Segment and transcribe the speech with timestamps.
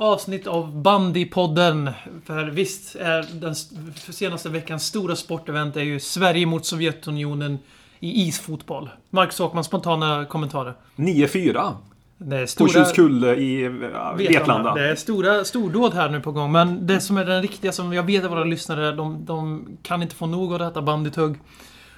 [0.00, 1.90] avsnitt av Bandypodden.
[2.24, 3.54] För visst är den
[4.14, 7.58] senaste veckans stora sportevent är ju Sverige mot Sovjetunionen
[8.00, 8.90] i isfotboll.
[9.10, 10.74] Marcus Åkman, spontana kommentarer?
[10.96, 11.72] 9-4.
[12.18, 12.68] Det är På.
[12.68, 13.62] Tjuskulle i
[13.94, 14.74] ja, Vetlanda.
[14.74, 16.52] Det är stora stordåd här nu på gång.
[16.52, 20.02] Men det som är den riktiga, som jag vet att våra lyssnare, de, de kan
[20.02, 21.36] inte få nog av detta bandytugg.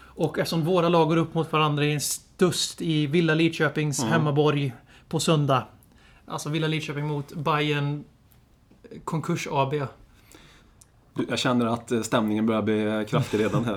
[0.07, 4.13] Och eftersom våra lag går upp mot varandra i en stust i Villa Lidköpings Mm.
[4.13, 4.73] hemmaborg
[5.09, 5.65] på söndag.
[6.27, 8.05] Alltså Villa Lidköping mot Bayern
[9.05, 9.75] Konkurs AB.
[11.29, 13.75] Jag känner att eh, stämningen börjar bli kraftig redan här.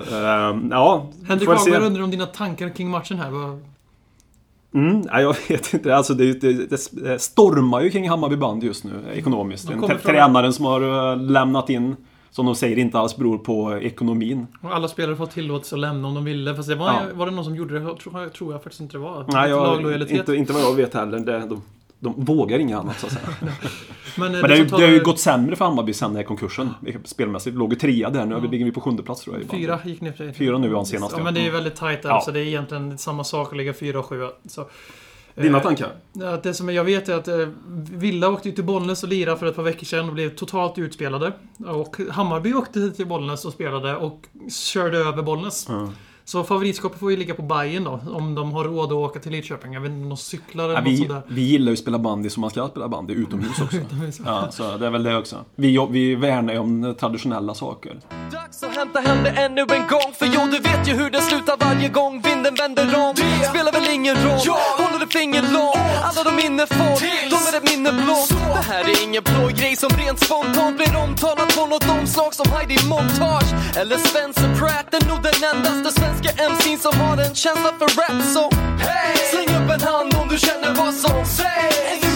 [0.52, 1.48] Eh, Ja, Henrik.
[1.48, 3.28] Hagberg undrar om dina tankar kring matchen här.
[4.74, 5.96] Mm, nej, jag vet inte.
[5.96, 9.68] Alltså, det, det, det stormar ju kring Hammarby band just nu ekonomiskt.
[10.02, 11.96] Tränaren som har eh, lämnat in,
[12.30, 14.46] som de säger, inte alls beror på ekonomin.
[14.62, 16.54] Och alla spelare får tillåtelse att lämna om de ville.
[16.54, 17.00] Fast det var, Ja.
[17.14, 17.84] var det någon som gjorde det?
[17.84, 19.24] Jag tror, jag tror jag faktiskt inte det var.
[19.28, 21.18] Nej, jag, inte, inte vad jag vet heller.
[21.18, 21.62] Det, de,
[22.00, 23.26] de vågar inget annat så att säga.
[24.18, 26.16] Men, eh, Men det, har ju- det har ju gått sämre för Hammarby sen den
[26.16, 26.70] här konkursen.
[27.04, 27.56] Spelmässigt.
[27.56, 29.50] Låg ju trea där, nu ligger vi på sjunde plats tror jag.
[29.50, 30.32] Fyra gick ner till...
[30.32, 31.24] Fyra nu var han senast, Ja, ja.
[31.24, 31.62] men det är ju Mm.
[31.62, 32.08] väldigt tajt där.
[32.08, 32.20] Ja.
[32.24, 34.30] Så det är egentligen samma sak att ligga fyra och sjua.
[34.48, 34.66] Så,
[35.34, 35.88] Dina eh, tankar?
[36.12, 37.36] Ja, det som jag vet är att eh,
[37.92, 41.32] Villa åkte till Bollnäs och lirade för ett par veckor sedan och blev totalt utspelade.
[41.66, 44.26] Och Hammarby åkte till Bollnäs och spelade och
[44.72, 45.66] körde över Bollnäs.
[45.68, 45.92] Ja.
[46.28, 49.32] Så favoritskapet får ju ligga på Bayern då, om de har råd att åka till
[49.32, 49.72] Lidköping.
[49.72, 51.22] Jag vet inte om de cyklar eller Ja, något vi, sånt där.
[51.28, 53.76] vi gillar ju att spela bandy som man ska spela bandy utomhus också.
[53.86, 54.20] Utomhus.
[54.24, 55.36] Ja, så det är väl det också.
[55.54, 58.00] Vi, vi värnar ju om traditionella saker.
[58.32, 61.20] Dags att hämta hem det ännu en gång För jo, du vet ju hur det
[61.20, 64.38] slutar varje gång vinden vänder om Det spelar väl ingen roll,
[65.16, 67.00] du finger långt Alla de minne får,
[67.30, 71.56] de är ett minne blått Det här är ingen plojgrej som rent spontant blir omtalat
[71.56, 76.78] på något omslag som Heidi Montage Eller Spencer Pratt, är nog den endaste svenska MC'n
[76.78, 78.50] som har en känsla för rap Så
[78.86, 79.16] hey!
[79.30, 82.15] släng upp en hand om du känner vad som sägs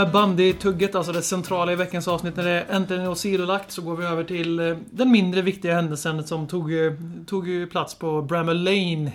[0.00, 3.96] med bandytugget, alltså det centrala i veckans avsnitt, när det äntligen är åsidolagt så går
[3.96, 6.92] vi över till eh, den mindre viktiga händelsen som tog, eh,
[7.26, 9.12] tog plats på Bramall Lane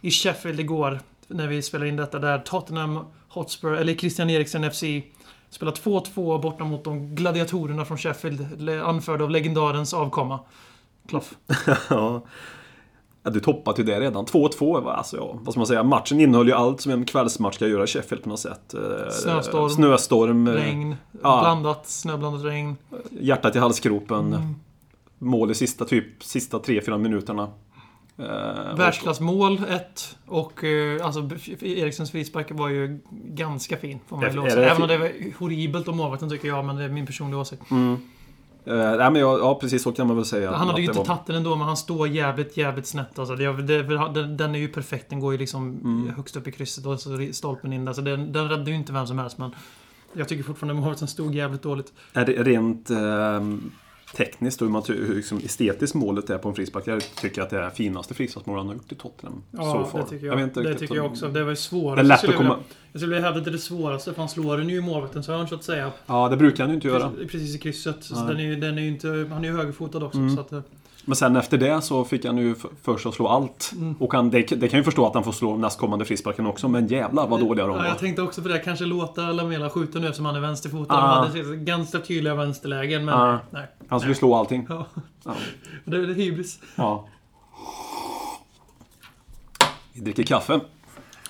[0.00, 1.00] i Sheffield igår.
[1.28, 4.84] När vi spelade in detta där Tottenham Hotspur, eller Christian Eriksen FC,
[5.50, 10.40] spelar 2-2 borta mot de gladiatorerna från Sheffield, anförda av legendarens avkomma.
[11.08, 11.34] Kloff.
[11.90, 12.22] ja.
[13.22, 14.24] Ja, du toppade ju det redan.
[14.26, 17.54] 2-2 var alltså, ja, vad ska man säga, matchen innehöll ju allt som en kvällsmatch
[17.54, 18.74] ska göra i Sheffield på något sätt.
[18.74, 18.80] Eh,
[19.10, 19.70] Snöstorm.
[19.70, 20.46] Snöstorm.
[20.48, 21.40] eh, Regn, Ja.
[21.40, 22.76] blandat, snöblandat regn.
[23.10, 24.32] Hjärtat i halsgropen.
[24.34, 24.54] Mm.
[25.18, 27.48] Mål i sista typ, sista 3-4 minuterna.
[28.18, 30.16] Eh, Världsklassmål, ett.
[30.26, 31.20] Och eh, alltså
[31.60, 34.40] Eriksens frispark var ju ganska fin, får man ju.
[34.50, 37.62] Även om det var horribelt om målvakten tycker jag, men det är min personliga åsikt.
[37.70, 37.94] Eh,
[38.76, 40.52] nej men jag, ja precis så kan man väl säga.
[40.52, 43.18] Han hade ju inte var- tagit den ändå, men han står jävligt, jävligt snett.
[43.18, 43.82] Alltså, det, det,
[44.14, 45.10] den, den är ju perfekt.
[45.10, 46.12] Den går ju liksom Mm.
[46.16, 47.92] högst upp i krysset och så stolpen in där.
[47.92, 49.50] Så den, den räddar ju inte vem som helst, men
[50.12, 51.92] jag tycker fortfarande att målvakten stod jävligt dåligt.
[52.12, 52.96] Är det rent eh,
[54.16, 56.86] tekniskt och hur, man, hur liksom estetiskt målet är på en frispark.
[56.86, 59.42] Jag tycker att det är det finaste frisparksmålet han har gjort i Tottenham.
[59.50, 60.40] Ja, det tycker jag.
[60.40, 61.28] inte det tycker jag också.
[61.28, 61.96] Det var ju svårast.
[61.96, 62.58] Det är lätt att jag komma-
[62.92, 64.80] Jag skulle vilja hävda att det är det svåraste, för han slår den ju i
[64.80, 65.92] målvaktens hörn så att säga.
[66.06, 67.10] Ja, det brukar han ju inte göra.
[67.10, 68.08] Precis, precis i krysset.
[68.28, 70.18] Den är, den är inte, han är ju högerfotad också.
[70.18, 70.34] Mm.
[70.36, 70.60] Så att, eh,
[71.08, 73.72] Men sen efter det så fick han ju f- för sig att slå allt.
[73.76, 73.94] Mm.
[74.00, 76.86] Och han, det, det kan ju förstå att han får slå nästkommande frisparken också, men
[76.86, 77.88] jävlar vad dåliga de ja, var.
[77.88, 78.58] jag tänkte också på det.
[78.58, 80.94] Kanske låta Lamela skjuta nu eftersom han är vänsterfotad.
[80.94, 81.00] Ah.
[81.00, 83.38] Han hade ganska tydliga vänsterlägen, men Ah.
[83.50, 83.66] nej.
[83.88, 84.66] Han skulle slå allting.
[84.68, 84.86] Ja.
[85.24, 85.34] Ja.
[85.84, 86.58] Det är det är hybris.
[86.74, 87.08] ja.
[89.92, 90.60] Vi dricker kaffe.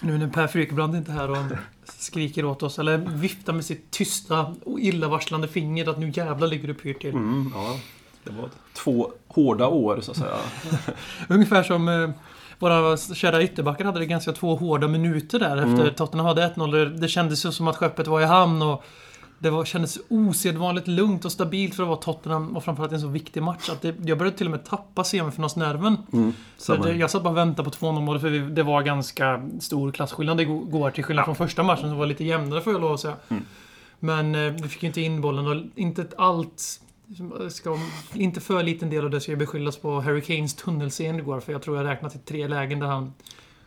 [0.01, 1.37] Nu när Per Frykebrand inte är här och
[1.85, 6.69] skriker åt oss, eller viftar med sitt tysta och illavarslande finger att nu jävlar ligger
[6.69, 7.11] du pyrt till.
[7.11, 7.77] Mm, ja.
[8.29, 10.37] Det var två hårda år så att säga.
[11.29, 12.11] Ungefär som eh,
[12.59, 15.95] våra kära ytterbackar hade det ganska två hårda minuter där efter Mm.
[15.95, 16.99] Tottenham hade 1-0.
[17.01, 18.85] Det- kändes ju som att skeppet var i hamn och
[19.41, 23.07] det var, kändes osedvanligt lugnt och stabilt för att vara Tottenham och framförallt en så
[23.09, 23.69] viktig match.
[23.71, 25.97] Att det, jag började till och med tappa semifinalsnerven.
[26.13, 26.85] Mm, Så samma.
[26.87, 29.93] det, jag satt bara och väntade på 2-0 målet för vi, det var ganska stor
[29.93, 33.01] klasskillnad igår till skillnad från första matchen som var lite jämnare får jag lov att
[33.01, 33.15] säga.
[33.29, 33.45] Mm.
[34.01, 36.81] Men eh, vi fick ju inte in bollen och inte allt
[37.51, 37.79] Ska,
[38.15, 41.53] inte för liten del av det ska ju beskyllas på Harry Kanes tunnelseende igår, för
[41.53, 43.13] jag tror jag räknat till tre lägen där han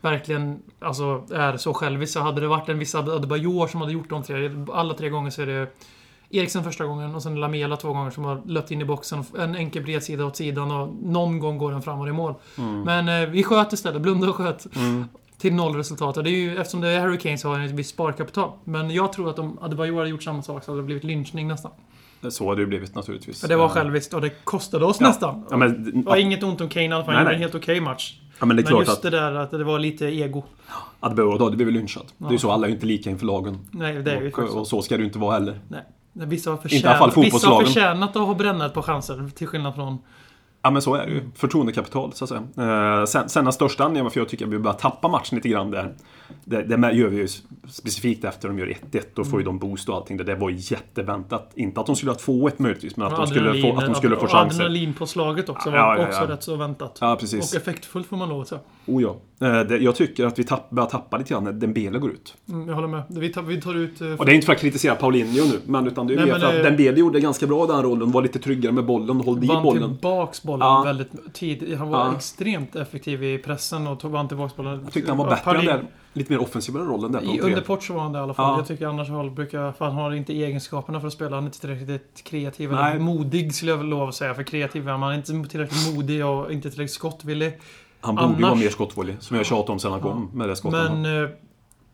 [0.01, 2.13] verkligen alltså, är så självisk.
[2.13, 5.29] Så hade det varit en viss Adebayor som hade gjort de tre, alla tre gånger
[5.29, 5.67] så är det
[6.29, 9.23] Eriksen första gången och sen Lamela två gånger som har löpt in i boxen.
[9.39, 12.33] En enkel bredsida åt sidan och någon gång går den framåt i mål.
[12.57, 12.81] Mm.
[12.81, 14.01] Men eh, vi sköt istället.
[14.01, 14.67] Blundade och sköt.
[15.38, 16.17] Till noll resultat.
[16.17, 18.51] Och det är ju, eftersom det är Harry Kane så har han ett visst sparkapital.
[18.63, 21.47] Men jag tror att om Adebayor hade gjort samma sak så hade det blivit lynchning
[21.47, 21.71] nästan.
[22.29, 23.41] Så har det ju blivit naturligtvis.
[23.41, 25.07] För det var Eh, själviskt och det kostade oss Ja.
[25.07, 25.45] nästan.
[25.50, 26.88] Ja, men, Det var inget ont om Kane.
[26.88, 27.33] Nej, Han gjorde nej.
[27.35, 28.19] en helt okej match.
[28.39, 30.44] ja, men det Men just att det där att det var lite ego.
[31.00, 32.03] Adebayor då hade blivit lynchad.
[32.18, 32.39] Det är ju Ja.
[32.39, 33.57] så, alla är ju inte lika inför lagen.
[33.71, 35.59] Nej, det är ju och, och så ska det ju inte vara heller.
[35.68, 35.81] Nej.
[36.13, 39.29] Vissa har, förtjänat, vissa har förtjänat att ha brännat på chanser.
[39.35, 39.97] Till skillnad från...
[40.62, 41.21] Ja men så är det ju.
[41.35, 43.00] Förtroendekapital så att säga.
[43.00, 45.50] Eh, sen, sen den största anledningen varför jag tycker att vi börjar tappa matchen lite
[45.50, 45.94] grann där.
[46.45, 47.27] Det, det gör vi ju
[47.69, 49.01] specifikt efter de gör 1-1.
[49.15, 50.17] Då får ju de boost och allting.
[50.17, 51.51] Det, det var ju jätteväntat.
[51.55, 54.15] Inte att de skulle ha 2-1 möjligtvis, men att de skulle få, att de skulle
[54.15, 54.61] få chanser.
[54.63, 56.07] Adrenalinpåslaget också Ja, var ja, ja.
[56.07, 56.97] också rätt så väntat.
[57.01, 57.51] Ja, precis.
[57.53, 58.61] Och effektfullt får man lov att säga.
[58.85, 59.15] Oh ja.
[59.41, 62.35] Eh, jag tycker att vi tapp, börjar tappa lite grann när Dembele går ut.
[62.49, 63.03] Mm, jag håller med.
[63.09, 64.01] Vi tar, vi tar ut...
[64.01, 66.25] eh, Och det är inte för att kritisera Paulinho nu, men utan det är Nej,
[66.25, 68.11] mer för att Dembele gjorde ganska bra den rollen.
[68.11, 69.89] Var lite tryggare med bollen höll i vann bollen.
[69.89, 70.83] tillbaks bollen Ja.
[70.85, 71.77] väldigt tidigt.
[71.77, 72.13] Han var Ja.
[72.15, 74.79] extremt effektiv i pressen och vann tillbaks bollen.
[74.83, 75.83] Jag tyckte han var Ja, bättre Paulin- där.
[76.13, 78.21] Lite mer offensiv i den rollen där I, under Port så var han det i
[78.21, 78.51] alla fall.
[78.51, 78.57] Ja.
[78.57, 79.71] Jag tycker annars håll brukar...
[79.71, 81.35] För han har inte egenskaperna för att spela.
[81.35, 82.91] Han är inte tillräckligt kreativ Nej.
[82.91, 84.33] eller modig skulle jag väl lov att säga.
[84.33, 85.13] För kreativ är han.
[85.15, 87.59] Inte tillräckligt modig och inte tillräckligt skottvillig.
[88.01, 90.49] Han borde ju Annars- vara mer skottvillig, som jag tjatat om sen han kom med
[90.49, 90.91] det skottet.
[90.91, 91.29] Men eh,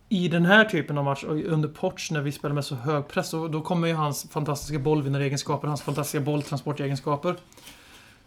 [0.09, 3.07] i den här typen av match, och under Ports när vi spelar med så hög
[3.07, 7.35] press, då, då kommer ju hans fantastiska bollvinnaregenskaper, hans fantastiska bolltransportegenskaper.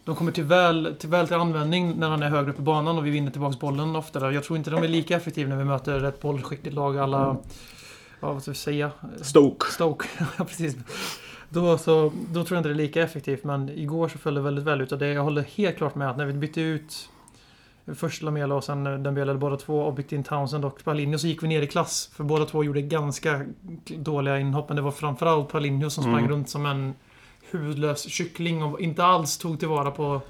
[0.03, 2.97] De kommer till väl, till väl till användning när han är högre upp i banan
[2.97, 4.33] och vi vinner tillbaks bollen oftare.
[4.33, 7.37] Jag tror inte de är lika effektiva när vi möter ett bollskickligt lag alla...
[8.19, 8.91] Ja, vad ska vi säga?
[9.21, 9.65] Stoke.
[9.71, 10.07] Stoke.
[10.37, 10.75] ja, precis.
[11.49, 14.41] Då, så, då tror jag inte det är lika effektivt, men igår så föll det
[14.41, 14.91] väldigt väl ut.
[14.91, 17.09] Och det, jag håller helt klart med att när vi bytte ut
[17.95, 21.43] först Lamela och sen Dembele båda två och bytte in Townsend och Paulinho så gick
[21.43, 22.09] vi ner i klass.
[22.13, 23.45] För båda två gjorde ganska
[23.97, 26.31] dåliga inhopp, men det var framförallt Paulinho som sprang Mm.
[26.31, 26.93] runt som en
[27.53, 30.21] hudlös kyckling och inte alls tog tillvara på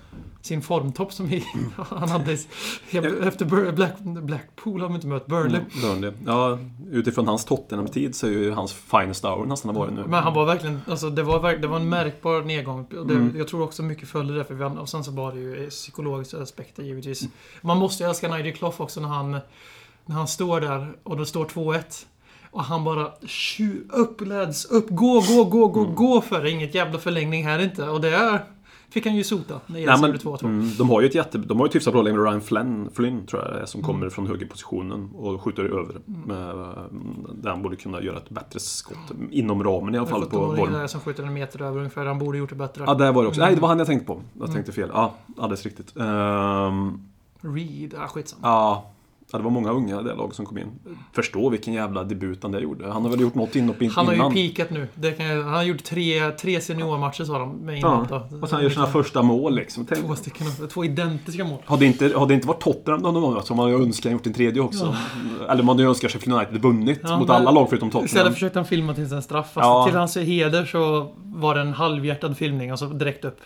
[0.42, 1.46] sin formtopp som vi,
[1.78, 2.38] han hade
[3.24, 5.62] efter Black, Blackpool har vi inte mött, Burnley.
[5.62, 6.12] Mm, Burnley.
[6.26, 6.60] Ja,
[6.92, 10.04] utifrån hans Tottenham-tid så är ju hans finest hour nästan har varit nu.
[10.08, 12.88] Men han var verkligen, alltså det var, det var en märkbar nedgång.
[12.90, 13.38] Det, Mm.
[13.38, 16.42] Jag tror också mycket följde det för vi, och sen så var det ju psykologiska
[16.42, 17.28] aspekter givetvis.
[17.62, 19.32] Man måste ju älska Nigel Clough också när han,
[20.06, 22.06] när han står där och det står 2-1.
[22.52, 23.08] Och han bara
[23.94, 25.96] upp lads, upp, gå, gå, gå, gå, Mm.
[25.96, 26.52] gå för det.
[26.52, 27.90] Inget jävla förlängning här inte.
[27.90, 28.44] Och det är,
[28.90, 30.46] fick han ju sota när men, gjorde 2-2.
[30.46, 31.38] mm, de har ju ett jätte...
[31.38, 34.10] De har ju ett hyfsat bra läge med Ryan Flynn, Flynn tror jag som kommer
[34.10, 35.96] från högerpositionen och skjuter över.
[36.06, 36.56] Med,
[37.34, 38.98] där han borde kunna göra ett bättre skott.
[39.32, 40.74] Inom ramen i alla fall på 17-åringen bollen.
[40.74, 42.06] där som skjuter en meter över ungefär.
[42.06, 42.84] Han borde gjort det bättre.
[42.88, 43.42] Ja, där var det också.
[43.42, 44.22] Nej, det var han jag tänkte på.
[44.34, 44.54] Jag Mm.
[44.54, 44.90] tänkte fel.
[44.94, 45.98] Ja, alldeles riktigt.
[45.98, 47.00] Ehm,
[47.42, 48.42] Reed, ah, skitsamma.
[48.48, 48.86] ja,
[49.32, 50.68] ja, det var många unga i det laget som kom in.
[51.14, 52.92] Förstå vilken jävla debut han där gjorde.
[52.92, 54.34] Han har väl gjort något inhopp in, Han har ju innan.
[54.34, 54.88] peakat nu.
[55.18, 58.70] Kan han har gjort tre, tre seniormatcher sa de med inhopp Ja, och sen gör
[58.70, 59.86] sina första mål liksom.
[59.86, 61.60] Tänk, Två stycken, två identiska mål.
[61.66, 64.62] Hade inte, hade inte varit Tottenham någon gång som man ju önskar gjort en tredje
[64.62, 64.96] också.
[65.50, 68.34] Eller man önskar Sheffield United vunnit Ja, mot alla lag förutom Istället Tottenham.
[68.34, 69.46] försökte han filma till en straff.
[69.54, 69.86] Fast Ja.
[69.88, 72.70] till hans heder så var det en halvhjärtad filmning.
[72.70, 73.40] Alltså direkt upp.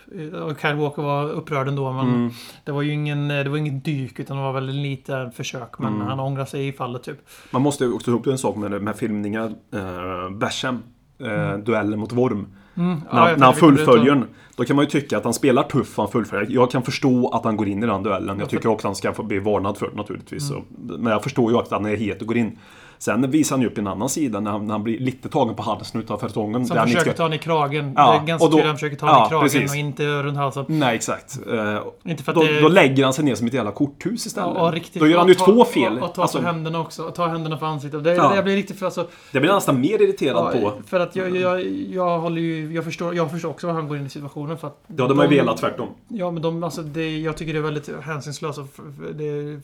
[0.44, 1.92] Och Kyle Walker var upprörd ändå.
[1.92, 2.30] Men Mm.
[2.64, 5.75] det var ju ingen, det var ingen dyk utan det var väl lite försök.
[5.76, 6.06] Men Mm.
[6.06, 7.18] han ångrar sig i fallet typ.
[7.50, 9.46] Man måste också ta upp en sak med, med filmningar.
[9.74, 10.82] Uh, Basham.
[11.22, 12.46] Uh, duellen mot Worm.
[12.76, 12.88] Mm.
[12.88, 14.24] När, Ja, jag när han fullföljer den.
[14.56, 16.50] Då kan man ju tycka att han spelar tuff, han fullföljer.
[16.54, 18.38] Jag kan förstå att han går in i den duellen.
[18.38, 20.50] Jag tycker också att han ska bli varnad för det naturligtvis.
[20.50, 20.62] Mm.
[20.62, 22.58] Så, men jag förstår ju att han är het och går in.
[22.98, 25.54] Sen visar han ju upp en annan sida när han, när han blir lite tagen
[25.54, 26.66] på halsen utav Fertongen.
[26.66, 27.92] Som försöker ska- ta honom i kragen.
[27.96, 29.70] Ja, det är ganska och då- tydligt han försöker ta ja, honom i kragen precis.
[29.70, 30.64] och inte runt halsen.
[30.68, 31.38] Nej, exakt.
[31.52, 31.78] Eh,
[32.10, 32.60] Inte för att då, det...
[32.60, 34.52] då lägger han sig ner som ett jävla korthus istället.
[34.54, 35.02] Ja, riktigt.
[35.02, 35.98] då gör han ju Och två fel.
[35.98, 37.10] Och, och ta Alltså, händerna också.
[37.10, 38.04] Ta händerna för ansiktet.
[38.04, 38.28] Det, Ja.
[38.28, 40.72] det jag blir riktigt för alltså, det blir jag nästan mer irriterad Ja, på.
[40.86, 42.72] För att jag, jag, jag håller ju...
[42.74, 44.80] Jag förstår, jag förstår också hur han går in i situationen för att...
[44.86, 45.88] Det hade man ju velat tvärtom.
[46.08, 48.66] Ja, men de, alltså, det, jag tycker det är väldigt hänsynslöst och
[49.14, 49.60] det är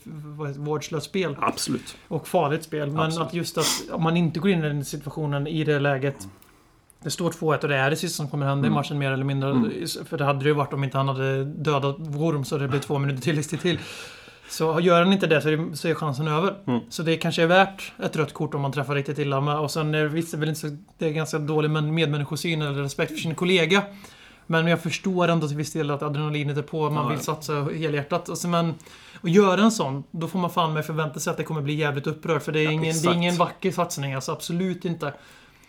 [0.59, 1.35] vårdslöst spel.
[1.41, 1.97] Absolut.
[2.07, 2.89] Och farligt spel.
[2.91, 3.22] Men Absolut.
[3.23, 6.27] Att just att om man inte går in i den situationen i det läget.
[7.03, 8.75] Det står 2-1 och det är det sista som kommer hända i Mm.
[8.75, 9.49] matchen mer eller mindre.
[9.49, 9.71] Mm.
[10.09, 12.79] För det hade det ju varit om inte han hade dödat Worm så det blev
[12.79, 13.79] två minuter tilläggstid till.
[14.49, 16.53] Så gör han inte det så är, så är chansen över.
[16.67, 16.79] Mm.
[16.89, 19.59] Så det kanske är värt ett rött kort om man träffar riktigt illa.
[19.59, 22.81] Och sen är det visst, är väl inte så, det är ganska dålig medmänniskosyn eller
[22.83, 23.83] respekt för sin kollega.
[24.47, 26.89] Men jag förstår ändå till viss del att adrenalinet är på.
[26.89, 28.29] Man Ja, vill satsa helhjärtat.
[28.29, 28.73] Alltså, men
[29.23, 31.73] att göra en sån, då får man fan med förvänta sig att det kommer bli
[31.73, 32.41] jävligt upprörd.
[32.41, 34.13] För det är, Ja, ingen, det är ingen vacker satsning.
[34.13, 35.13] Alltså absolut inte.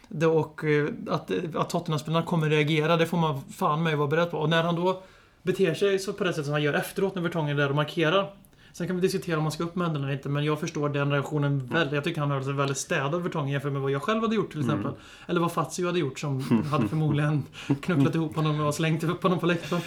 [0.08, 4.30] Det, och eh, att, att Tottenham-spelarna kommer reagera, det får man fan med vara beredd
[4.30, 4.38] på.
[4.38, 5.02] Och när han då
[5.42, 7.76] beter sig så på det sättet som han gör efteråt när Vertongen är där och
[7.76, 8.30] markerar.
[8.72, 10.88] Sen kan vi diskutera om man ska upp med händerna eller inte, men jag förstår
[10.88, 11.94] den reaktionen väldigt.
[11.94, 14.50] Jag tycker han höll sig väldigt städad Vertongen jämfört med vad jag själv hade gjort
[14.50, 14.92] till exempel.
[15.26, 17.42] Eller vad Fazio hade gjort som hade förmodligen
[17.80, 19.82] knucklat ihop honom och slängt upp honom på läktaren.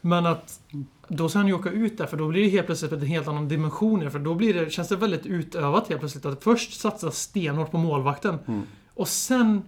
[0.00, 0.60] Men att
[1.08, 3.28] då ska han ju åka ut där, för då blir det helt plötsligt en helt
[3.28, 6.26] annan dimension För då blir det, känns det väldigt utövat helt plötsligt.
[6.26, 8.38] Att först satsa stenhårt på målvakten.
[8.94, 9.62] Och sen...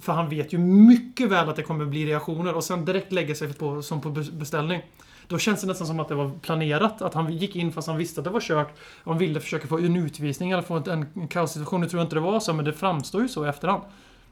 [0.00, 3.34] För han vet ju mycket väl att det kommer bli reaktioner och sen direkt lägga
[3.34, 4.82] sig på, som på bes- beställning.
[5.28, 7.02] Då känns det nästan som att det var planerat.
[7.02, 8.74] Att han gick in fast han visste att det var kört.
[9.04, 11.80] Och han ville försöka få en utvisning eller få en, en kaossituation.
[11.80, 13.82] Nu tror jag inte det var så, men det framstår ju så i efterhand.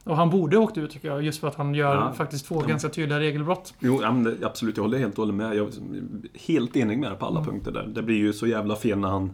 [0.04, 2.12] Och han borde ha åkt ut tycker jag, just för att han gör Ja.
[2.12, 3.75] faktiskt två ganska tydliga regelbrott.
[3.80, 4.14] Jo, ja,
[4.46, 4.76] absolut.
[4.76, 5.54] Jag håller helt och hållet med.
[5.56, 5.73] Jag är
[6.46, 7.50] helt enig med dig på alla Mm.
[7.50, 7.87] punkter där.
[7.94, 9.30] Det blir ju så jävla fel när han...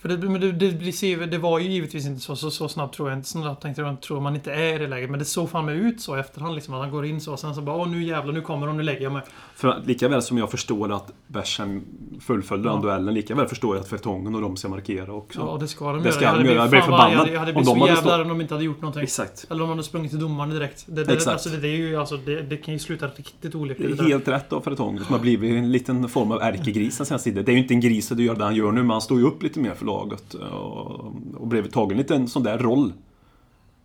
[0.00, 2.68] För det, men det, det, det, ser- det var ju givetvis inte så, så, så
[2.68, 3.28] snabbt tror jag inte.
[3.28, 5.10] Snabbt tänkte jag tror man inte är i det läget.
[5.10, 6.74] Men det såg fan ut så i efterhand liksom.
[6.74, 8.76] Att han går in så och sen så bara åh nu jävlar, nu kommer de,
[8.76, 9.22] nu lägger jag mig.
[9.54, 11.84] För lika väl som jag förstår att Bärsen
[12.20, 15.40] fullföljde den duellen, lika väl förstår jag att Fertongen och de ska markera också.
[15.40, 16.12] Ja, det ska de Det göra.
[16.12, 16.58] ska Jag hade de göra.
[16.62, 18.40] Jag blivit blir förbannad Jag hade om blivit de så hade jävlar stått- om de
[18.40, 19.02] inte hade gjort någonting.
[19.02, 19.46] Exakt.
[19.50, 20.84] Eller om de hade sprungit till domaren direkt.
[20.86, 21.32] Det, det, Exakt.
[21.32, 23.90] Alltså, det, är ju alltså, det, det kan ju sluta riktigt Det olyckligt.
[23.90, 24.08] är det där.
[24.08, 27.44] helt rätt av Fertongen som har blivit en liten form av ärkegris den senaste tiden.
[27.44, 29.18] Det är ju inte en gris att göra det han gör nu, men han står
[29.18, 30.34] ju upp lite mer för laget.
[30.34, 32.92] Och, och blev tagen lite en sån där roll.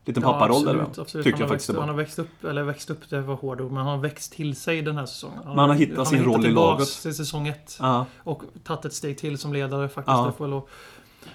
[0.05, 1.01] Liten papparoll absolut, eller?
[1.01, 1.25] absolut.
[1.25, 3.35] Tycker han jag har faktiskt växt, Han har växt upp, eller växt upp, det var
[3.35, 5.39] hård men han har växt till sig den här säsongen.
[5.45, 7.01] Men han har hittat sin roll i laget.
[7.01, 7.77] till säsong ett.
[7.79, 10.39] Ja, Och tagit ett steg till som ledare faktiskt.
[10.39, 10.47] Ja.
[10.47, 10.67] lov.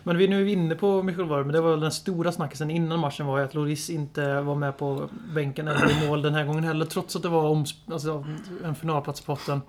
[0.03, 2.71] Men vi, nu är vi inne på Michael Varv, men det var den stora snackisen
[2.71, 6.35] innan matchen var ju att Loris inte var med på bänken eller i mål den
[6.35, 6.87] här gången heller.
[6.87, 8.25] Trots att det var alltså,
[8.65, 9.61] en finalplats i potten.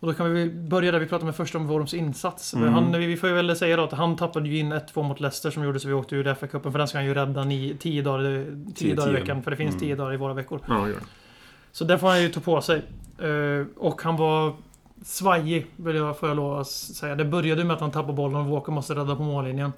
[0.00, 2.54] Och då kan vi börja där vi pratade med först om Worms insats.
[2.54, 2.72] Mm.
[2.72, 5.50] Han, vi får ju väl säga då att han tappade ju in 1-2 mot Leicester
[5.50, 6.72] som gjorde så vi åkte ur FA-cupen.
[6.72, 7.44] För den ska han ju rädda
[7.78, 9.42] 10 dagar, 10 dagar i veckan.
[9.42, 9.80] För det finns Mm.
[9.80, 10.60] 10 dagar i våra veckor.
[10.68, 10.96] ja, gör
[11.72, 12.82] Så det får han ju ta på sig.
[13.18, 14.52] Eh, och han var
[15.04, 17.14] svajig, vill jag, får jag lov att säga.
[17.14, 19.72] Det började med att han tappade bollen och Walker måste rädda på mållinjen.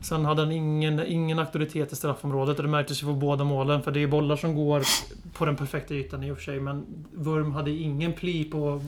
[0.00, 3.82] Sen hade han ingen, ingen auktoritet i straffområdet och det märktes ju på båda målen.
[3.82, 4.82] För det är bollar som går
[5.32, 6.60] på den perfekta ytan i och för sig.
[6.60, 8.82] Men Wurm hade ingen pli på...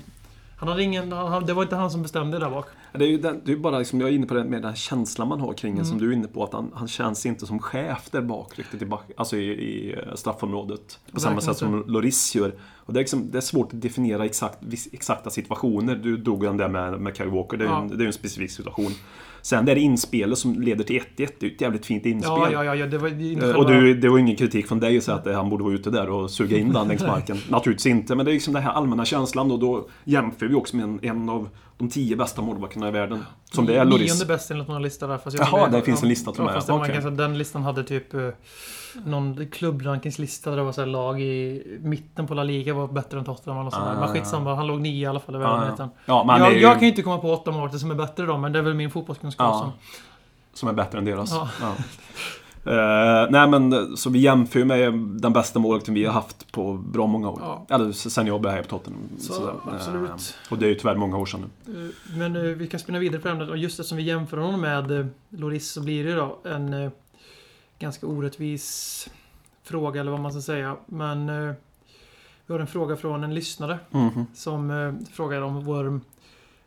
[0.59, 1.13] Han hade ingen...
[1.13, 2.67] Han, det var inte han som bestämde där bak.
[2.93, 4.75] Det är ju den, det är bara liksom, jag är inne på det med den
[4.77, 5.85] känslan man har kring Mm.
[5.85, 8.83] som du är inne på, att han, han känns inte som chef där bak riktigt
[8.83, 10.99] i, back, alltså i, i eh, straffområdet.
[11.13, 12.55] På samma sätt som Loris gör.
[12.77, 14.59] Och det, är liksom, det är svårt att definiera exakt,
[14.93, 15.95] exakta situationer.
[15.97, 17.83] Du drog den där med, med Kyle Walker, det är ju Ja.
[17.83, 18.91] en, en specifik situation.
[19.43, 22.33] Sen det är inspelet som leder till 1-1, det är ju ett jävligt fint inspel.
[22.37, 22.87] Ja, ja, ja, ja.
[22.87, 25.35] Det var inte Eh, Och du, det var ingen kritik från dig att säga att
[25.35, 27.37] han borde vara ute där och suga in den längs marken.
[27.49, 30.77] Naturligtvis inte, men det är liksom den här allmänna känslan och då jämför vi också
[30.77, 33.25] med en, en av de tio bästa målvakterna i världen.
[33.53, 34.13] Som det är Loris.
[34.13, 35.19] Nionde bäst enligt någon lista där.
[35.19, 36.55] Fast jag Jaha, det finns en lista till och med.
[36.55, 36.93] fast det Okej.
[36.93, 38.29] ganska, Den listan hade typ eh,
[39.05, 43.25] någon klubbrankingslista där det var så lag i mitten på La Liga var bättre än
[43.25, 43.85] Tottenham eller sånt.
[43.87, 44.01] Ah.
[44.01, 45.89] Men skitsamma, han låg nio i alla fall i Ja, världen.
[46.07, 46.39] ja.
[46.39, 48.53] Jag, ju, jag kan ju inte komma på åtta målvakter som är bättre då, men
[48.53, 49.59] det är väl min fotbollskunskap Ja.
[49.61, 49.71] som...
[50.53, 51.33] som är bättre än deras.
[51.33, 51.49] Ja.
[51.61, 51.75] Ja.
[52.65, 57.07] Eh, nej men så vi jämför med den bästa målvakten vi har haft på bra
[57.07, 57.41] många år.
[57.43, 57.67] Ja.
[57.75, 59.03] Eller sen jag började här på Tottenham.
[59.19, 59.53] Så, sådär.
[59.75, 60.11] absolut.
[60.11, 61.93] Eh, och det är ju tyvärr många år sedan nu.
[62.13, 63.49] Eh, Men vi kan spinna vidare på ämnet.
[63.49, 66.91] Och just eftersom vi jämför honom med Loris så blir det ju då en
[67.79, 69.09] ganska orättvis
[69.63, 70.77] fråga, eller vad man ska säga.
[70.87, 71.55] Men eh,
[72.47, 74.27] vi har en fråga från en lyssnare Mhm.
[74.35, 76.01] som eh, frågar om Worm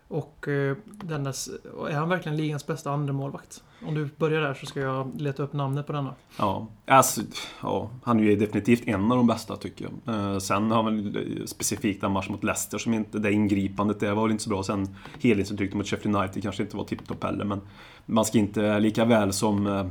[0.08, 1.50] och eh, dennes...
[1.90, 3.64] Är han verkligen ligans bästa andra målvakt?
[3.88, 6.14] Om du börjar där så ska jag leta upp namnet på denna.
[6.38, 6.68] Ja.
[6.86, 7.22] Alltså,
[7.62, 10.16] ja, han är ju definitivt en av de bästa tycker jag.
[10.16, 14.14] Eh, sen har väl eh, specifikt den matchen mot Leicester som inte, det ingripandet det
[14.14, 14.64] var väl inte så bra.
[14.64, 17.46] Sen helhetsintrycket mot Sheffield United kanske inte var tipptopp heller.
[17.46, 17.62] Men
[18.06, 19.86] man ska inte, lika väl som eh,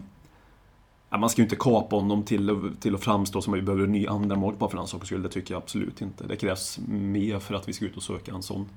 [1.19, 3.93] man ska ju inte kapa honom till, till att framstå som att vi behöver en
[3.93, 5.23] ny andra mål bara för den sakens skull.
[5.23, 6.27] Det tycker jag absolut inte.
[6.27, 8.69] Det krävs mer för att vi ska ut och söka en sån,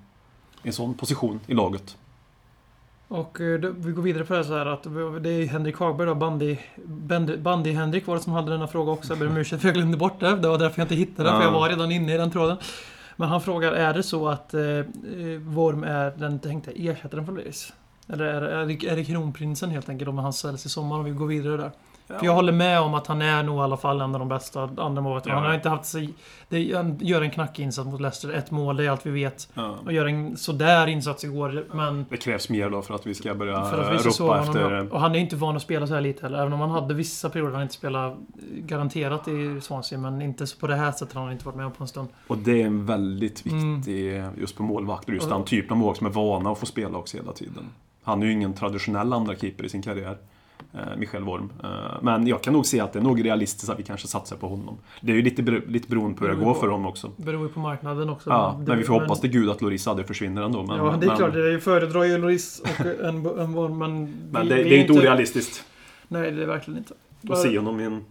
[0.64, 1.98] en sån position i laget.
[3.08, 4.84] Och eh, då, vi går vidare på det så här att
[5.24, 6.58] det är Henrik Hagberg då, bandy,
[7.38, 7.38] bandy,
[8.06, 9.12] var det som hade denna fråga också.
[9.12, 10.36] Jag ber om ursäkt för jag glömde bort det.
[10.36, 11.60] Det var därför jag inte hittade det, för jag Ja.
[11.60, 12.58] var redan inne i den tråden.
[13.16, 14.86] Men han frågar, är det så att eh, eh,
[15.40, 17.74] Worm är den tänkta ersättaren för Leris?
[18.08, 21.12] Eller är, är, är det kronprinsen helt enkelt om han säljs i sommar om vi
[21.12, 21.72] går vidare där?
[22.08, 24.30] För jag håller med om att han är nog i alla fall en av de
[24.30, 25.36] bästa andra målvakterna.
[25.36, 25.40] Ja.
[25.40, 26.14] Han har inte haft sig...
[26.50, 28.30] Det, han gör en knackig insats mot Leicester.
[28.30, 29.50] Ett mål, det är allt vi vet.
[29.54, 29.78] Ja.
[29.86, 32.06] Och gör en sådär insats igår, men...
[32.10, 34.94] Det krävs mer då för att vi ska börja För att visa så ropa efter...
[34.94, 36.38] Och han är inte van att spela så här lite heller.
[36.40, 38.16] Även om han hade vissa perioder han inte spelade
[38.58, 40.00] garanterat i Swansea.
[40.00, 42.08] Men inte så på det här sättet har han inte varit med på en stund.
[42.28, 43.76] Och det är en väldigt Mm.
[43.76, 46.66] viktig, just på målvakter, just Och- den typen av målvakt som är vana att få
[46.66, 47.70] spela också hela tiden.
[48.04, 50.18] Han är ju ingen traditionell andra keeper i sin karriär.
[50.74, 51.52] Eh, Michel Worm.
[51.64, 51.70] Eh,
[52.02, 54.48] men jag kan nog se att det är nog realistiskt att vi kanske satsar på
[54.48, 54.78] honom.
[55.02, 57.12] Det är ju lite, lite beroende på hur det går för honom också.
[57.18, 58.30] Beror ju på marknaden också.
[58.30, 60.64] Ja, Det- men vi får hoppas till gud att Loris aldrig försvinner ändå.
[60.64, 61.36] Men, ja, det är men, klart.
[61.36, 64.14] Jag föredrar ju Loris och en, en Worm, men...
[64.32, 65.66] Men det, det är inte orealistiskt
[66.08, 66.94] Nej, det är verkligen inte.
[67.34, 68.06] att se honom i en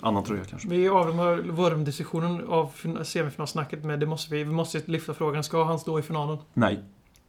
[0.00, 0.68] annan tröja kanske.
[0.68, 5.44] Vi avrundar Worm-diskussionen av fin- semifinalsnacket med det måste vi, vi måste lyfta frågan.
[5.44, 6.38] Ska han stå i finalen?
[6.54, 6.80] Nej,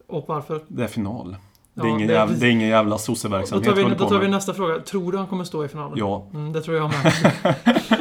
[0.08, 0.62] Och varför?
[0.68, 1.36] det är final.
[1.74, 4.10] Det är, Ja, ingen, det jävla, det är ingen jävla Då sosseverksamhet tar, vi, då
[4.10, 4.80] tar vi nästa fråga.
[4.80, 5.98] Tror du han kommer stå i finalen?
[5.98, 6.28] Ja.
[6.34, 7.56] Mm, det tror jag med.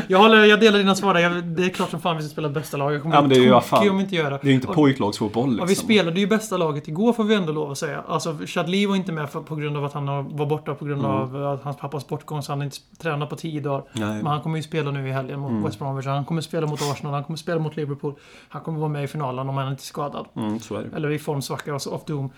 [0.09, 1.21] jag, håller, jag delar dina svar där.
[1.21, 2.95] Jag, Det är klart som fan vi ska spela bästa lag.
[2.95, 3.91] Jag kommer Ja, men det är ju fan.
[3.91, 4.37] om inte gör det.
[4.43, 5.61] Är ju inte pojklagsfotboll liksom.
[5.61, 8.03] Ja, vi spelade ju bästa laget igår får vi ändå lov att säga.
[8.09, 11.05] Alltså, Chadli var inte med för, på grund av att han var borta på grund
[11.05, 11.11] Mm.
[11.17, 13.85] av att hans pappas bortgång, så han inte tränat på tio dagar.
[13.93, 14.09] Nej.
[14.09, 15.63] Men han kommer ju spela nu i helgen mot Mm.
[15.63, 16.07] West Bromwich.
[16.07, 18.15] Han kommer spela mot Arsenal, han kommer spela mot Liverpool.
[18.49, 20.27] Han kommer vara med i finalen om han inte är skadad.
[20.37, 20.97] Mm, så är det.
[20.97, 22.31] Eller i formsvacka, alltså off doom.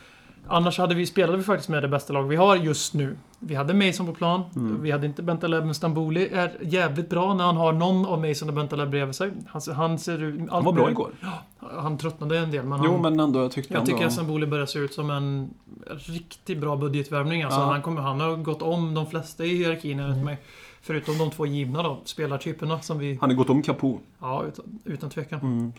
[0.46, 3.16] Annars hade vi, spelade vi faktiskt med det bästa lag vi har just nu.
[3.38, 4.42] Vi hade Mason på plan.
[4.56, 4.82] Mm.
[4.82, 8.48] Vi hade inte Bentaleb, men Stamboli är jävligt bra när han har någon av Mason
[8.48, 9.30] och Bentaleb bredvid sig.
[9.46, 10.48] Han, han ser.
[10.50, 11.10] Han var bra igår.
[11.58, 13.40] Han tröttnade en del, men han, Jo, men ändå.
[13.40, 13.92] Jag tyckte jag ändå...
[13.92, 15.54] tycker att Stamboli börjar se ut som en
[15.88, 17.42] riktigt bra budgetvärvning.
[17.42, 17.64] Alltså, Ja.
[17.66, 20.38] han, kommer, han har gått om de flesta i hierarkin enligt mig.
[20.82, 23.18] Förutom de två givna då, spelartyperna som vi...
[23.20, 23.98] Han har gått om Capo.
[24.20, 25.40] Ja, utan, utan tvekan.
[25.40, 25.72] Mm.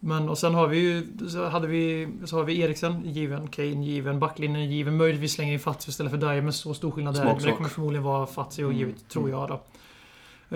[0.00, 1.06] Men och sen har vi ju...
[1.28, 4.96] Så, hade vi, så har vi Eriksen given, Kane given, backlinjen given.
[4.96, 7.24] Möjligtvis slänger in Fatsi istället för Dyer, men så stor skillnad där.
[7.24, 8.78] Men det kommer förmodligen vara Fatsi och Mm.
[8.78, 9.60] givet, tror jag då.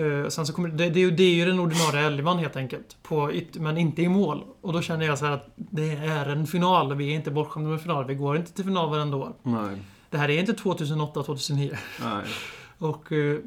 [0.01, 2.55] Eh, sen så kommer det, det, är ju- det är ju den ordinarie elvan helt
[2.55, 2.97] enkelt.
[3.03, 4.43] På, men inte i mål.
[4.61, 6.95] Och då känner jag så här att det är en final.
[6.95, 8.05] Vi är inte bortskämda med final.
[8.05, 9.33] Vi går inte till final varenda år.
[9.43, 9.77] Nej.
[10.09, 11.77] Det här är inte 2008-2009.
[12.03, 12.23] Nej.
[12.77, 13.37] Och eh,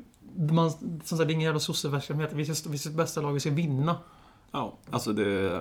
[0.51, 2.31] man, som sagt, det är ingen jävla sosseverksamhet.
[2.33, 3.97] Vi ska, vi ska bästa lag, vi ska vinna.
[4.53, 5.61] Ja, alltså det...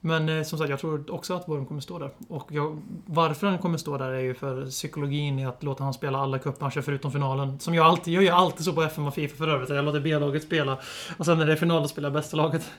[0.00, 2.10] Men eh, som sagt, jag tror också att Worm kommer stå där.
[2.28, 5.94] Och jag, varför han kommer stå där är ju för psykologin i att låta han
[5.94, 7.60] spela alla cupmatcher förutom finalen.
[7.60, 9.68] Som jag alltid jag gör alltid så på FM och Fifa för övrigt.
[9.68, 10.78] Jag låter B-laget spela.
[11.16, 12.70] Och sen när det är final, då spelar jag bästa laget.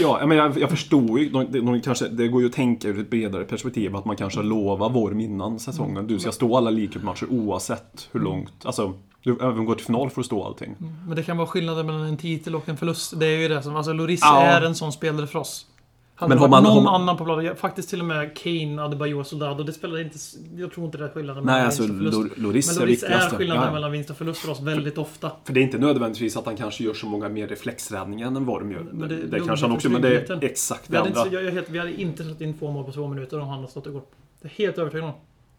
[0.00, 1.28] Ja, men jag, jag förstår ju.
[1.28, 4.42] De, de, kanske, det går ju att tänka ur ett bredare perspektiv att man kanske
[4.42, 6.06] lovar Worm innan säsongen.
[6.06, 8.52] Du ska stå alla League-matcher oavsett hur långt.
[8.64, 10.76] Alltså, du även går till final för att stå allting.
[11.06, 13.20] Men det kan vara skillnaden mellan en titel och en förlust.
[13.20, 13.76] Det är ju det som...
[13.76, 14.42] Alltså Loris Ja.
[14.42, 15.66] är en sån spelare för oss.
[16.14, 19.24] Hade Men har man- någon har annan på planen, faktiskt till och med Kane, Adebayor,
[19.24, 20.18] Soldado, det spelar inte...
[20.56, 22.36] Jag tror inte det är skillnaden Nej, mellan alltså vinst och förlust.
[22.36, 23.36] Lor- Loris Men är Loris är viktigast.
[23.36, 23.72] skillnaden Ja.
[23.72, 25.32] mellan vinst och förlust för oss väldigt ofta.
[25.44, 28.72] För det är inte nödvändigtvis att han kanske gör så många mer reflexräddningar än Worm
[28.72, 28.86] gör.
[28.92, 31.20] Men det- det, det kanske han är också, men det är exakt det hade, inte,
[31.20, 31.32] andra.
[31.34, 33.48] jag, jag, är helt, vi hade inte släppt in två mål på två minuter om
[33.48, 34.02] han hade stått igår.
[34.42, 35.12] Det är helt övertygad om.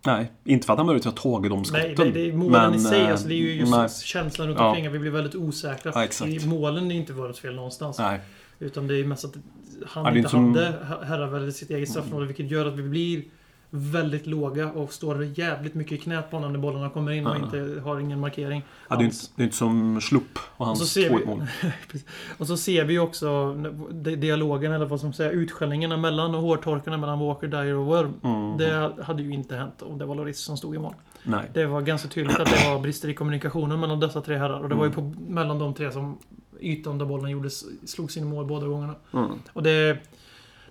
[0.05, 1.93] Nej, inte för att han möjligtvis har tagit de skotten.
[1.97, 3.01] Nej, det är målen i sig.
[3.01, 3.89] eh, Alltså, det är ju just nej.
[4.03, 4.67] känslan runt Ja.
[4.69, 5.91] omkring att vi blir väldigt osäkra.
[5.95, 6.31] Ja, exakt.
[6.31, 7.99] I målen är inte vårt fel någonstans.
[7.99, 8.19] Nej.
[8.59, 9.33] Utan det är mest att
[9.87, 12.25] han Ja, inte som- hade her- herravälde sitt eget straffområde.
[12.25, 13.23] Vilket gör att vi blir
[13.69, 17.35] väldigt låga och står jävligt mycket i knät på honom när bollarna kommer in och
[17.35, 18.63] inte har ingen markering.
[18.89, 21.25] Ja, det, är inte, det är inte som Slupp och Och hans så ser vi-
[21.25, 21.43] mål.
[22.37, 23.53] Och så ser vi också
[23.91, 28.13] di- dialogen, eller vad som säger, utskällningarna mellan och hårtorkarna mellan Walker, Dyer och Worm.
[28.23, 28.57] Mm.
[28.57, 30.93] Det hade ju inte hänt om det var Loris som stod i mål.
[31.23, 31.49] Nej.
[31.53, 34.59] Det var ganska tydligt att det var brister i kommunikationen mellan dessa tre herrar.
[34.59, 36.17] Och det var ju på, mellan de tre som
[36.59, 38.95] ytan där bollen gjordes, slogs in i mål båda gångerna.
[39.13, 39.31] Mm.
[39.53, 39.97] Och det,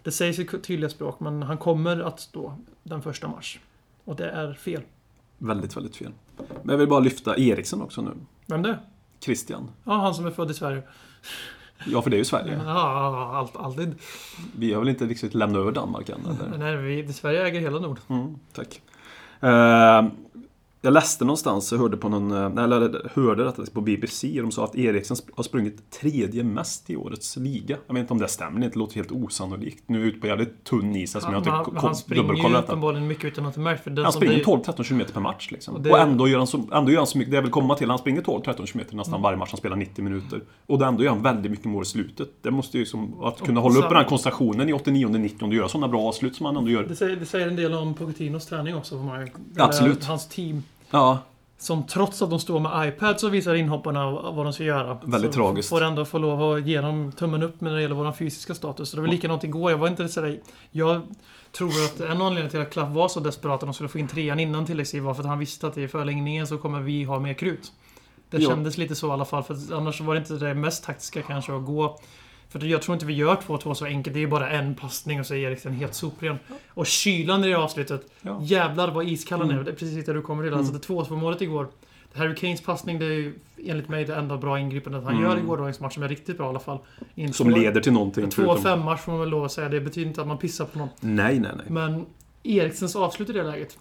[0.03, 3.59] det sägs i tydliga språk, men han kommer att stå den första mars.
[4.05, 4.83] Och det är fel.
[5.39, 6.13] Väldigt, väldigt fel.
[6.37, 8.11] Men jag vill bara lyfta Eriksen också nu.
[8.47, 8.79] Vem det?
[9.21, 9.71] Christian.
[9.85, 10.83] Ja, han som är född i Sverige.
[11.87, 12.61] Ja, för det är ju Sverige.
[12.65, 13.95] Ja, allt, alltid.
[14.57, 16.59] Vi har väl inte riktigt lämnat över Danmark än, eller?
[16.59, 17.99] Nej, vi, Sverige äger hela Nord.
[18.09, 18.81] Mm, tack.
[19.41, 20.07] Eh,
[20.81, 24.65] jag läste någonstans, jag hörde på någon, eh, eller hörde detta på BBC, de sa
[24.65, 27.77] att Eriksen har sprungit tredje mest i årets liga.
[27.87, 29.83] Jag vet inte om det stämmer, det låter helt osannolikt.
[29.87, 32.29] Nu är jag ute på jävligt tunn is eftersom jag inte ko- han springer ju
[32.29, 33.83] dubbelkollat uppenbarligen mycket utan att det märks.
[33.83, 35.75] För den Han som springer det- 12-13 km per match liksom.
[35.75, 37.51] Och Och, det- ändå, gör han så, ändå gör han så mycket, det jag vill
[37.51, 39.23] komma till, han springer 12-13 km nästan Mm.
[39.23, 40.41] varje match, han spelar 90 minuter.
[40.67, 42.29] Och ändå gör han väldigt mycket mål i slutet.
[42.43, 45.55] Det måste ju som, att kunna Och hålla upp den här koncentrationen i 89-90 och
[45.55, 46.85] göra sådana bra avslut som han ändå gör.
[46.85, 48.95] Det säger, det säger en del om Pochettinos träning också.
[48.97, 50.05] Man, ju- Absolut.
[50.05, 50.63] Hans team.
[50.91, 51.19] Ja,
[51.61, 54.99] Som trots att de står med iPads och visar inhopparna vad de ska göra.
[55.05, 55.69] Väldigt så tragiskt.
[55.69, 58.91] Får ändå få lov att ge dem tummen upp när det gäller vår fysiska status.
[58.91, 59.71] Så det var likadant igår.
[59.71, 60.41] Jag var inte sådär...
[60.71, 61.01] Jag
[61.53, 64.09] tror att en anledning till att Klaff var så desperat att de skulle få in
[64.09, 67.19] trean innan tilläggstid var för att han visste att i förlängningen så kommer vi ha
[67.19, 67.73] mer krut.
[68.31, 68.49] Det Ja.
[68.51, 69.43] kändes lite så i alla fall.
[69.43, 71.99] För annars var det inte det mest taktiska kanske att gå
[72.49, 74.15] för jag tror inte vi gör 2-2 så enkelt.
[74.15, 76.39] Det är bara en passning och så är Eriksen helt sopren.
[76.69, 78.07] Och kylan i det avslutet.
[78.23, 78.39] Ja.
[78.43, 79.53] Jävlar vad iskall han är.
[79.53, 79.65] Mm.
[79.65, 80.55] Det är precis där du kommer till.
[80.55, 81.69] Alltså det 2-2 målet igår.
[82.15, 83.35] Harry Kanes passning, det är ju
[83.67, 85.25] enligt mig det enda bra ingripandet han Mm.
[85.25, 86.79] gör i gårdagens match som är riktigt bra i alla fall.
[87.15, 88.25] Inte som leder till någonting.
[88.25, 89.69] En 2-5 match får man väl lov att säga.
[89.69, 90.89] Det betyder inte att man pissar på någon.
[91.01, 91.67] Nej, nej, nej.
[91.69, 92.07] Men
[92.43, 93.79] Eriksens avslut i det läget.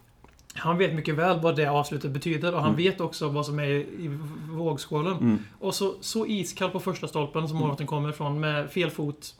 [0.57, 2.77] Han vet mycket väl vad det avslutet betyder och han Mm.
[2.77, 4.19] vet också vad som är i
[4.51, 5.13] vågskålen.
[5.17, 5.39] Mm.
[5.59, 9.35] Och så, så iskall på första stolpen som målvakten kommer ifrån med fel fot.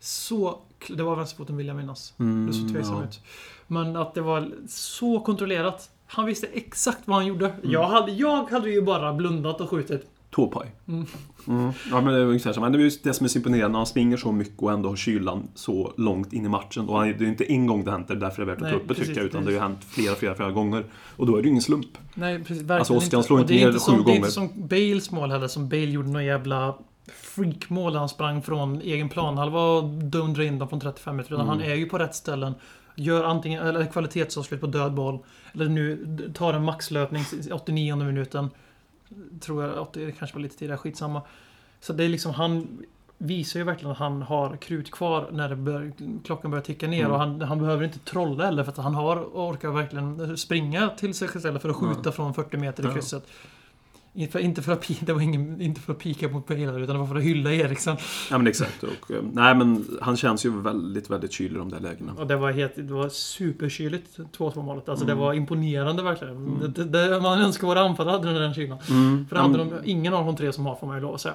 [0.00, 0.58] Så...
[0.88, 2.14] Det var vänsterfoten vill jag minnas.
[2.18, 3.04] Mm, Det såg tveksam ja.
[3.04, 3.20] ut.
[3.66, 5.90] Men att det var så kontrollerat.
[6.06, 7.46] Han visste exakt vad han gjorde.
[7.48, 7.70] Mm.
[7.70, 10.06] Jag, hade, jag hade ju bara blundat och skjutit.
[10.34, 10.72] Tåpaj.
[10.88, 11.06] Mm.
[11.48, 11.72] Mm.
[11.90, 12.60] Ja, men det är ungefär så.
[12.60, 13.78] Men det är just det som är så imponerande.
[13.78, 16.88] Han springer så mycket och ändå har kylan så långt in i matchen.
[16.88, 18.54] Och han, det är ju inte en gång det hänt, det är därför det är
[18.56, 19.24] värt att ta upp det tycker jag.
[19.24, 20.84] Utan det har ju hänt flera, flera, flera gånger.
[21.16, 21.86] Och då är det ju ingen slump.
[22.14, 22.70] Nej, precis.
[22.70, 23.26] Alltså, Oskar inte.
[23.26, 24.30] slår inte det är ner som, sju Det är inte gånger.
[24.30, 26.74] som Bales mål heller, som Bale gjorde någon jävla
[27.12, 31.32] freakmål där han sprang från egen planhalva och dundrade in dem från 35 meter.
[31.34, 31.58] Utan Mm.
[31.58, 32.54] han är ju på rätt ställen.
[32.96, 35.18] Gör antingen eller kvalitetsavslut på död boll.
[35.54, 38.50] Eller nu tar en maxlöpning i 89 minuten.
[39.40, 41.22] Tror jag, 80, det kanske var lite tidigare, skitsamma.
[41.80, 42.82] Så det är liksom, han
[43.18, 45.92] visar ju verkligen att han har krut kvar när bör,
[46.24, 47.00] klockan börjar ticka ner.
[47.00, 47.12] Mm.
[47.12, 51.14] Och han, han behöver inte trolla heller för att han har, orkar verkligen springa till
[51.14, 52.12] sig själv för att skjuta Mm.
[52.12, 52.92] från 40 meter i Ja.
[54.16, 56.86] Inte för, inte för att det var ingen, inte för att pika mot Bale utan
[56.94, 57.96] det var för att hylla Eriksson.
[58.30, 58.82] Ja men exakt.
[58.82, 62.12] Och, eh, nej men han känns ju väldigt, väldigt kylig i de där lägena.
[62.18, 64.88] Och det var helt, det var superkyligt 2-2 målet.
[64.88, 65.16] Alltså Mm.
[65.16, 66.36] det var imponerande verkligen.
[66.36, 66.72] Mm.
[66.72, 68.78] Det, det, man önskar våra anfallare hade den kylan.
[68.90, 69.26] Mm.
[69.28, 71.20] För det hade de, ingen av de tre som har får man ju lov att
[71.20, 71.34] säga.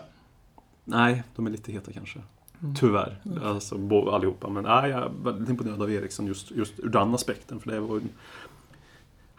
[0.86, 2.20] Nej, de är lite heta kanske.
[2.62, 2.76] Mm.
[2.76, 3.18] Tyvärr.
[3.44, 4.50] Alltså, bo- allihopa.
[4.50, 7.60] Men nej, jag är väldigt imponerad av Eriksson just, just ur den aspekten.
[7.60, 8.02] För det var ju,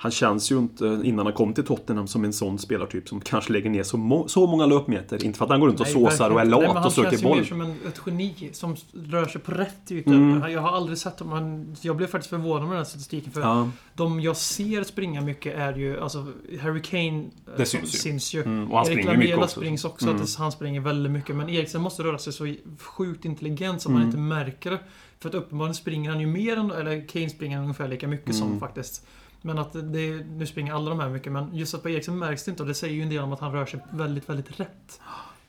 [0.02, 3.52] han känns ju inte, innan han kom till Tottenham, som en sån spelartyp som kanske
[3.52, 5.24] lägger ner så, må, så många löpmeter.
[5.24, 7.10] Inte för att han går runt och Nej, såsar och är lat och söker Han
[7.10, 7.36] känns ju boll.
[7.38, 10.12] mer som en, ett geni som rör sig på rätt ytor.
[10.14, 10.52] Mm.
[10.52, 11.32] Jag har aldrig sett honom.
[11.34, 13.32] Han, jag blev faktiskt förvånad med den här statistiken.
[13.32, 16.26] För Ja, de jag ser springa mycket är ju, alltså
[16.62, 17.24] Harry Kane eh,
[17.56, 17.98] Det som syns ju.
[17.98, 18.42] syns ju.
[18.42, 19.60] mm, och han Erik springer mycket Lamela också.
[19.60, 20.22] springs också, Mm.
[20.22, 21.36] att han springer väldigt mycket.
[21.36, 24.06] Men Eriksen måste röra sig så sjukt intelligent man Mm.
[24.06, 24.78] inte märker det.
[25.18, 28.46] För att uppenbarligen springer han ju mer än, eller Kane springer ungefär lika mycket som
[28.46, 28.60] Mm.
[28.60, 29.06] faktiskt.
[29.42, 32.44] Men att det, nu springer alla de här mycket, men just att på Eriksen märks
[32.44, 34.60] det inte och det säger ju en del om att han rör sig väldigt, väldigt
[34.60, 35.00] rätt.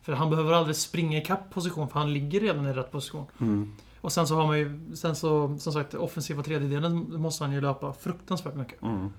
[0.02, 3.26] För han behöver aldrig springa i kapp position, för han ligger redan i rätt position.
[3.40, 3.74] Mm.
[4.02, 7.62] Och sen så har man ju, sen så, som sagt, offensiva tredjedelen måste han ju
[7.62, 8.82] löpa fruktansvärt mycket.
[8.82, 9.10] Mm.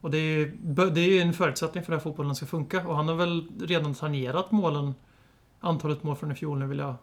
[0.00, 0.56] Och det är ju
[0.90, 2.88] det är en förutsättning för att fotbollen ska funka.
[2.88, 4.94] Och han har väl redan tangerat målen,
[5.60, 6.94] antalet mål från i fjol nu vill jag...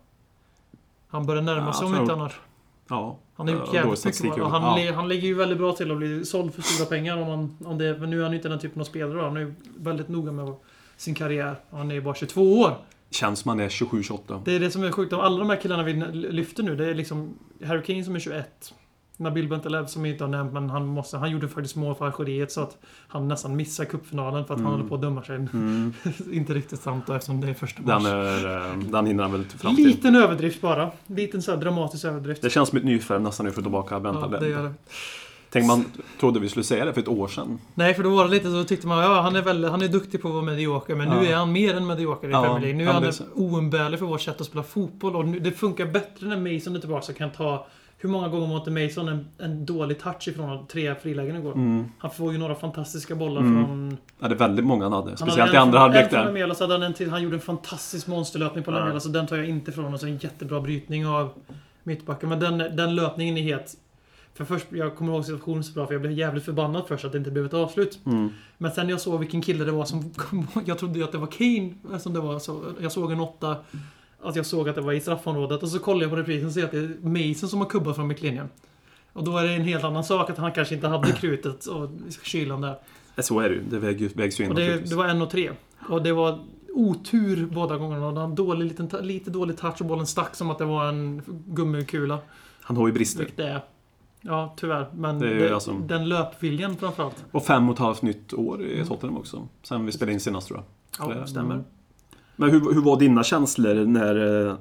[1.07, 2.39] Han börjar närma Ja, sig om jag inte annars.
[2.87, 3.17] Ja.
[3.39, 4.43] Han har gjort jävligt mycket.
[4.43, 4.93] Och han, ja.
[4.93, 7.77] han ligger ju väldigt bra till att bli såld för stora pengar om, man, om
[7.77, 7.97] det.
[7.97, 9.21] Men nu är han ju inte den typen av spelare.
[9.21, 10.55] Han är ju väldigt noga med
[10.97, 11.55] sin karriär.
[11.71, 12.77] Han är ju bara 22 år.
[13.09, 14.41] Känns man är 27-28.
[14.45, 15.13] Det är det som är sjukt.
[15.13, 17.33] Alla de här killarna vi lyfter nu, det är liksom
[17.65, 18.73] Harry Kane som är 21.
[19.19, 22.05] Nabil Bentaleb som vi inte har nämnt, men han, måste, han gjorde faktiskt mål för
[22.05, 22.77] Algeriet så att
[23.07, 24.77] han nästan missar cupfinalen för att han Mm.
[24.77, 25.35] håller på att döma sig.
[25.35, 25.93] Mm.
[26.31, 28.11] inte riktigt sant då, eftersom det är första Den, mars.
[28.11, 29.85] är, eh, den hinner han väl fram till.
[29.87, 30.91] Liten överdrift bara.
[31.07, 32.41] Liten så dramatisk överdrift.
[32.41, 34.41] Det känns som ett nyförvärv nästan nu för tillbaka ja, Bentaleb.
[34.41, 34.73] det gör det.
[35.51, 35.85] Tänk man
[36.19, 37.59] trodde vi skulle säga det för ett år sedan.
[37.75, 39.87] Nej, för då var det lite så tyckte man ja, han är, väl, han är
[39.87, 41.31] duktig på att vara medioker, men nu Ja.
[41.31, 42.77] är han mer än medioker i Ja, Premier League.
[42.77, 45.85] Nu är ja, han oumbärlig för vårt sätt att spela fotboll och nu, det funkar
[45.85, 47.67] bättre när Mason är tillbaka och kan ta
[48.01, 51.53] hur många gånger var inte Mason en, en dålig touch ifrån tre frilägen igår?
[51.53, 51.85] Mm.
[51.97, 53.65] Han får ju några fantastiska bollar Mm.
[53.65, 53.97] från...
[54.19, 55.07] Ja, det är väldigt många han hade.
[55.09, 56.25] Han Speciellt hade i andra halvlek där.
[56.25, 57.09] Lamela, så hade han en till.
[57.09, 58.79] Han gjorde en fantastisk monsterlöpning på Ja.
[58.79, 59.93] Lamela, så den tar jag inte ifrån.
[59.93, 61.29] Och så en jättebra brytning av
[61.83, 62.29] mittbacken.
[62.29, 63.75] Men den, den löpningen är helt...
[64.33, 67.11] För först, jag kommer ihåg situationen så bra, för jag blev jävligt förbannad först att
[67.11, 67.99] det inte blev ett avslut.
[68.05, 68.29] Mm.
[68.57, 71.17] Men sen jag såg vilken kille det var som kom, Jag trodde ju att det
[71.17, 72.39] var Kane som det var.
[72.39, 73.55] Så jag såg en åtta.
[74.21, 75.63] Att jag såg att det var i straffområdet.
[75.63, 77.95] Och så kollade jag på reprisen och ser att det är Mason som har kubbat
[77.95, 78.49] från mittlinjen.
[79.13, 81.89] Och då är det en helt annan sak att han kanske inte hade krutet och
[82.23, 82.75] kylan där.
[83.21, 83.61] Så är det ju.
[83.69, 85.51] Det väger- vägs ju in Och det, det var en och tre.
[85.89, 86.39] Och det var
[86.73, 88.07] otur båda gångerna.
[88.07, 91.21] Och han dålig, liten, lite dålig touch och bollen stack som att det var en
[91.47, 92.19] gummikula.
[92.61, 93.19] Han har ju brister.
[93.19, 93.61] Vilket det är.
[94.21, 94.87] Ja, tyvärr.
[94.95, 97.25] Men Det alltså- den löpviljan framförallt.
[97.31, 98.85] Och fem och ett halvt nytt år i.
[98.85, 99.47] Tottenham också.
[99.63, 100.63] Sen vi spelade in senast tror
[100.99, 101.09] jag.
[101.09, 101.53] Ja, Det- stämmer.
[101.53, 101.65] mm.
[102.39, 104.47] Men hur, hur var dina känslor när...
[104.49, 104.55] eh,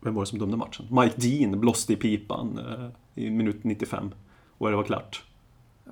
[0.00, 0.86] Vem var det som dömde matchen?
[0.90, 2.88] Mike Dean blåste i pipan eh,
[3.24, 4.10] i minut 95.
[4.58, 5.22] Och det var klart.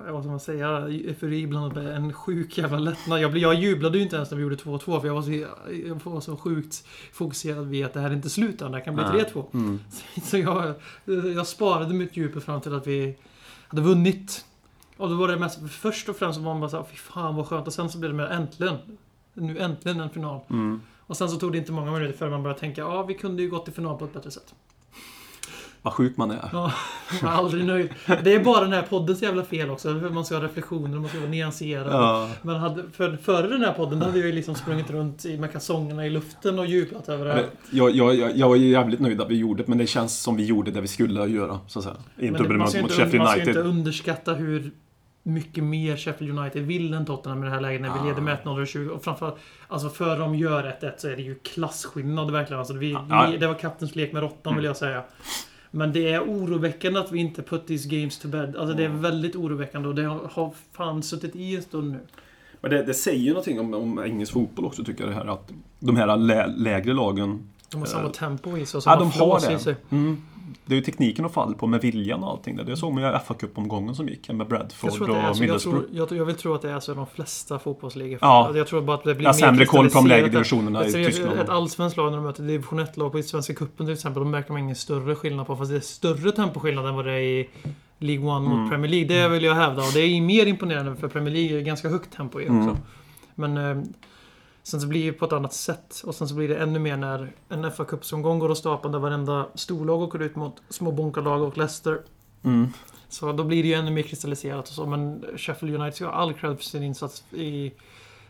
[0.05, 0.69] Ja, vad ska man säga?
[0.87, 3.21] Eufori blandat med en sjuk jävla lättnad.
[3.21, 5.31] Jag, jag jublade ju inte ens när vi gjorde 2-2 för jag var, så,
[5.87, 8.71] jag var så sjukt fokuserad vid att det här är inte slut än.
[8.71, 9.25] Det här kan bli Nej.
[9.33, 9.45] 3-2.
[9.53, 9.79] Mm.
[10.23, 10.73] Så jag,
[11.35, 13.15] jag sparade mitt djup fram till att vi
[13.67, 14.45] hade vunnit.
[14.97, 17.35] Och då var det mest, först och främst så var man bara såhär, fy fan
[17.35, 17.67] vad skönt.
[17.67, 18.75] Och sen så blev det mer äntligen.
[19.33, 20.39] Nu äntligen en final.
[20.49, 20.81] Mm.
[20.99, 23.41] Och sen så tog det inte många minuter förrän man började tänka, ja vi kunde
[23.41, 24.53] ju gått till final på ett bättre sätt.
[25.83, 26.49] Vad sjuk man är.
[26.51, 26.73] Ja,
[27.21, 27.89] jag är aldrig nöjd.
[28.23, 29.89] Det är bara den här poddens jävla fel också.
[29.89, 31.93] Man ska ha reflektioner, man ska vara nyanserad.
[32.43, 32.57] Ja.
[32.57, 36.05] Hade, för, före den här podden hade jag ju liksom sprungit runt i, med kalsongerna
[36.05, 37.45] i luften och jublat över det här.
[37.71, 40.35] Jag, jag, jag, jag ju jävligt nöjd att vi gjorde det, men det känns som
[40.35, 41.59] vi gjorde det vi skulle göra.
[41.67, 41.97] Så att säga.
[42.19, 44.71] Inte Men det, man ska inte, man ska inte underskatta hur
[45.23, 48.03] mycket mer Sheffield United vill än Tottenham i det här läget när vi Ja.
[48.05, 48.89] leder med 1-0 och 20.
[48.93, 49.35] Och framförallt,
[49.67, 52.59] alltså för de gör 1-1 så är det ju klasskillnad verkligen.
[52.59, 53.27] Alltså vi, Ja.
[53.31, 54.55] vi, det var kattens lek med råttan Mm.
[54.55, 55.03] vill jag säga.
[55.71, 58.55] Men det är oroväckande att vi inte put these games to bed.
[58.55, 61.99] Alltså det är väldigt oroväckande och det har, fan suttit i en stund nu.
[62.61, 65.25] Men det, det säger ju någonting om, om engelsk fotboll också tycker jag det här
[65.25, 68.95] att de här lä, lägre lagen De har samma Eh, tempo i sig och Ja,
[68.95, 69.59] de har i det.
[69.59, 69.75] sig.
[69.89, 70.21] Mm.
[70.65, 72.55] Det är ju tekniken att falla på med viljan och allting.
[72.55, 72.63] där.
[72.63, 75.83] Det såg man ju i fa Cup-omgången som gick med Bradford Jag och så.
[75.91, 78.19] Jag, tror, jag, vill tro att det är så i de flesta fotbollsligor.
[78.21, 78.27] Ja.
[78.27, 80.83] Alltså, Jag tror bara att det blir har sämre koll på de lägre divisionerna i
[80.83, 81.39] Alltså, Tyskland.
[81.39, 84.51] Ett allsvenskt lag när de möter division 1-lag på Svenska cupen till exempel, de märker
[84.51, 85.55] man ingen större skillnad på.
[85.55, 87.49] Fast det är större temposkillnad än vad det är i
[87.97, 88.69] League 1 mot Mm.
[88.69, 89.07] Premier League.
[89.07, 89.81] Det vill jag hävda.
[89.81, 92.51] Och det är mer imponerande för Premier League är ganska högt tempo i också.
[92.53, 92.77] Mm.
[93.35, 93.83] Men eh,
[94.63, 96.01] sen så blir det på ett annat sätt.
[96.05, 98.99] Och sen så blir det ännu mer när en fa Cup-omgång går av stapeln där
[98.99, 102.01] varenda storlag åker ut mot små bonkarlag och Leicester.
[102.43, 102.67] Mm.
[103.09, 104.85] Så då blir det ju ännu mer kristalliserat och så.
[104.85, 107.71] Men Sheffield United ska ha all cred för sin insats i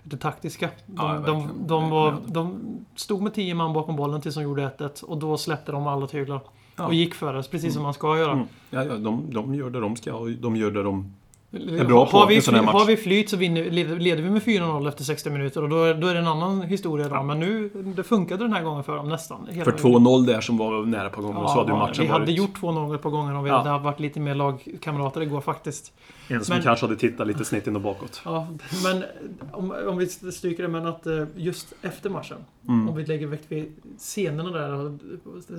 [0.04, 0.70] det taktiska.
[0.86, 2.60] De, Ja, de, de, var, de
[2.96, 6.08] stod med 10 man bakom bollen tills de gjorde 1-1 och då släppte de alla
[6.08, 6.42] tyglar.
[6.76, 6.86] Ja.
[6.88, 8.32] Och gick för det, precis som man ska göra.
[8.32, 8.46] Mm.
[8.70, 11.14] Ja, ja, de, de gör det de ska och de gör det de...
[11.54, 12.74] är bra har, vi en sån här match.
[12.74, 13.64] har vi flyt så vinner,
[14.00, 16.62] leder, vi med 4-0 efter 60 minuter och då är, då är det en annan
[16.62, 17.24] historia då.
[17.24, 19.46] Men nu, det funkade den här gången för dem nästan.
[19.46, 19.74] För vägen.
[19.78, 22.38] 2-0 där som var nära på gången så hade ju matchen vi hade varit...
[22.38, 23.58] gjort 2-0 ett par gånger om vi Ja.
[23.62, 25.94] hade varit lite mer lagkamrater igår faktiskt.
[26.28, 28.22] En som men- kanske hade tittat lite snett in och bakåt.
[28.26, 28.48] Ja,
[28.84, 29.04] men
[29.52, 32.38] om, om vi stryker det, men att eh, just efter matchen.
[32.68, 32.90] Mm.
[32.90, 34.98] Om vi lägger vikt vid scenerna där.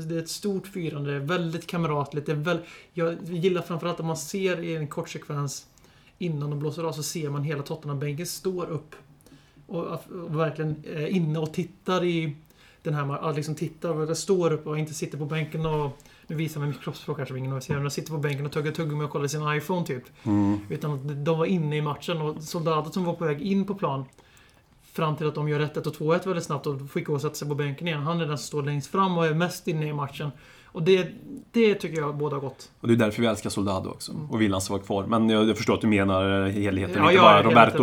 [0.09, 2.27] Det är ett stort firande, väldigt kamratligt.
[2.27, 2.59] Det är väl,
[2.93, 5.67] jag gillar framförallt att man ser i en kort sekvens
[6.23, 8.95] innan de blåser av så ser man hela Tottenham-bänken står upp.
[9.67, 12.37] Och, och verkligen är inne och tittar i
[12.83, 13.07] den här...
[13.07, 15.99] ja, Liksom tittar och står upp och inte sitter på bänken och...
[16.27, 17.75] Nu visar man mitt kroppsspråk här som ingen ser.
[17.75, 20.03] Men de sitter på bänken och tuggar tuggummi och kollar sin iPhone typ.
[20.23, 20.59] Mm.
[20.71, 23.75] Utan att de var inne i matchen och soldater som var på väg in på
[23.75, 24.05] plan
[24.93, 27.49] Fram till att de gör 1-1 och 2-1 väldigt snabbt och gå och sätta sig
[27.49, 28.03] på bänken igen.
[28.03, 30.31] Han är den som står längst fram och är mest inne i matchen.
[30.73, 31.09] Och det,
[31.53, 32.71] det tycker jag båda gott.
[32.81, 34.13] Och det är därför vi älskar Soldado också.
[34.31, 35.05] Och vill han vara kvar.
[35.07, 37.43] Men jag, jag förstår att du menar helheten, Ja, inte bara.
[37.43, 37.83] Roberto.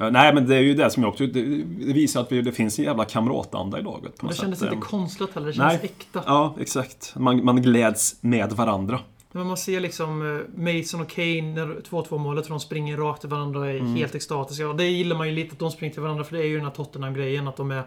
[0.00, 1.26] Eh, Nej, men det är ju det som jag också...
[1.26, 4.16] Det, det visar att vi, det finns en jävla kamratanda i laget.
[4.18, 4.72] På Det något kändes sätt.
[4.72, 5.90] inte Eh, konstlat heller, det kändes Nej.
[5.98, 6.22] äkta.
[6.26, 7.14] Ja, exakt.
[7.16, 9.00] Man, man gläds med varandra.
[9.32, 13.20] Men man ser liksom eh, Mason och Kane, när 2-2 målet, för de springer rakt
[13.20, 13.94] till varandra och är Mm.
[13.94, 14.68] helt extatiska.
[14.68, 16.56] Och det gillar man ju lite, att de springer till varandra, för det är ju
[16.56, 17.82] den här Tottenham-grejen, att de är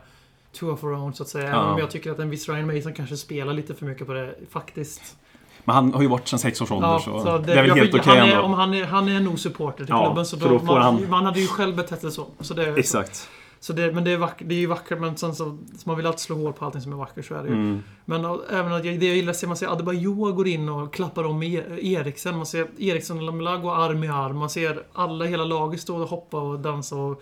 [0.59, 1.47] two of our own, så att säga.
[1.47, 1.73] Även Ja.
[1.73, 4.35] om jag tycker att en viss Ryan Mason kanske spelar lite för mycket på det,
[4.49, 5.17] faktiskt.
[5.65, 7.71] Men han har ju varit sedan sex års ålder, Ja, så, så det, är väl
[7.71, 8.41] helt okej är, ändå.
[8.41, 10.81] om han, är, han är nog supporter till Ja, klubben, så så då, då man,
[10.81, 12.25] han- man hade ju själv betett sig så.
[12.39, 13.29] så det, Exakt.
[13.59, 15.43] Så det, men det är, vackert, det är ju vackert, men sen så,
[15.77, 17.53] så man vill alltid slå hål på allting som är vackert, så är det ju.
[17.53, 17.83] Mm.
[18.05, 20.69] Men och, även att jag, det jag gillar att se, man ser Adebayor går in
[20.69, 22.37] och klappar om med Eriksen.
[22.37, 24.37] Man ser Eriksen och Lamela gå arm i arm.
[24.37, 27.21] Man ser alla, hela laget stå och hoppa och dansa och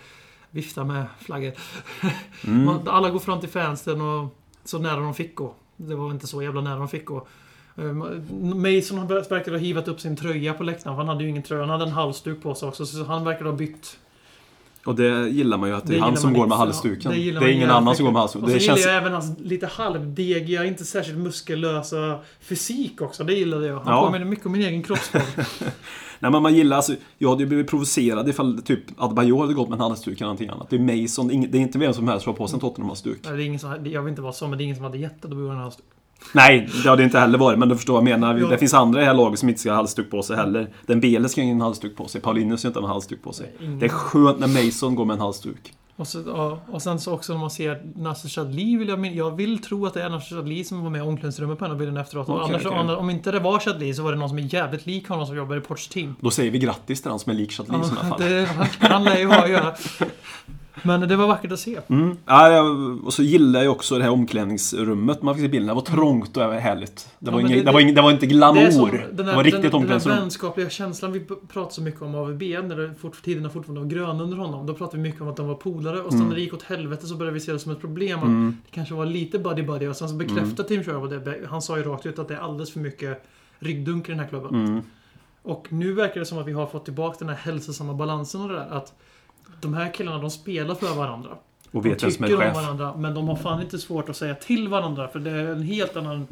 [0.51, 1.51] vifta med flaggor.
[2.47, 2.69] Mm.
[2.87, 4.35] Alla går fram till fansen och
[4.65, 5.53] så nära de fick gå.
[5.77, 7.27] Det var inte så jävla nära de fick gå.
[7.77, 7.83] Eh,
[8.55, 11.61] Mason verkade ha hivat upp sin tröja på läktaren, för han hade ju ingen tröja.
[11.61, 13.97] Han hade en halsduk på sig också, så han verkade ha bytt.
[14.85, 17.11] Och det gillar man ju, att det, Det är han gillar som går med halsduken.
[17.11, 18.43] Det, gillar är ingen annan som går med halsduken.
[18.43, 18.85] Och så Det gillar känns...
[18.85, 23.23] jag även hans lite halvdegiga, inte särskilt muskellösa fysik också.
[23.23, 23.79] Det gillade jag.
[23.79, 24.05] Han Ja.
[24.05, 25.21] påminner mycket om min egen kroppsform.
[26.19, 29.69] Nej men man gillar, alltså, jag hade ju blivit provocerad ifall typ Adebayor hade gått
[29.69, 30.69] med en halsduk eller någonting annat.
[30.69, 33.19] Det är Mason, det är inte vem som helst som har på sig en Tottenham-halsduk.
[33.83, 35.27] Jag vill inte vara så, men det är ingen som hade gett det.
[35.27, 35.71] Då borde han ha
[36.33, 38.37] Nej, det hade inte heller varit, men du förstår vad jag menar.
[38.37, 38.47] Ja.
[38.47, 40.69] Det finns andra i det här laget som inte ska ha halsduk på sig heller.
[40.85, 43.55] Den Bele ska ingen halsduk på sig, Paulinus ska inte ha en halsduk på sig.
[43.61, 43.79] Ingen.
[43.79, 45.73] Det är skönt när Mason går med en halsduk.
[45.99, 49.35] Och, så, ja, och sen så också när man ser Nasser Chadli vill jag Jag
[49.35, 51.79] vill tro att det är Nasser Chadli som var med i omklädningsrummet på den här
[51.79, 52.29] bilden efteråt.
[52.29, 52.95] Okej, Annars, okej.
[52.95, 55.35] Om, inte det var Chadli så var det någon som är jävligt lik honom som
[55.35, 56.15] jobbar i Ports team.
[56.19, 58.19] Då säger vi grattis till han som är lik Chatli i sådana fall.
[58.19, 59.75] det, han lär ju ha att göra.
[60.83, 61.79] Men det var vackert att se.
[61.87, 62.17] Mm.
[62.25, 62.61] Ja,
[63.05, 65.21] och så gillar jag också det här omklädningsrummet.
[65.21, 65.67] Man fick se bilden.
[65.67, 67.09] Det var trångt och härligt.
[67.19, 68.71] Det var, Ja, ingen, det- det, var ingen, det var inte Det, glamour.
[68.71, 70.15] som Det, den, här, var riktigt den, den omklädningsrum.
[70.15, 71.19] vänskapliga känslan vi
[71.53, 74.65] pratar så mycket om AVB, när det fort, tiderna fortfarande var gröna under honom.
[74.65, 76.29] Då pratade vi mycket om att de var polare och sen Mm.
[76.29, 78.19] när det gick åt helvete så började vi se det som ett problem.
[78.19, 78.57] Att Mm.
[78.65, 81.35] det kanske var lite buddy-buddy och sen så bekräftade Tim Sherwood det.
[81.49, 83.25] Han sa ju rakt ut att det är alldeles för mycket
[83.59, 84.55] ryggdunk i den här klubben.
[84.65, 84.81] Mm.
[85.43, 88.47] Och nu verkar det som att vi har fått tillbaka den här hälsosamma balansen och
[88.49, 88.67] det där.
[88.71, 88.93] Att
[89.61, 91.29] de här killarna, de spelar för varandra.
[91.71, 92.63] Och De vet vem som är tycker om chef.
[92.63, 95.07] varandra, men de har fan inte svårt att säga till varandra.
[95.07, 96.27] För det är en helt annan...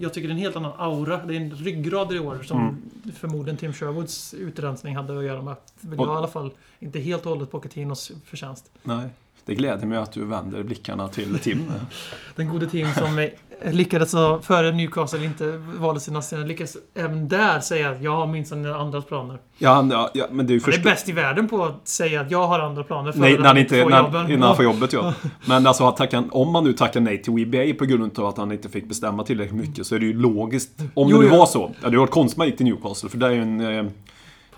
[0.00, 1.16] Jag tycker det är en helt annan aura.
[1.26, 2.76] Det är en ryggrad i år som Mm.
[3.14, 5.54] förmodligen Tim Sherwoods utrensning hade att göra med.
[5.80, 8.70] Vill Och- jag i alla fall inte helt och hållet Pochettinos förtjänst.
[8.82, 9.08] Nej.
[9.48, 11.72] Det gläder mig att du vänder blickarna till Tim.
[12.36, 13.28] Den gode Tim som
[13.64, 14.10] lyckades
[14.42, 16.46] före Newcastle inte valde sina scener.
[16.46, 19.38] Lyckades även där säga att jag har minsann andras planer.
[19.58, 22.20] Ja, ja, ja men det är ju Han är bäst i världen på att säga
[22.20, 23.12] att jag har andra planer.
[23.12, 24.30] före Nej, när han inte, får när, jobben.
[24.30, 25.14] innan han får jobbet ja.
[25.46, 28.36] Men alltså, att tacka, om man nu tackar nej till WBA på grund av att
[28.38, 30.80] han inte fick bestämma tillräckligt mycket så är det ju logiskt.
[30.94, 31.38] Om Jo, det nu jo.
[31.38, 31.60] var så.
[31.60, 33.60] Ja, det hade varit konstigt om man gick till Newcastle, för det är ju en...
[33.60, 33.84] Eh,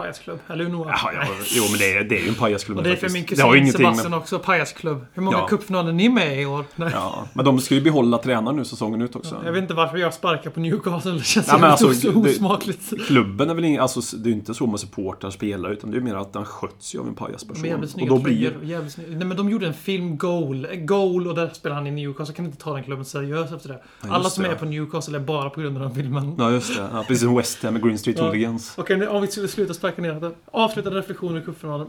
[0.00, 0.38] Pajasklubb.
[0.48, 0.88] Eller hur Noah?
[1.14, 1.24] ja,
[1.56, 3.72] jo, men det är, det är ju en pajasklubb Och det är för min kusin
[3.72, 4.38] Sebastian också.
[4.38, 5.06] Pajasklubb.
[5.12, 5.46] Hur många Ja.
[5.46, 6.64] cupfinaler är ni med i år?
[6.76, 6.90] Nej.
[6.94, 9.42] Ja, men de ska ju behålla tränaren nu säsongen ut också.
[9.44, 11.10] Jag vet inte varför jag sparkar på Newcastle.
[11.12, 12.92] Det känns Ja, men alltså, os- det- osmakligt.
[13.06, 15.96] Klubben är väl ingen, alltså det är ju inte så med supportrar spelar utan det
[15.96, 17.64] är mer att den sköts ju av en pajasperson.
[17.64, 18.64] Jävligt Och snygga då blir tröjor.
[18.64, 19.10] Jävligt snygga.
[19.16, 20.66] Nej men de gjorde en film, Goal.
[20.74, 22.34] Goal och där spelar han i Newcastle.
[22.34, 23.80] Kan inte ta den klubben seriöst efter det.
[24.02, 24.50] just Alla som det.
[24.50, 26.34] är på Newcastle är bara på grund av den filmen.
[26.38, 26.88] Ja, just det.
[26.92, 28.24] Ja, precis som West Ham med Green Street Ja.
[28.24, 28.74] Hooligans.
[28.76, 30.34] Okej, nu- om vi skulle sluta sparka ner det.
[30.52, 31.88] Avslutade reflektioner i cupfinalen.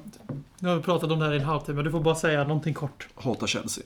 [0.59, 1.81] Nu har vi pratat om det här i en halvtimme.
[1.81, 3.07] Du får bara säga någonting kort.
[3.15, 3.83] Hatar Chelsea.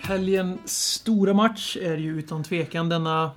[0.00, 3.30] Helgens stora match är ju utan tvekan denna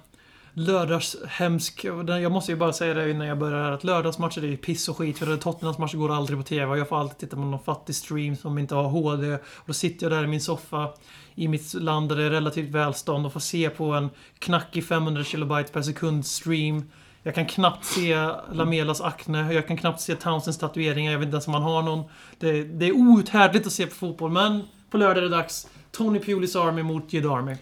[0.56, 1.84] lördagshemsk...
[2.08, 4.89] Jag måste ju bara säga det innan jag börjar här att lördagsmatcher är ju piss
[4.89, 7.41] och skit för Tottenhams matcher går aldrig på TV och jag får alltid titta på
[7.41, 9.34] någon fattig stream som inte har HD.
[9.34, 10.89] Och då sitter jag där i min soffa
[11.36, 15.24] i mitt land där det är relativt välstånd och får se på en knackig 500
[15.24, 16.84] kilobyte per sekund stream.
[17.24, 21.36] Jag kan knappt se Lamelas akne, jag kan knappt se Townsends tatueringar, jag vet inte
[21.36, 22.04] ens om han har någon.
[22.39, 25.68] Det, det är outhärdligt att se på fotboll, men på lördag är det dags.
[25.91, 27.56] Tony Pulis Army mot Jed Army.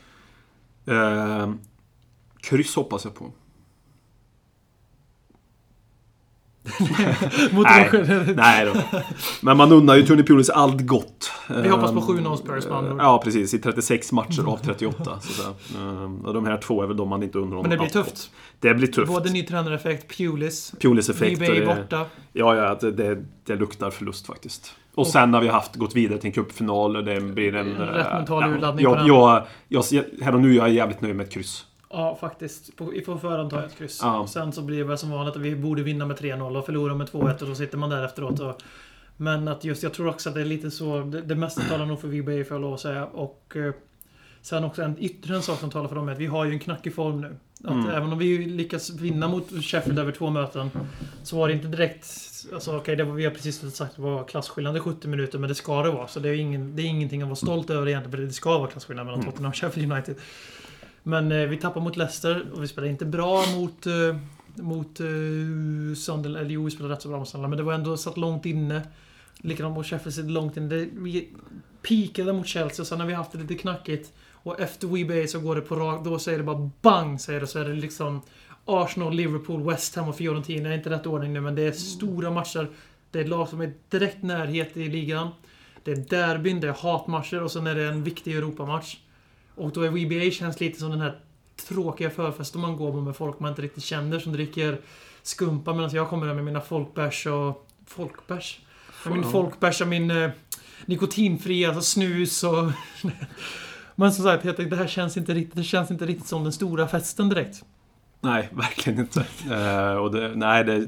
[0.87, 1.53] Uh,
[2.43, 3.31] kryss hoppas jag på.
[7.51, 7.89] Mot Nej.
[8.35, 8.99] Nej då.
[9.41, 11.31] Men man unnar ju Tony Pulis allt gott.
[11.63, 13.01] Vi hoppas på Ehm, 7-0 Spurs med andra ord.
[13.01, 13.53] Ja, precis.
[13.53, 15.03] I 36 matcher av 38.
[15.03, 15.47] Så att säga.
[15.83, 18.03] Ehm, och de här två är väl de man inte undrar Men honom det blir
[18.03, 18.31] tufft.
[18.59, 19.07] Det blir tufft.
[19.13, 21.41] Både ny tränareffekt, Pulis, Pulis-effekt.
[21.41, 22.05] och VB det- borta.
[22.33, 24.75] Ja, ja, det, det, det luktar förlust faktiskt.
[24.95, 27.75] Och sen har vi haft gått vidare till en cupfinal och det blir en...
[27.75, 29.07] Rätt mental ja, urladdning på jag, den.
[29.07, 31.65] jag, jag, Här och nu är jag jävligt nöjd med ett kryss.
[31.93, 32.75] Ja, faktiskt.
[32.77, 33.99] På, på förhand tar jag ett kryss.
[34.01, 34.27] Ja.
[34.27, 36.95] Sen så blir det väl som vanligt att vi borde vinna med 3-0 och förlora
[36.95, 38.39] med 2-1 och då sitter man där efteråt.
[38.39, 38.61] Och,
[39.17, 40.99] men att just, jag tror också att det är lite så.
[40.99, 43.05] Det, det mesta talar nog för VB får jag lov att säga.
[43.05, 43.73] Och eh,
[44.41, 46.51] sen också en ytterligare en sak som talar för dem är att vi har ju
[46.51, 47.35] en knackig form nu.
[47.63, 47.89] Att Mm.
[47.89, 50.69] även om vi lyckas vinna mot Sheffield över två möten
[51.23, 52.05] så var det inte direkt...
[52.53, 55.49] Alltså det var, vi har precis sagt att det var klasskillnad i 70 minuter, men
[55.49, 56.07] det ska det vara.
[56.07, 58.57] Så det är, ingen, det är ingenting att vara stolt över egentligen, för det ska
[58.57, 59.31] vara klasskillnad mellan Mm.
[59.31, 60.15] Tottenham och Sheffield United.
[61.03, 63.85] Men eh, vi tappar mot Leicester och vi spelar inte bra mot...
[63.85, 64.15] Eh,
[64.55, 65.05] mot eh,
[65.95, 66.37] Sunderland.
[66.37, 67.49] Eller jo, vi spelade rätt så bra mot Sunderland.
[67.49, 68.81] Men det var ändå satt långt inne.
[69.37, 70.67] Likadant mot Sheffield sitter långt inne.
[70.67, 71.29] Det, vi
[71.81, 74.13] peakade mot Chelsea och sen har vi haft det lite knackigt.
[74.31, 76.05] Och efter WeBay så går det på rak...
[76.05, 77.47] Då säger det bara bang, säger det.
[77.47, 78.21] Så är det liksom
[78.65, 80.69] Arsenal, Liverpool, West Ham och Fiorentina.
[80.69, 82.69] Det är inte rätt ordning nu, men det är stora matcher.
[83.11, 85.29] Det är ett lag som är direkt närhet i ligan.
[85.83, 88.97] Det är derbyn, det är hatmatcher och sen är det en viktig Europamatch.
[89.55, 91.19] Och då är WBA känns lite som den här
[91.67, 94.81] tråkiga förfesten man går på med folk man inte riktigt känner som dricker
[95.23, 97.69] skumpa medan jag kommer där med mina folkbärs och...
[97.85, 98.59] Folkbärs?
[99.05, 100.29] Med min folkbärs och min eh,
[100.85, 102.71] nikotinfria alltså snus och...
[103.95, 106.43] Men som sagt, jag tänkte, det här känns inte riktigt, det känns inte riktigt som
[106.43, 107.63] den stora festen direkt.
[108.21, 109.25] Nej, verkligen inte.
[109.51, 110.87] Eh, och det, nej, det,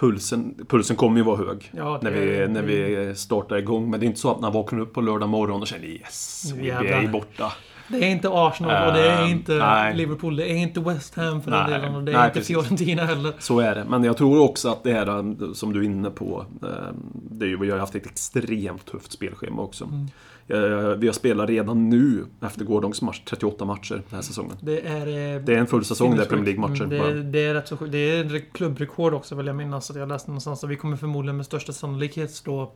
[0.00, 1.70] pulsen, pulsen kommer ju vara hög.
[1.76, 3.90] Ja, När vi, när vi startar igång.
[3.90, 6.52] Men det är inte så att man vaknar upp på lördag morgon och känner yes,
[6.56, 7.52] vi är borta.
[7.90, 9.96] Det är inte Arsenal och det är Ehm, inte nej.
[9.96, 10.36] Liverpool.
[10.36, 11.94] Det är inte West Ham för den Nej, delen.
[11.94, 12.46] Och det är nej, inte precis.
[12.56, 13.32] Fiorentina heller.
[13.38, 13.84] Så är det.
[13.88, 16.44] Men jag tror också att det här som du är inne på.
[16.62, 16.68] eh,
[17.12, 19.84] Det är ju, vi har haft ett extremt tufft spelschema också.
[19.84, 20.06] Mm.
[20.48, 20.58] Eh,
[20.98, 24.56] Vi har spelat redan nu, efter gårdagens match, 38 matcher den här säsongen.
[24.60, 25.06] Det är...
[25.36, 26.84] eh, Det är en full säsong där Premier League-matcher.
[26.84, 27.76] Mm, det, är, det är rätt så.
[27.86, 30.62] Det är en klubbrekord också vill jag minnas att jag läste någonstans.
[30.64, 32.72] Och vi kommer förmodligen med största sannolikhet slå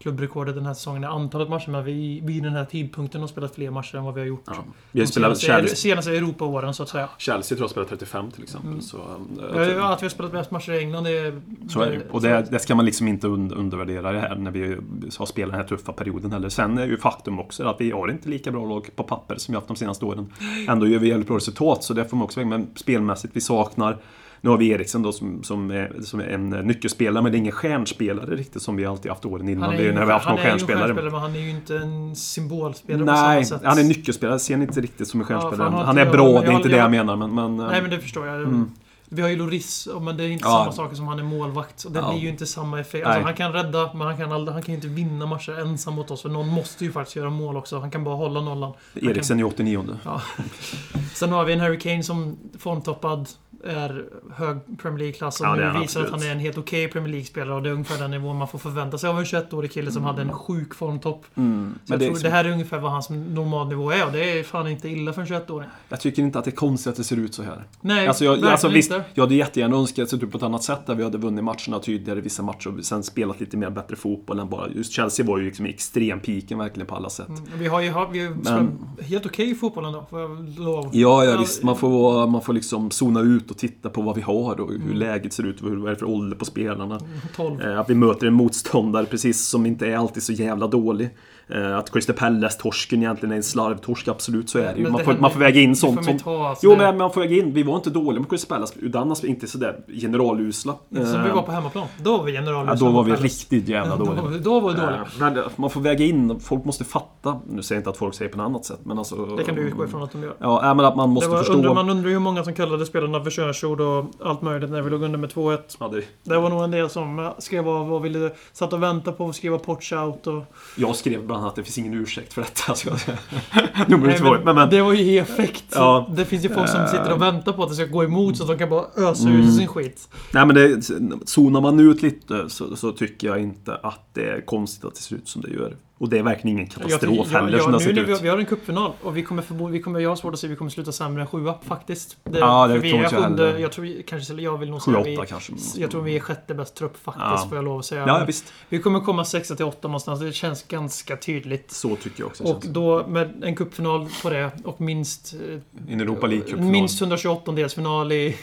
[0.00, 1.70] klubbrekordet den här säsongen i antalet matcher.
[1.70, 4.42] Men vi vid den här tidpunkten har spelat fler matcher än vad vi har gjort.
[4.46, 4.54] Ja.
[4.92, 7.08] Vi har spelat senaste, Chelsea, senaste Europa-åren så att säga.
[7.18, 8.70] Chelsea tror jag spelat 35 till exempel.
[8.70, 8.80] Mm.
[8.80, 11.40] Så, eh, Ja, Att vi har spelat mest matcher i England det är...
[11.68, 12.02] Så är det.
[12.10, 14.76] Och det, det ska man liksom inte und- undervärdera det här när vi
[15.18, 16.48] har spelat den här tuffa perioden heller.
[16.48, 19.52] Sen är ju faktum också att vi har inte lika bra lag på papper som
[19.52, 20.32] vi haft de senaste åren.
[20.68, 22.48] Ändå gör vi jävligt bra resultat, så det får man också väga.
[22.50, 23.98] Men spelmässigt, vi saknar...
[24.42, 27.40] Nu har vi Eriksen då som, som, är, som är en nyckelspelare, men det är
[27.40, 29.62] ingen stjärnspelare riktigt som vi alltid haft åren innan.
[29.62, 30.84] Han är det är ju ju när vi haft han någon är ju en stjärnspelare.
[30.84, 33.68] stjärnspelare, men han är ju inte en symbolspelare Nej, på samma sätt.
[33.68, 34.38] han är nyckelspelare.
[34.38, 35.70] Ser ni inte riktigt som en Ja, stjärnspelare.
[35.70, 37.16] för han han är bra, det är jag- inte det jag- menar.
[37.16, 38.36] Men, men, Nej, men det förstår jag.
[38.36, 38.70] Mm.
[39.12, 40.58] Vi har ju Loris, men det är inte Ja.
[40.58, 41.86] samma sak som han är målvakt.
[41.94, 42.10] Det Ja.
[42.10, 43.06] blir ju inte samma effekt.
[43.06, 45.94] Alltså, han kan rädda, men han kan, aldrig, han kan ju inte vinna matcher ensam
[45.94, 46.22] mot oss.
[46.22, 47.78] För någon måste ju faktiskt göra mål också.
[47.78, 48.72] Han kan bara hålla nollan.
[48.94, 50.20] Han kan- Eriksen i 89 Ja.
[51.14, 53.28] Sen har vi en Harry Kane som formtoppad
[53.64, 54.04] är
[54.34, 56.10] hög Premier League-klass och Ja, nu visar att absolut.
[56.10, 58.58] han är en helt okej Premier League-spelare och det är ungefär den nivån man får
[58.58, 61.24] förvänta sig av en 21-årig kille som hade en sjuk formtopp.
[61.34, 61.74] Mm.
[61.84, 64.12] Så jag Men det, tror är- det här är ungefär vad hans normalnivå är och
[64.12, 65.68] det är fan inte illa för en 21-åring.
[65.88, 67.64] jag tycker inte att det är konstigt att det ser ut så här.
[67.80, 69.04] Nej, Alltså, jag, alltså visst, inte.
[69.14, 71.18] jag hade jättegärna önskat att det sett ut på ett annat sätt där vi hade
[71.18, 74.68] vunnit matcherna tydligare vissa matcher och sen spelat lite mer bättre fotboll än bara...
[74.68, 77.28] Just Chelsea var ju liksom extrempiken verkligen på alla sätt.
[77.28, 78.30] Mm, Vi har ju vi har
[78.60, 80.88] Men- helt okej i fotbollen då, får jag lov.
[80.92, 81.62] Ja, ja visst.
[81.62, 84.94] Man får, man får liksom zona ut och titta på vad vi har och hur
[84.94, 87.00] läget ser ut och vad det är för ålder på spelarna.
[87.36, 87.60] 12.
[87.62, 91.10] Eh, Att vi möter en motståndare precis som inte är alltid så jävla dålig.
[91.54, 94.82] Eh, Att Crystal Palace-torsken egentligen är en slarvtorsk, absolut så är det ju.
[94.82, 96.14] Men Man det får, man får väga in sånt som...
[96.46, 97.52] alltså, Jo, men man får väga in.
[97.52, 98.74] Vi var inte dåliga mot Crystal Palace.
[98.80, 100.74] Utan inte sådär generalusla.
[100.94, 101.86] Som vi Eh, var på hemmaplan.
[102.02, 102.70] Då var vi generaler.
[102.72, 104.22] Ja, då var vi riktigt jävla då, dåliga.
[104.22, 104.94] var- då var vi dåliga.
[105.00, 107.40] Eh, Men man får väga in, folk måste fatta.
[107.50, 109.26] Nu säger jag inte att folk säger på något annat sätt, men alltså...
[109.26, 110.34] Det kan du utgå ifrån att de gör.
[110.38, 111.52] Ja, men att man Det måste var, förstå...
[111.52, 114.82] undrar, man undrar ju hur många som kallade spelarna för könsord och allt möjligt när
[114.82, 115.58] vi låg under med 2-1.
[115.80, 116.02] Ja, det...
[116.24, 118.30] Det var nog en del som skrev av och ville...
[118.52, 120.42] Satt och väntade på att skriva potch out och...
[120.76, 122.74] Jag skrev bland annat att det finns ingen ursäkt för detta.
[122.74, 123.88] Så jag...
[123.88, 124.36] Nummer Nej, två.
[124.44, 125.64] Men, men, Det var ju effekt.
[125.74, 126.10] Ja.
[126.16, 128.42] Det finns ju folk som sitter och väntar på att det ska gå emot så
[128.42, 129.44] att de kan bara ösa Mm.
[129.46, 130.08] sig sin skit.
[130.32, 130.82] nej, men det,
[131.24, 135.00] zonar man ut lite så, så tycker jag inte att det är konstigt att det
[135.00, 135.76] ser ut som det gör.
[136.00, 138.12] Och det är verkligen ingen katastrof jag- heller jag- som det har nu sett vi,
[138.12, 138.20] ut.
[138.22, 140.46] vi har en cupfinal och vi kommer, förbo, vi kommer, jag har svårt att se
[140.46, 142.16] att vi kommer sluta sämre än sjua faktiskt.
[142.24, 145.04] Det, Ja, det vi tror jag sjunde, jag tror kanske, jag vill nog säga 7-8
[145.04, 145.52] vi, kanske.
[145.76, 147.46] Jag tror vi är sjätte bäst trupp faktiskt, Ja.
[147.48, 148.04] får jag lov att säga.
[148.06, 148.52] Ja, visst.
[148.68, 151.70] Vi kommer komma 6 till 8 någonstans, det känns ganska tydligt.
[151.70, 152.44] Så tycker jag också.
[152.44, 155.34] Och då med en cupfinal på det och minst...
[155.34, 156.60] eh, En Europa League-cupfinal.
[156.70, 158.36] Minst 128-delsfinal i,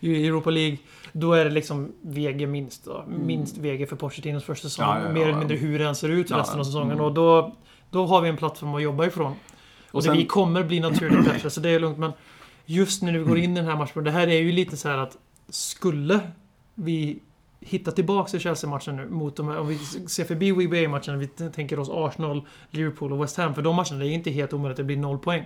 [0.00, 0.76] i Europa League.
[1.20, 2.84] Då är det liksom VG minst.
[2.84, 3.04] Då.
[3.08, 4.84] Minst VG för Pochettinos första säsong.
[4.84, 4.96] Mm.
[4.96, 6.92] Ja, ja, ja, Mer eller mindre hur det än ser ut resten av säsongen.
[6.92, 7.04] mm.
[7.04, 7.56] Och då,
[7.90, 9.34] då har vi en plattform att jobba ifrån.
[9.90, 11.98] Och det, sen, vi kommer bli naturligt bättre, så det är lugnt.
[11.98, 12.12] Men
[12.66, 14.88] just när vi går in i den här matchen, det här är ju lite så
[14.88, 15.16] här att
[15.48, 16.20] skulle
[16.74, 17.18] vi
[17.60, 21.78] hitta tillbaka i Chelsea-matchen nu mot de här, om vi ser förbi WBA-matchen, vi tänker
[21.78, 24.76] oss Arsenal, Liverpool och West Ham, för de matcherna det är inte helt omöjligt att
[24.76, 25.44] det blir noll poäng.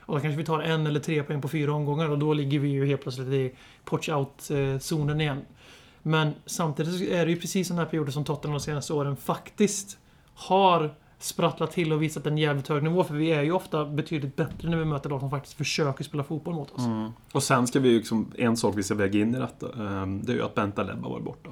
[0.00, 2.58] Och då kanske vi tar en eller tre poäng på fyra omgångar och då ligger
[2.58, 5.42] vi ju helt plötsligt i potch-out-zonen eh, igen.
[6.02, 9.16] Men samtidigt så är det ju precis sådana här perioder som Tottenham de senaste åren
[9.16, 9.98] faktiskt
[10.34, 13.04] har sprattlat till och visat en jävligt hög nivå.
[13.04, 16.24] För vi är ju ofta betydligt bättre när vi möter lag som faktiskt försöker spela
[16.24, 16.86] fotboll mot oss.
[16.86, 17.10] mm.
[17.32, 20.22] och sen ska vi ju liksom, en sak vi ska väga in i detta, ehm,
[20.22, 21.50] det är ju att Bentaleb har varit borta.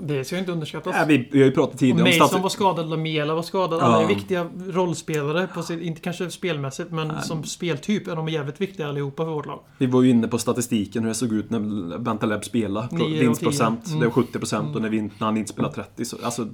[0.00, 0.96] Det ska inte underskattas.
[0.98, 3.80] Ja, vi, vi har ju pratat tidigare om Mason stati- var skadad, Lamela var skadad.
[3.80, 4.08] Alla är Ja.
[4.08, 7.16] viktiga rollspelare, på sin, inte kanske spelmässigt, men Nej.
[7.22, 9.60] som speltyp är de jävligt viktiga allihopa för vårt lag.
[9.78, 12.88] Vi var ju inne på statistiken hur det såg ut när Bentaleb spelade.
[13.20, 13.86] Vinstprocent.
[13.86, 14.00] Mm.
[14.00, 16.04] det var 70% och när, vi, när han inte spelade 30.
[16.04, 16.48] Så, alltså,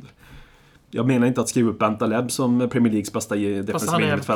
[0.95, 4.03] jag menar inte att skriva upp Bentaleb som Premier Leagues bästa i- Fast defensiva han
[4.03, 4.32] är bästa.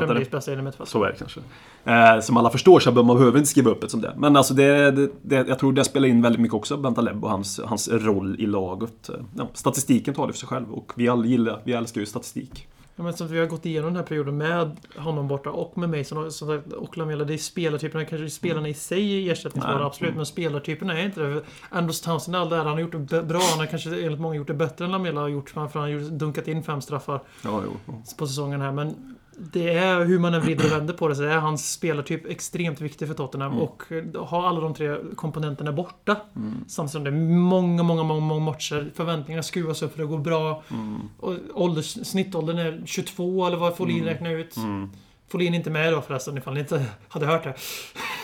[0.86, 1.40] Så är det kanske.
[1.84, 4.14] Eh, som alla förstår så man behöver inte skriva upp ett som det.
[4.16, 7.30] Men alltså det, det, det, jag tror det spelar in väldigt mycket också, Bentaleb och
[7.30, 9.08] hans, hans roll i laget.
[9.08, 12.68] Eh, Ja, statistiken talar för sig själv och vi alla gillar, vi älskar ju statistik.
[12.98, 16.00] Ja, men att vi har gått igenom den här perioden med honom borta och med
[16.12, 17.24] och, som sagt, och Lamela.
[17.24, 19.86] Det är spelartyperna, kanske spelarna i sig är ersättningsbara, Nej.
[19.86, 20.16] absolut.
[20.16, 21.42] Men spelartyperna är inte det.
[21.70, 23.40] Anders Townsend, all där, han har gjort det bra.
[23.50, 25.50] Han har kanske enligt många gjort det bättre än Lamela har gjort.
[25.50, 27.72] För han har dunkat in fem straffar Ja, jo.
[27.86, 28.02] jo.
[28.18, 28.72] på säsongen här.
[28.72, 32.26] Men det är hur man än vrider och vänder på det så är hans spelartyp
[32.26, 33.52] extremt viktig för Tottenham.
[33.52, 33.62] Mm.
[33.62, 33.82] Och
[34.28, 36.16] ha alla de tre komponenterna borta.
[36.36, 36.64] Mm.
[36.68, 38.92] Samtidigt som det är många, många, många, många matcher.
[38.94, 40.62] Förväntningarna skruvas upp för det går bra.
[40.70, 41.00] Mm.
[41.20, 44.08] Och ålders, snittåldern är 22 eller vad Folin Mm.
[44.08, 44.56] räknar ut.
[44.56, 44.90] Mm.
[45.28, 47.54] Folin är inte med då förresten ifall ni inte hade hört det.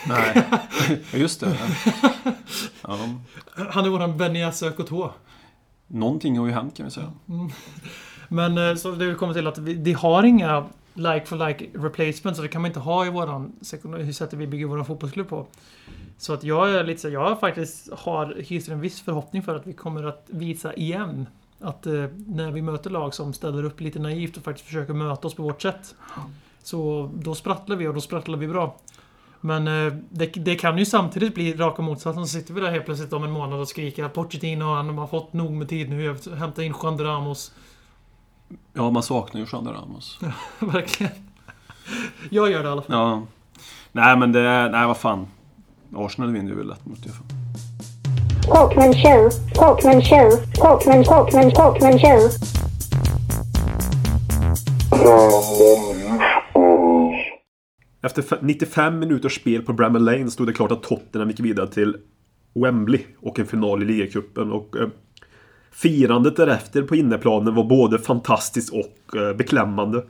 [0.09, 0.45] Nej,
[1.21, 1.57] just det.
[2.83, 2.99] Ja.
[3.71, 4.95] Han är våran Benias KTH.
[5.87, 7.13] Någonting har ju hänt kan vi säga.
[8.29, 12.37] Men eh, så det kommer till att vi, de har inga like for like replacement,
[12.37, 15.47] Så det kan man inte ha i våran hur sättet vi bygger våran fotbollsklubb på.
[16.19, 19.67] Så att jag är lite så, jag faktiskt har hyser en viss förhoppning för att
[19.67, 21.27] vi kommer att visa igen
[21.61, 25.29] att eh, när vi möter lag som ställer upp lite naivt och faktiskt försöker möta
[25.29, 25.95] oss på vårt sätt.
[26.63, 28.77] Så då sprattlar vi och då sprattlar vi bra.
[29.41, 32.27] Men eh, det, det kan ju samtidigt bli raka motsatsen.
[32.27, 35.07] Så sitter vi där helt plötsligt om en månad och skriker att Pochettino han har
[35.07, 36.17] fått nog med tid nu.
[36.37, 37.53] hämta in Juan de Ramos.
[38.73, 40.19] Ja, man saknar ju Jean de Ramos.
[40.59, 41.13] Verkligen.
[42.31, 42.97] Jag gör det i alla fall.
[42.97, 43.23] Ja.
[43.93, 44.69] Nej, men det...
[44.73, 45.27] Nej, vad fan.
[45.97, 47.11] Arsenal vinner ju väl lätt mot det.
[54.91, 56.21] Show, Show,
[56.53, 57.13] Show.
[58.03, 61.67] Efter fe- 95 minuters spel på Bramall Lane stod det klart att Tottenham gick vidare
[61.69, 61.97] till
[62.55, 64.53] Wembley och en final i ligacupen.
[64.53, 64.89] Och eh,
[65.73, 70.05] firandet därefter på inneplanen var både fantastiskt och eh, beklämmande.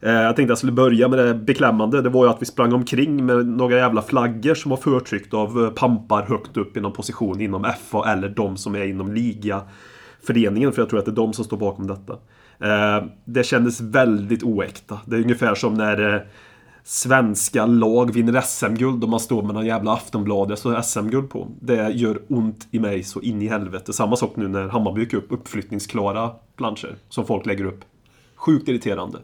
[0.00, 2.02] Eh, jag tänkte jag skulle börja med det beklämmande.
[2.02, 5.64] Det var ju att vi sprang omkring med några jävla flaggor som var förtryckta av
[5.64, 10.72] eh, pampar högt upp i någon position inom FA eller de som är inom ligaföreningen.
[10.72, 12.12] För jag tror att det är de som står bakom detta.
[12.60, 15.00] Eh, det kändes väldigt oäkta.
[15.06, 16.26] Det är ungefär som när
[16.84, 21.48] svenska lag vinner SM-guld och man står med någon jävla Aftonbladet så är SM-guld på.
[21.60, 23.92] Det gör ont i mig så in i helvete.
[23.92, 27.84] Samma sak nu när Hammarby gick upp uppflyttningsklara planscher som folk lägger upp.
[28.36, 29.18] Sjukt irriterande.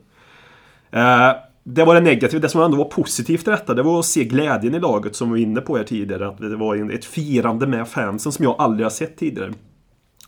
[0.91, 1.33] Eh,
[1.65, 2.41] det var det negativa.
[2.41, 5.33] Det som ändå var positivt i detta, det var att se glädjen i laget som
[5.33, 6.29] vi var inne på här tidigare.
[6.29, 9.53] Att det var ett firande med fansen som jag aldrig har sett tidigare.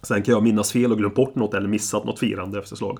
[0.03, 2.99] Sen kan jag minnas fel och glömt bort något eller missat något firande efter slag.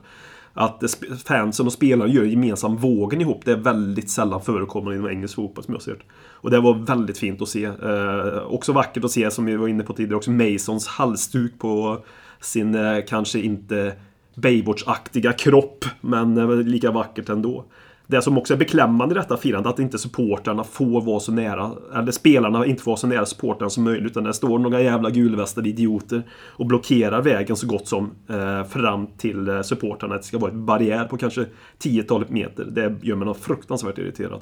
[0.55, 0.83] Att
[1.25, 5.65] fansen och spelarna gör gemensam vågen ihop, det är väldigt sällan förekommande inom engelsk fotboll
[5.65, 6.05] som jag ser det.
[6.15, 7.65] Och det var väldigt fint att se.
[7.65, 12.05] Eh, också vackert att se, som vi var inne på tidigare, också Masons halsduk på
[12.41, 13.93] sin eh, kanske inte
[14.35, 17.65] Baywatch-aktiga kropp, men eh, lika vackert ändå.
[18.13, 21.71] Det som också är beklämmande i detta firande att inte supportrarna får vara så nära,
[21.95, 24.11] eller spelarna inte får vara så nära supportrarna som möjligt.
[24.11, 29.07] Utan det står några jävla gulvästade idioter och blockerar vägen så gott som eh, fram
[29.07, 31.47] till eh, Att Det ska vara ett barriär på kanske
[31.79, 32.65] tiotalet meter.
[32.65, 34.41] Det gör mig fruktansvärt irriterad.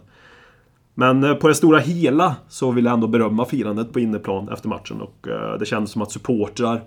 [0.94, 4.68] Men eh, på det stora hela så vill jag ändå berömma firandet på inneplan efter
[4.68, 5.00] matchen.
[5.00, 6.80] Och eh, det kändes som att supportrar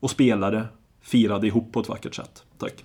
[0.00, 0.64] och spelare
[1.00, 2.44] firade ihop på ett vackert sätt.
[2.58, 2.84] Tack.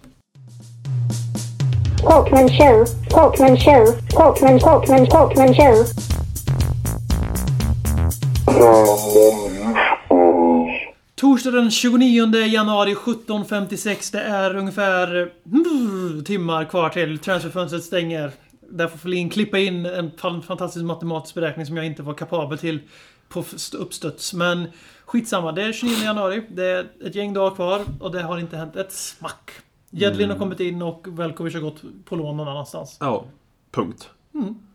[1.98, 2.86] Talkman show.
[3.10, 3.86] Talkman show.
[4.10, 5.86] Talkman, Talkman, Talkman show.
[11.16, 14.12] Torsdag den 29 januari 17.56.
[14.12, 18.32] Det är ungefär mm, timmar kvar till transferfönstret stänger.
[18.70, 22.80] Där får Flin klippa in en fantastisk matematisk beräkning som jag inte var kapabel till
[23.30, 23.44] på
[23.78, 24.34] uppstuds.
[24.34, 24.68] Men
[25.06, 26.44] skitsamma, det är 29 januari.
[26.50, 29.52] Det är ett gäng dagar kvar och det har inte hänt ett smack.
[29.92, 32.98] Jedlin har kommit in och Velkovic har gått på lån någon annanstans.
[33.00, 33.26] Ja,
[33.72, 34.10] punkt.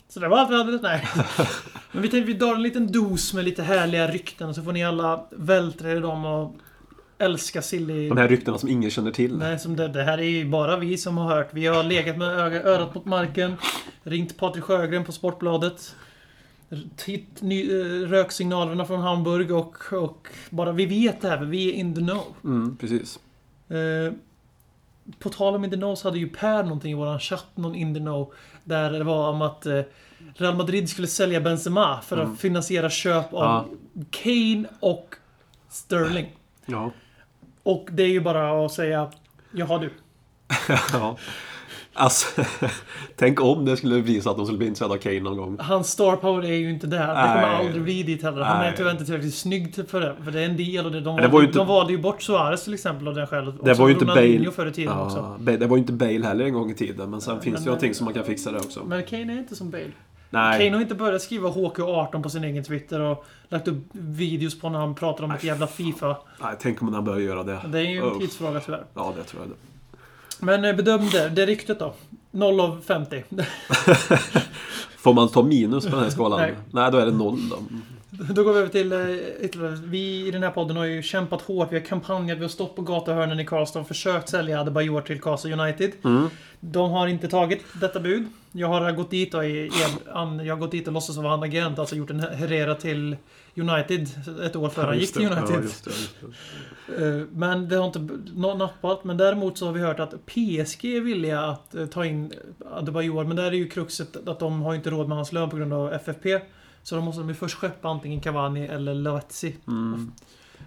[0.09, 0.79] Så det var allt vi hade.
[0.83, 1.09] Nej.
[1.93, 4.85] Men vi tänkte vi drar en liten dos med lite härliga rykten så får ni
[4.85, 6.57] alla vältra er i dem och
[7.19, 8.09] älska silly...
[8.09, 9.39] De här ryktena som ingen känner till.
[9.39, 11.49] Nej, som det, det här är ju bara vi som har hört.
[11.53, 13.55] Vi har legat med öga, örat mot marken.
[14.03, 15.97] Ringt Patrik Sjögren på Sportbladet.
[16.97, 21.71] Titt, ny, eh, röksignalerna från Hamburg och, och bara vi vet det här, för vi
[21.71, 22.25] är in the know.
[22.45, 23.19] Mm, precis.
[23.69, 24.13] Eh,
[25.19, 27.75] på tal om in the know så hade ju Per någonting i våran chatt, någon
[27.75, 28.33] in the know.
[28.65, 29.81] Där det var om att eh,
[30.35, 33.67] Real Madrid skulle sälja Benzema för att finansiera köp av Ja.
[34.11, 35.15] Kane och
[35.69, 36.27] Sterling.
[36.67, 36.91] Ja.
[37.63, 39.11] Och det är ju bara att säga
[39.53, 39.93] Jaha du.
[40.93, 41.17] ja.
[41.95, 42.43] Alltså,
[43.17, 45.57] tänk om det skulle bli så att de skulle bli intresserade av Kane någon gång.
[45.61, 47.07] Hans star power är ju inte där.
[47.07, 47.35] Det Nej.
[47.43, 48.43] kommer aldrig bli dit heller.
[48.43, 48.75] Han är Nej.
[48.77, 50.15] tyvärr inte tillräckligt snygg för det.
[50.25, 51.01] För det är en del och det.
[51.01, 53.55] De, det var ju inte- de valde ju bort Suarez till exempel av det skälet.
[53.65, 54.51] Det var ju inte Bale.
[54.51, 55.17] förr i tiden också.
[55.19, 57.11] Ja, Ba- det var ju inte Bale heller en gång i tiden.
[57.11, 58.85] Men sen finns men- det ju någonting som man kan fixa det också.
[58.85, 59.85] Men Kane är inte som Bale.
[60.31, 60.59] Nej.
[60.59, 64.69] Kane har inte börjat skriva HK18 på sin egen Twitter och lagt upp videos på
[64.69, 66.17] när han pratar om ett jävla Fifa.
[66.43, 67.59] Nej, tänk om han börjar göra det.
[67.69, 68.85] Det är ju en tidsfråga tyvärr.
[68.95, 69.51] Ja, det tror jag.
[69.51, 69.55] Det.
[70.43, 71.47] Men eh, bedöm det.
[71.47, 71.95] Ryktet då.
[72.31, 73.25] 0 av 50.
[74.99, 76.41] Får man ta minus på den här skalan?
[76.41, 76.55] Nej.
[76.71, 77.59] Nej, då är det noll då.
[78.35, 79.77] Då går vi över till eh, ytterligare.
[79.85, 81.73] Vi i den här podden har ju kämpat hårt.
[81.73, 85.21] Vi har kampanjat, vi har stått på gatuhörnen i Karlstad och försökt sälja Adebayor till
[85.21, 85.93] Karlstad United.
[86.05, 86.29] Mm.
[86.61, 88.27] De har inte tagit detta bud.
[88.53, 89.71] Jag har gått dit och, i- i-
[90.13, 91.79] an- jag har gått dit och låtsas vara han agent.
[91.79, 93.17] Alltså gjort en Herrera till
[93.57, 94.09] United
[94.43, 95.27] ett år före han gick till.
[95.27, 95.45] United.
[95.55, 97.07] Ja, just det, just det.
[97.07, 98.09] Eh, Men det har inte
[98.57, 99.05] nappat.
[99.05, 102.33] Men däremot så har vi hört att PSG är villiga att eh, ta in
[102.71, 103.25] Adebayor.
[103.25, 105.73] Men där är ju kruxet att de har inte råd med hans lön på grund
[105.73, 106.41] av FFP.
[106.83, 109.57] Så då måste de ju först skeppa antingen Cavani eller Lavezzi.
[109.67, 110.13] Mm.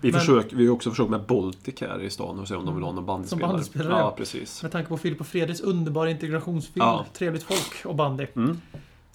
[0.01, 2.65] Vi, Men- försöker, vi har också försökt med Baltic här i stan och se om
[2.65, 3.47] de vill ha någon bandyspelare.
[3.51, 3.99] bandyspelare, ja.
[3.99, 4.13] ja.
[4.17, 4.63] precis.
[4.63, 6.85] Med tanke på Filip och Fredriks underbara integrationsfilm.
[6.85, 7.05] Ja.
[7.13, 8.27] Trevligt folk och bandy.
[8.35, 8.61] Mm.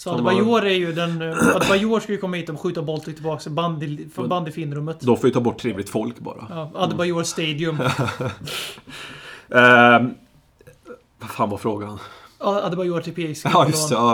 [0.01, 1.23] Så De Adebayor är ju den...
[1.23, 5.01] eh, Adebayor ska ju komma hit och skjuta Baltic tillbaka till bandy, från bandyfinrummet.
[5.01, 6.47] Då får vi ta bort trevligt folk bara.
[6.51, 7.79] Ja, Adebayor Stadium.
[9.55, 10.15] Ehm,
[11.21, 11.99] vad fan var frågan?
[12.39, 13.51] Ja, Adebayor till PSG.
[13.53, 13.95] Ja, just det.
[13.95, 14.13] Ja.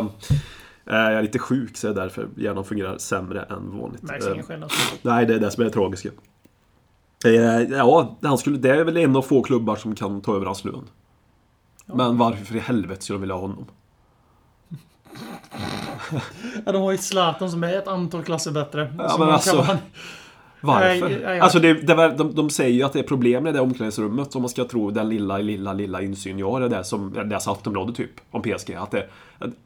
[0.87, 4.03] Eh, Jag är lite sjuk så är därför hjärnan fungerar sämre än vanligt.
[4.03, 4.71] Märks Eh, ingen skillnad.
[5.03, 6.09] Nej, det är det som är det tragiska.
[7.27, 7.33] Eh,
[7.63, 10.65] Ja, han skulle, det är väl en av få klubbar som kan ta över hans
[10.65, 10.85] lön.
[11.87, 13.67] Men varför i helvete skulle de vilja ha honom?
[16.67, 18.93] Ja, de har ju Zlatan som är ett antal klasser bättre.
[18.99, 19.77] Ja, men man alltså- kan-
[20.61, 21.09] Varför?
[21.09, 23.55] Nej, nej, Alltså det, det, var- de, de säger ju att det är problem med
[23.55, 26.85] det omklädningsrummet om man ska tro den lilla, lilla, lilla insyn jag har i det
[26.85, 28.75] som läser Aftonbladet typ om PSG.
[28.75, 29.07] Att det,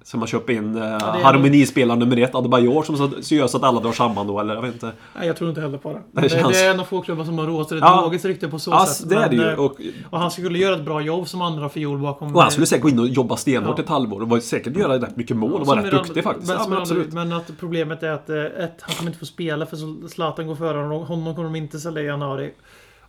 [0.03, 3.47] Ska man köpa in eh, det är- harmonispelare nummer ett, Adebayor, som så, så gör
[3.47, 4.93] så att alla drar samman då, eller jag vet inte.
[5.17, 6.01] Nej, jag tror inte heller på det.
[6.13, 7.85] Det Det, känns- det är en av få klubbar som har råd, så det är
[7.85, 8.01] ett Ja.
[8.01, 9.09] logiskt rykte på så Ja, sätt.
[9.09, 9.49] det är det ju.
[9.49, 9.77] eh, Och,
[10.11, 12.37] och han skulle göra ett bra jobb som andra fiol bakom...
[12.37, 13.83] och han skulle säkert gå in och jobba stenhårt Ja.
[13.85, 16.49] ett halvår och var säkert göra rätt mycket mål och Som vara rätt duktig faktiskt.
[16.49, 17.13] Men, Ja, som men absolut.
[17.13, 20.55] men att problemet är att eh, ett, han kommer inte få spela för Zlatan går
[20.57, 21.07] före honom.
[21.07, 22.53] Honom kommer de inte sälja i januari.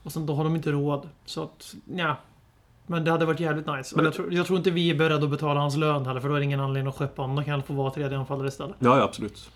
[0.03, 1.09] Och sen då har de inte råd.
[1.25, 2.15] Så att, ja.
[2.91, 3.95] Men det hade varit jävligt nice.
[3.95, 6.29] Men jag, tror, jag tror inte vi är beredda att betala hans lön heller, för
[6.29, 7.35] då är det ingen anledning att skeppa honom.
[7.35, 8.75] Då kan han få vara tredje anfallare istället.
[8.79, 9.49] Ja, ja, absolut.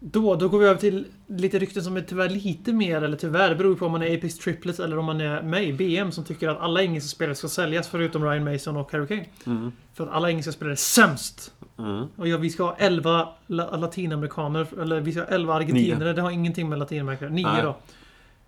[0.00, 3.48] Då, då går vi över till lite rykten som är tyvärr lite mer, eller tyvärr,
[3.48, 6.12] det beror på om man är Apex Triplets eller om man är med i BM
[6.12, 9.26] som tycker att alla engelska spelare ska säljas förutom Ryan Mason och Harry Kane.
[9.46, 9.72] Mm.
[9.94, 11.52] För att alla engelska spelare är sämst.
[11.78, 12.06] Mm.
[12.16, 16.12] Och ja, vi ska ha 11 la- latinamerikaner, eller vi ska ha 11 argentinare.
[16.12, 17.32] Det har ingenting med latinamerikaner.
[17.32, 17.62] 9 Nej.
[17.62, 17.76] då.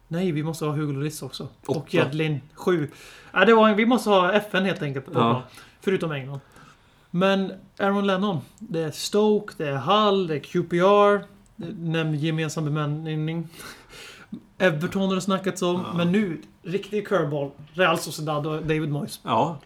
[0.09, 1.49] Nej, vi måste ha Hugo Lloris också.
[1.67, 1.79] Åtta.
[1.79, 2.91] Och Jedlin 7.
[3.33, 5.07] Nej, det var, vi måste ha FN helt enkelt.
[5.15, 5.43] Ja.
[5.81, 6.41] Förutom England.
[7.11, 8.41] Men Aaron Lennon.
[8.59, 11.27] Det är Stoke, det är Hull, det är QPR.
[11.57, 13.49] Nämn gemensam bemanning.
[14.59, 15.85] Everton har det snackats om.
[15.87, 15.93] Ja.
[15.97, 17.51] Men nu, riktig curveball.
[17.73, 19.21] Real Sociedad och David Moyes.
[19.23, 19.59] Ja,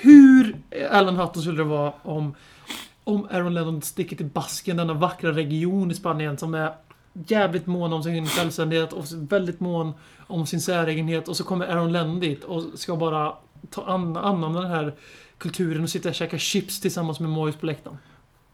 [0.00, 0.56] Hur
[0.90, 2.34] Alan Hutton skulle det vara om,
[3.04, 6.72] om Aaron Lennon sticker till Basken, denna vackra region i Spanien som är
[7.26, 9.92] jävligt mån om sin självständighet och väldigt mån
[10.26, 13.34] om sin säregenhet och så kommer Aaron Lennon dit och ska bara
[13.70, 14.94] ta an, anamma den här
[15.38, 17.98] kulturen och sitta och käka chips tillsammans med Moise på läktaren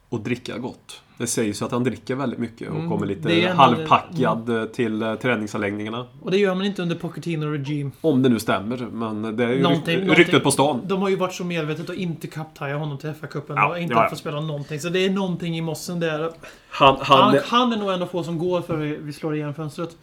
[0.09, 1.00] och dricka gott.
[1.18, 5.02] Det sägs ju att han dricker väldigt mycket och Mm, kommer lite halvpackad eh, till
[5.02, 6.07] eh, träningsanläggningarna.
[6.22, 7.90] Och det gör man inte under Pochettino Regime.
[8.00, 10.80] Om det nu stämmer, men det är ju Någonting- rykt, någonting- ryktet på stan.
[10.84, 13.94] De har ju varit så medvetet att inte kaptaja honom till FA-cupen Ja, och inte
[13.94, 14.80] ja, få spela någonting.
[14.80, 16.30] Så det är någonting i mossen där.
[16.70, 19.96] Han, Han, han är nog en av få som går för vi slår igen fönstret.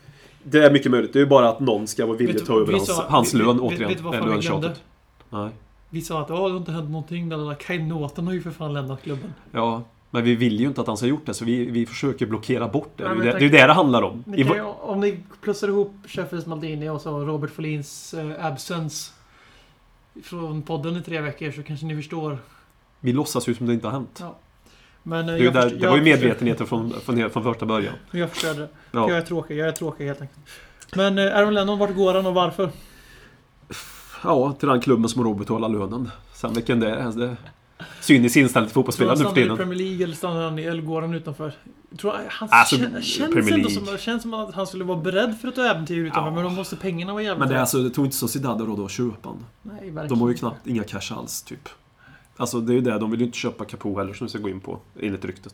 [0.44, 1.14] det är mycket möjligt.
[1.14, 3.56] Det är ju bara att någon ska vara villig att ta över hans, hans lön
[3.56, 3.88] vi- återigen.
[3.90, 4.72] vet du vad fan vi glömde?
[5.30, 5.50] Nej.
[5.94, 7.30] Vi sa att ja, det har inte hänt någonting.
[7.30, 7.56] Lalala.
[7.56, 9.34] Kai Norton har ju för fan lämnat klubben.
[9.52, 11.86] Ja, men vi vill ju inte att han ska ha gjort det, så vi, vi
[11.86, 13.04] försöker blockera bort det.
[13.04, 14.24] Ja, det, är men ju det, är ju det det handlar om.
[14.28, 19.12] Ni kan ju, om ni plussar ihop Sheffields Maldini och så Robert Folins eh, absence
[20.24, 22.38] från podden i tre veckor så kanske ni förstår.
[23.00, 24.24] vi låtsas ju som det inte har hänt.
[25.04, 27.94] Men eh, Det, där, förstår- det var ju medvetenheten från, från, från första början.
[28.12, 28.70] Jag förstörde det.
[28.92, 29.10] Ja.
[29.10, 29.58] Jag är tråkig.
[29.58, 30.40] Jag är tråkig helt enkelt.
[30.96, 32.70] Men eh, Aaron Lennon, vart går han och varför?
[34.24, 36.12] Ja, till den klubben som har råd att betala lönen.
[36.34, 37.36] Sen vilken det är, det är
[38.02, 39.58] cyniskt inställd till Tror fotbollsspelare han nu för stannar i tiden.
[39.58, 41.54] Premier League eller stannar han i, eller går han utanför?
[41.90, 45.38] Jag tror han Alltså, kän, känns ändå som, känns som att han skulle vara beredd
[45.42, 46.36] för ett äventyr utanför, Ja.
[46.36, 48.64] men då måste pengarna vara jävligt Men det är alltså, det tog inte så Zidane
[48.64, 49.46] råd att köpa han.
[49.62, 50.08] Nej, verkligen.
[50.08, 51.70] De har ju knappt inga cash alls, typ.
[52.38, 54.40] Alltså det är ju det, de vill ju inte köpa Capo heller som vi ska
[54.40, 55.54] gå in på, enligt ryktet.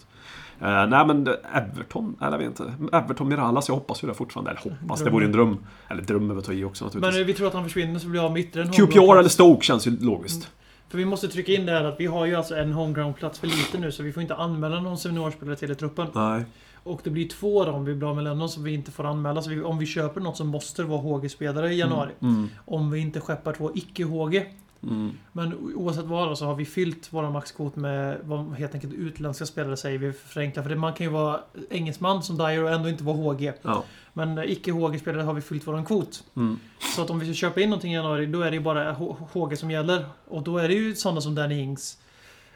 [0.62, 2.74] Uh, nej men det- Everton, eller jag vet inte.
[2.98, 4.52] Everton Miralas, jag hoppas ju det fortfarande.
[4.52, 5.58] Eller hoppas, det vore en dröm.
[5.88, 7.14] Eller dröm över att ta i också naturligtvis.
[7.14, 9.66] Men eh, vi tror att han försvinner så blir av med en QPR eller Stoke
[9.66, 10.52] känns ju logiskt.
[10.90, 13.48] För vi måste trycka in det här att vi har ju alltså en homeground-plats för
[13.48, 16.08] lite nu så vi får inte anmäla någon seniorspelare till truppen.
[16.16, 16.46] Nej.
[16.84, 19.04] Och det blir två då om vi blir av med Lennon som vi inte får
[19.04, 19.42] anmäla.
[19.42, 22.12] Så vi, om vi köper något som måste vara HG-spelare i januari.
[22.22, 22.50] Mm.
[22.66, 24.46] Om vi inte skeppar två icke-HG.
[24.84, 25.12] Mm.
[25.32, 29.78] Men oavsett vad så har vi fyllt våra maxkvot med vad helt enkelt utländska spelare
[29.78, 30.64] säger vi förenklar.
[30.64, 33.54] För det, man kan ju vara engelsman som Dyer och ändå inte vara HG.
[33.62, 33.84] Ja.
[34.14, 36.24] Men eh, icke-HG-spelare har vi fyllt våran kvot.
[36.36, 36.60] Mm.
[36.96, 38.94] Så att om vi ska köpa in någonting i januari, då är det ju bara
[39.34, 40.06] HG som gäller.
[40.28, 41.98] Och då är det ju sådana som Danny Ings.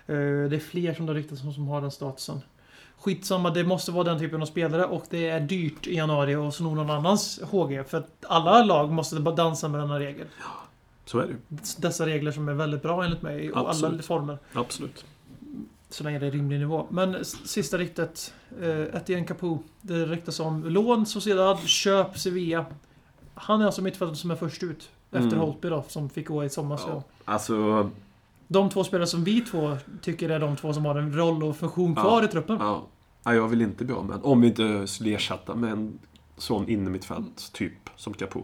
[0.07, 2.41] Eh, Det är fler som det ryktats om som har den statusen.
[2.97, 6.55] Skitsamma, det måste vara den typen av spelare och det är dyrt i januari att
[6.55, 7.83] sno någon annans HG.
[7.83, 10.27] För att alla lag måste dansa med denna regel.
[11.11, 11.35] Så är det.
[11.81, 14.37] Dessa regler som är väldigt bra enligt mig i alla former.
[14.53, 15.05] Absolut.
[15.89, 16.87] Så länge det är rimlig nivå.
[16.89, 18.33] Men sista ryktet.
[18.61, 19.59] Uh, Etienne Capoe.
[19.81, 22.65] Det ryktas om lån, Sociedad, köp, Sevilla.
[23.33, 24.89] Han är alltså mittfältaren som är först ut.
[25.11, 25.39] Efter Mm.
[25.39, 26.83] Holtby då, som fick gå i somras.
[26.87, 27.03] Ja.
[27.25, 27.89] Alltså,
[28.47, 31.57] De två spelare som vi två tycker är de två som har en roll och
[31.57, 32.25] funktion kvar Ja.
[32.25, 32.57] i truppen.
[32.59, 32.87] ja.
[33.23, 35.99] Nej, jag vill inte bli av med Om vi inte skulle ersätta med en
[36.37, 38.43] sån innermittfält, typ, som Capo.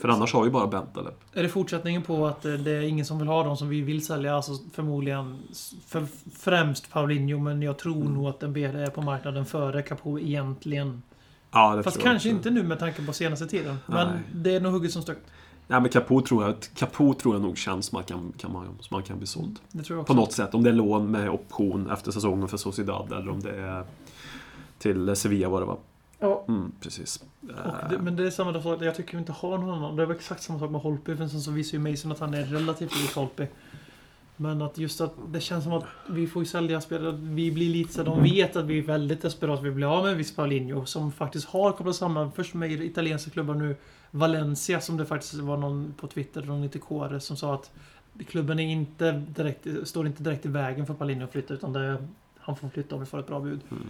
[0.00, 1.14] För annars har vi bara Bentaleb.
[1.32, 3.80] Är det fortsättningen på att eh, det är ingen som vill ha dem som vi
[3.80, 4.34] vill sälja?
[4.36, 5.38] Alltså förmodligen
[5.86, 6.06] för,
[6.38, 8.14] främst Paulinho, men jag tror Mm.
[8.14, 11.02] nog att Dembele är på marknaden före Capoe egentligen.
[11.50, 12.36] Ja, det Fast tror jag kanske också.
[12.36, 13.76] inte nu med tanke på senaste tiden.
[13.86, 14.18] Men Nej.
[14.34, 15.22] det är nog hugget som stucket.
[15.66, 18.64] Nej, men Capo tror jag, Capo tror jag nog känns som man kan, kan, man,
[18.80, 19.58] som man kan bli såld.
[19.72, 20.20] Det tror jag På också.
[20.20, 20.54] något sätt.
[20.54, 23.84] Om det är lån med option efter säsongen för Sociedad eller om det är
[24.78, 25.76] till Sevilla var det va?
[26.22, 27.24] Ja, Mm, precis.
[27.42, 28.82] och det, men det är samma sak.
[28.82, 29.96] Jag tycker vi inte har någon annan.
[29.96, 31.16] Det var exakt samma sak med Holtby.
[31.16, 33.46] För sen så visar ju Mason att han är relativt lik Holtby.
[34.36, 37.12] Men att just att det känns som att vi får ju sälja spelare.
[37.22, 39.62] Vi blir lite så de vet att vi är väldigt desperata.
[39.62, 43.30] Vi blir av med en viss Paulinho som faktiskt har kopplat samman först med italienska
[43.30, 43.76] klubbar nu
[44.10, 47.70] Valencia som det faktiskt var någon på Twitter, någon lite kåre som sa att
[48.28, 52.08] klubben är inte direkt, står inte direkt i vägen för Paulinho att flytta utan det
[52.38, 53.60] han får flytta om vi får ett bra bud.
[53.70, 53.82] Mm.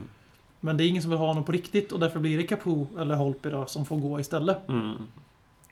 [0.65, 2.87] Men det är ingen som vill ha honom på riktigt och därför blir det Capo
[2.99, 4.69] eller Holpi då som får gå istället.
[4.69, 4.95] Mm.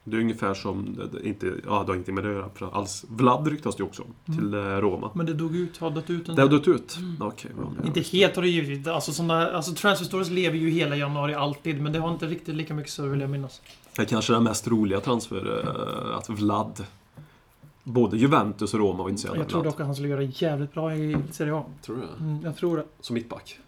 [0.04, 3.04] Det är ungefär som, inte, ja det har inte med det att göra alls.
[3.08, 5.10] Vlad ryktas det också om, till eh, Roma.
[5.14, 6.98] Men det dog ut, har dött ut Det har dött ut?
[7.20, 8.86] Ja, ja, Inte helt har det givetvis.
[8.86, 12.54] Alltså, såna, alltså transfer stories lever ju hela januari alltid, men det har inte riktigt
[12.54, 13.60] lika mycket så vill jag minnas.
[13.96, 16.84] Det är kanske den mest roliga transfer, eh, att Vlad
[17.84, 19.72] Både Juventus och Roma var intresserade Jag av tror Vlad.
[19.72, 21.64] dock att han skulle göra jävligt bra i Serie A.
[21.82, 22.24] Tror du det?
[22.24, 22.84] Mm, jag tror det.
[23.00, 23.58] Som mittback?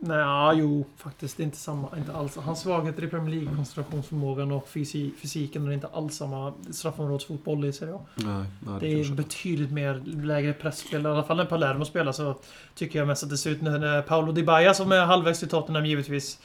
[0.00, 1.36] Nej, jo, faktiskt.
[1.36, 1.88] Det är inte samma.
[1.98, 2.36] Inte alls.
[2.36, 7.72] Hans svagheter i Premier League, koncentrationsförmågan och fysi, fysiken, är inte alls samma straffområdesfotboll i
[7.72, 8.00] Serie A.
[8.14, 11.02] Nej, nej Det det är betydligt mer lägre pressspel.
[11.02, 12.36] I alla fall när Palermo spelar så
[12.74, 15.48] tycker jag mest att det ser ut när Paolo Di Baia som är halvvägs till
[15.48, 16.38] Tottenham givetvis.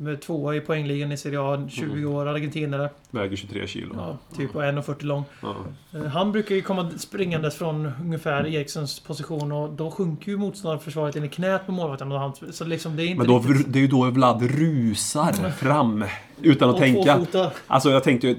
[0.00, 2.08] Med tvåa i poängligan i Serie A, 20 Mm.
[2.14, 2.90] år, argentinare.
[3.10, 3.94] Väger 23 kilo.
[3.96, 5.24] Ja, typ och 1,40 lång.
[5.42, 5.54] Ja.
[5.94, 11.16] Eh, Han brukar ju komma springandes från ungefär Erikssons position och då sjunker ju motståndarförsvaret
[11.16, 12.12] in i knät på målvakten.
[12.12, 13.72] Och han, så liksom det är inte Men då, riktigt...
[13.72, 16.04] det är ju då Vlad rusar fram.
[16.42, 17.26] Utan att och tänka.
[17.66, 18.36] Alltså jag tänkte ju,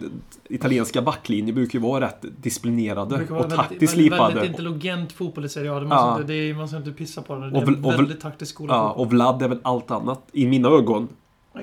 [0.50, 4.34] italienska backlinjer brukar ju vara rätt disciplinerade vara och taktiskt slipade.
[4.34, 5.80] väldigt intelligent fotboll i Serie A.
[5.80, 6.12] Det Ja.
[6.12, 7.50] inte, det är, man ska inte pissa på det.
[7.50, 10.22] Det är Och en och väldigt taktisk skola Ja, och Vlad är väl allt annat,
[10.32, 11.08] i mina ögon,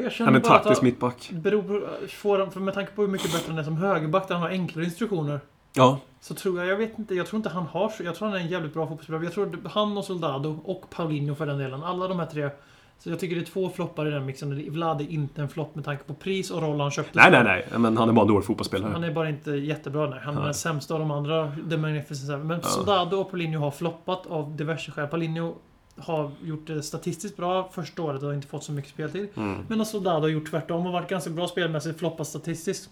[0.03, 1.31] Jag känner än en bara taktisk han- mittback.
[1.33, 4.29] Beror på, får han, för med tanke på hur mycket bättre han är som högerback
[4.29, 5.41] där han har enklare instruktioner.
[5.73, 8.29] Ja, Så tror jag, jag vet inte, jag tror inte han har så- Jag tror
[8.29, 9.25] han är en jävligt bra fotbollsspelare.
[9.25, 11.83] Jag tror han och Soldado och Paulinho för den delen.
[11.83, 12.51] Alla de här tre.
[12.99, 14.71] Så jag tycker det är två floppar i den mixen.
[14.73, 17.11] Vlad är inte en flopp med tanke på pris och roll han köpte.
[17.19, 17.79] nej, nej, nej.
[17.79, 18.93] Men han är bara en dålig fotbollsspelare.
[18.93, 20.11] Han är bara inte jättebra.
[20.11, 20.19] Nej.
[20.23, 21.53] Han är den sämsta av de andra.
[21.71, 22.45] The Magnificent.
[22.45, 22.69] Men Ja.
[22.69, 25.07] Soldado och Paulinho har floppat av diverse skäl.
[25.07, 25.55] Paulinho
[25.97, 29.29] har gjort det statistiskt bra första året och har inte fått så mycket speltid.
[29.35, 29.65] Mm.
[29.69, 32.91] Medan Soldado har gjort tvärtom och varit ganska bra spelmässigt, floppat statistiskt.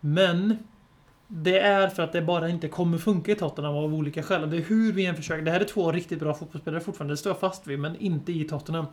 [0.00, 0.58] Men
[1.28, 4.50] det är för att det bara inte kommer funka i Tottenham av olika skäl.
[4.50, 5.44] Det är hur vi än försöker.
[5.44, 8.32] Det här är två riktigt bra fotbollsspelare fortfarande, det står jag fast vid, men inte
[8.32, 8.86] i Tottenham.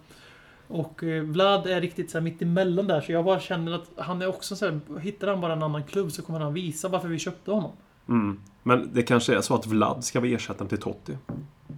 [0.68, 3.90] Och eh, Vlad är riktigt så här mitt emellan där, så jag bara känner att
[3.98, 6.88] han är också så här, hittar han bara en annan klubb så kommer han visa
[6.88, 7.72] varför vi köpte honom.
[8.10, 8.40] Mm.
[8.64, 11.18] Men det kanske är så att Vlad ska vara ersättaren till Totti.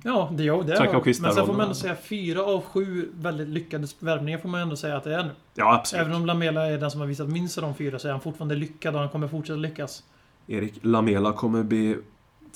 [0.08, 3.10] Ja, det, ja, det är skista Men sen får man ändå säga fyra av sju
[3.14, 5.30] väldigt lyckade värvningar får man ändå säga att det är nu.
[5.56, 6.02] Ja, absolut.
[6.06, 8.22] Även om Lamela är den som har visat minst av de fyra så är han
[8.22, 10.04] fortfarande lyckad och han kommer fortsätta lyckas.
[10.48, 11.98] Erik Lamela kommer bli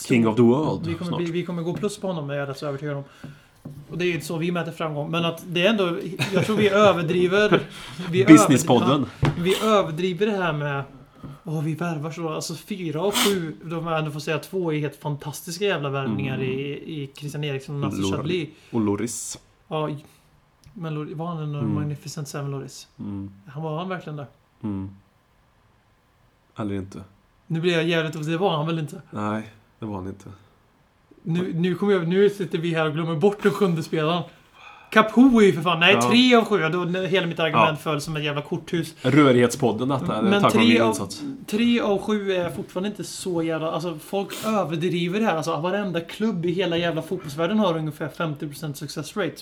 [0.07, 1.21] King of the World Vi kommer, snart.
[1.21, 3.03] bli, vi kommer gå plus på honom, är jag rätt så övertygad om.
[3.89, 5.11] Och det är ju så vi mäter framgång.
[5.11, 5.97] Men att det är ändå...
[6.33, 7.59] Jag tror vi överdriver...
[8.11, 8.89] Vi Businesspodden.
[9.21, 10.83] Över, vi överdriver det här med...
[11.43, 12.29] Åh, vi värvar så...
[12.29, 16.35] Alltså fyra och sju, de jag ändå får säga två är helt fantastiska jävla värvningar
[16.35, 16.47] Mm.
[16.49, 16.53] i,
[17.03, 18.49] i Christian Eriksson och Nasser Lora- Chadli.
[18.71, 19.39] Och Loris.
[19.67, 19.89] Ja,
[20.73, 21.73] men var han en Mm.
[21.73, 22.87] Magnificent Seven Loris?
[22.99, 23.31] Mm.
[23.47, 24.27] Han var han verkligen det?
[24.63, 24.89] Mm.
[26.57, 27.03] Eller inte.
[27.47, 28.31] Nu blir jag jävligt osäker.
[28.31, 29.01] Det var han väl inte?
[29.11, 30.29] Nej, det var han inte.
[31.23, 34.23] Nu, nu, kommer jag, nu sitter vi här och glömmer bort den sjunde spelaren.
[34.91, 35.79] Capo är ju för fan...
[35.79, 36.09] Nej, Ja.
[36.09, 36.69] tre av sju.
[36.69, 38.93] Då, hela mitt argument föll som ett jävla korthus.
[39.01, 41.21] Rörighetspodden detta, Men tack vare tre min av, insats.
[41.47, 43.71] tre av sju är fortfarande inte så jävla...
[43.71, 45.35] Alltså folk överdriver det här.
[45.35, 49.35] Alltså varenda klubb i hela jävla fotbollsvärlden har ungefär 50% success rate.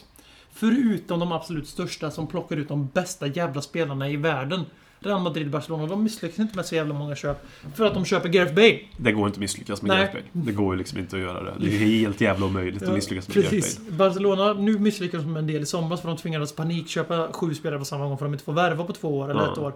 [0.54, 4.66] Förutom de absolut största som plockar ut de bästa jävla spelarna i världen.
[5.00, 7.46] Real Madrid och Barcelona, de misslyckas inte med så jävla många köp.
[7.76, 8.80] För att de köper Gareth Bale.
[8.98, 9.98] Det går inte att misslyckas med Nej.
[9.98, 10.46] Gareth Bale.
[10.46, 11.54] Det går ju liksom inte att göra det.
[11.60, 13.78] Det är helt jävla omöjligt att misslyckas med precis.
[13.78, 14.10] Gareth Bale.
[14.10, 17.80] Barcelona, nu misslyckades de med en del i somras för de tvingades panikköpa sju spelare
[17.80, 19.52] på samma gång för att de inte får värva på två år eller Ja.
[19.52, 19.74] ett år.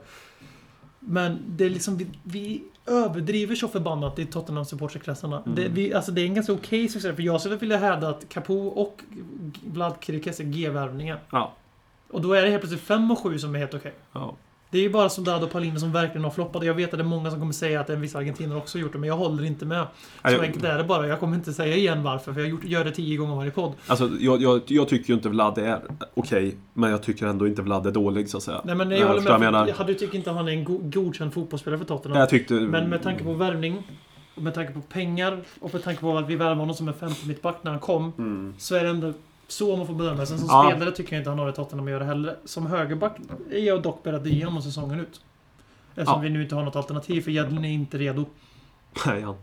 [0.99, 5.41] Men det är liksom, vi, vi överdriver så förbannat i Tottenham supporterklassarna.
[5.45, 5.55] Mm.
[5.55, 8.29] Det, vi, alltså det är en ganska okej succé, för jag skulle vilja hävda att
[8.29, 9.01] Capo och
[9.65, 11.19] Vlad Kirikes är G-värvningar.
[11.31, 11.53] Ja.
[12.11, 13.93] Och då är det helt plötsligt fem och sju som är helt okej.
[14.13, 14.35] Ja.
[14.73, 16.65] Det är ju bara Soldado och Paulino som verkligen har floppat.
[16.65, 18.81] Jag vet att det är många som kommer säga att en viss argentinare också har
[18.81, 19.87] gjort det, men jag håller inte med.
[19.97, 21.07] Så jag- enkelt är det bara.
[21.07, 23.73] Jag kommer inte säga igen varför, för jag gjort, gör det tio gånger varje podd.
[23.87, 25.79] Alltså, jag, jag, jag tycker ju inte Vlad är
[26.13, 28.61] okej, men jag tycker ändå inte Vlad är dålig så att säga.
[28.63, 29.47] Nej men jag håller förstår med.
[29.47, 29.67] jag menar.
[29.67, 32.19] Jag hade tyckt inte att han är en go godkänd fotbollsspelare för Tottenham.
[32.19, 32.53] Jag tyckte...
[32.53, 33.83] Men med tanke på värvning,
[34.35, 37.27] med tanke på pengar och med tanke på att vi värvade honom som en 50
[37.27, 38.11] mittback när han kom.
[38.17, 38.53] Mm.
[38.57, 39.13] Så är det ändå
[39.47, 40.25] så man får bedöma.
[40.25, 40.69] Sen som Ja.
[40.71, 42.37] spelare tycker jag inte han har i Tottenham att göra heller.
[42.45, 43.17] Som högerback
[43.51, 45.21] är jag dock beredd att ge honom säsongen ut.
[45.95, 46.19] Eftersom Ja.
[46.19, 48.25] vi nu inte har något alternativ, för Jedlin är inte redo.
[49.05, 49.35] Nej, han...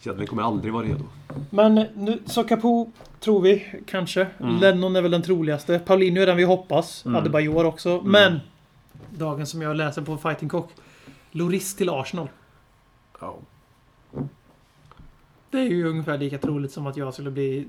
[0.00, 1.04] Jedlin kommer aldrig vara redo.
[1.50, 4.26] Men nu, så Capo tror vi, kanske.
[4.40, 4.56] Mm.
[4.60, 5.78] Lennon är väl den troligaste.
[5.78, 7.04] Paulinho är den vi hoppas.
[7.06, 7.16] Mm.
[7.16, 8.02] Adebayor också.
[8.04, 8.40] Men!
[9.10, 10.70] Dagen som jag läser på Fighting Cock.
[11.30, 12.28] Loris till Arsenal.
[13.20, 13.36] Ja.
[15.50, 17.68] Det är ju ungefär lika troligt som att jag skulle bli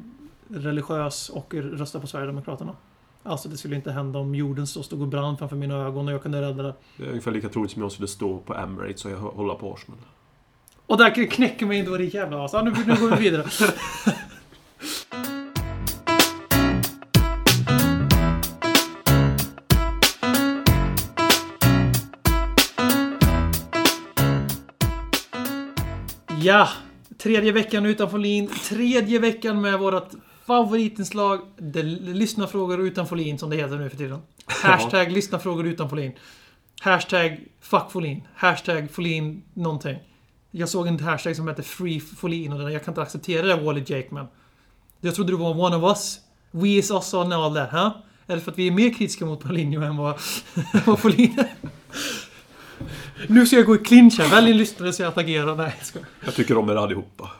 [0.49, 2.75] religiös och rösta på Sverigedemokraterna.
[3.23, 6.13] Alltså det skulle inte hända om jorden så stod och brann framför mina ögon och
[6.13, 6.73] jag kunde rädda det.
[6.97, 9.73] Det är ungefär lika troligt som jag skulle stå på Emirates och jag hålla på
[9.73, 9.99] Arsenal.
[10.85, 12.53] Och där knäcker mig då det jävla as.
[12.53, 13.45] Nu, nu går vi vidare.
[26.41, 26.69] Ja,
[27.17, 28.47] tredje veckan utanför lin.
[28.47, 30.11] Tredje veckan med vårt
[30.47, 31.39] favoritinslag.
[31.57, 34.19] Det lyssna frågor utanför lin som det heter nu för tiden.
[34.45, 36.11] Hashtag lyssna frågor utanför lin.
[36.81, 38.27] Hashtag fuck Folin.
[38.35, 39.97] Hashtag Folin någonting.
[40.51, 43.55] Jag såg en hashtag som hette Free Folin och den- jag kan inte acceptera det
[43.63, 44.27] Wally Jakeman.
[45.01, 46.19] Jag trodde du var one of us.
[46.51, 47.89] We is us on all that, huh?
[48.25, 50.19] Det för att vi är mer kritiska mot Paulinho än vad,
[50.85, 51.55] vad Folin är?
[53.27, 54.29] Nu ska jag gå i clinch här.
[54.29, 55.55] Välj en lyssnare så jag attackerar.
[55.55, 56.07] Nej, jag skojar.
[56.25, 57.31] Jag tycker om er allihopa.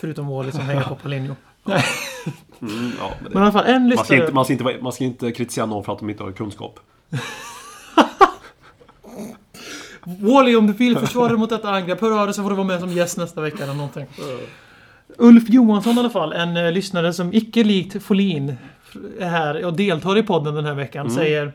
[0.00, 1.34] Förutom Wally som hänger på Paulinho.
[1.66, 4.20] Mm, ja, men det, Men i alla fall en man, ska lyssnare.
[4.20, 6.32] inte, man, ska inte, vara- man ska inte kritisera någon för att de inte har
[6.32, 6.80] kunskap.
[10.04, 12.56] Wally, om du vill försvara dig mot detta angrepp, hör av dig så får du
[12.56, 14.06] vara med som gäst nästa vecka eller någonting.
[15.18, 18.56] Ulf Johansson i alla fall, en eh, lyssnare som icke likt Folin
[19.20, 21.16] är här och deltar i podden den här veckan, Mm.
[21.16, 21.52] säger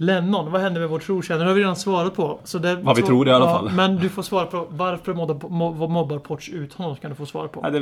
[0.00, 1.44] Lennon, vad hände med vår trotjänare?
[1.44, 2.38] Det har vi redan svarat på.
[2.44, 3.70] Så det, Vad vi tror i alla fall.
[3.70, 7.26] Men du får svara på varför mobbar, mo- mobbar Porch ut honom, kan du få
[7.26, 7.60] svar på.
[7.60, 7.78] Nej, det,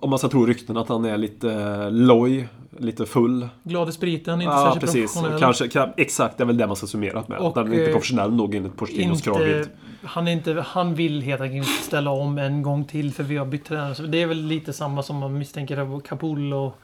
[0.00, 2.48] om man ska tro rykten att han är lite eh, loj,
[2.78, 3.48] lite full.
[3.62, 5.12] Glad i spriten, inte Ja, särskilt precis.
[5.14, 5.40] professionell.
[5.40, 7.38] Kanske, kan, exakt, det är väl det man ska summera med.
[7.38, 9.68] Och, att han är inte eh, professionell nog enligt inte, kravbild.
[10.02, 13.36] han, är inte, han vill helt enkelt inte ställa om en gång till för vi
[13.36, 13.94] har bytt tränare.
[13.94, 16.76] Så det är väl lite samma som man misstänker av Capullo och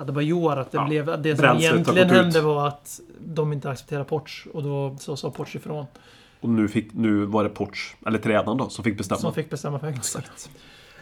[0.00, 0.56] Adebayor.
[0.56, 4.46] Att det, Ja, blev, det som egentligen hände var att de inte accepterade Porch.
[4.54, 5.86] Och då så sa Porch ifrån.
[6.40, 9.18] Och nu, fick, nu var det Porch, eller tränaren då, som fick bestämma.
[9.18, 10.50] Som fick bestämma för Exakt.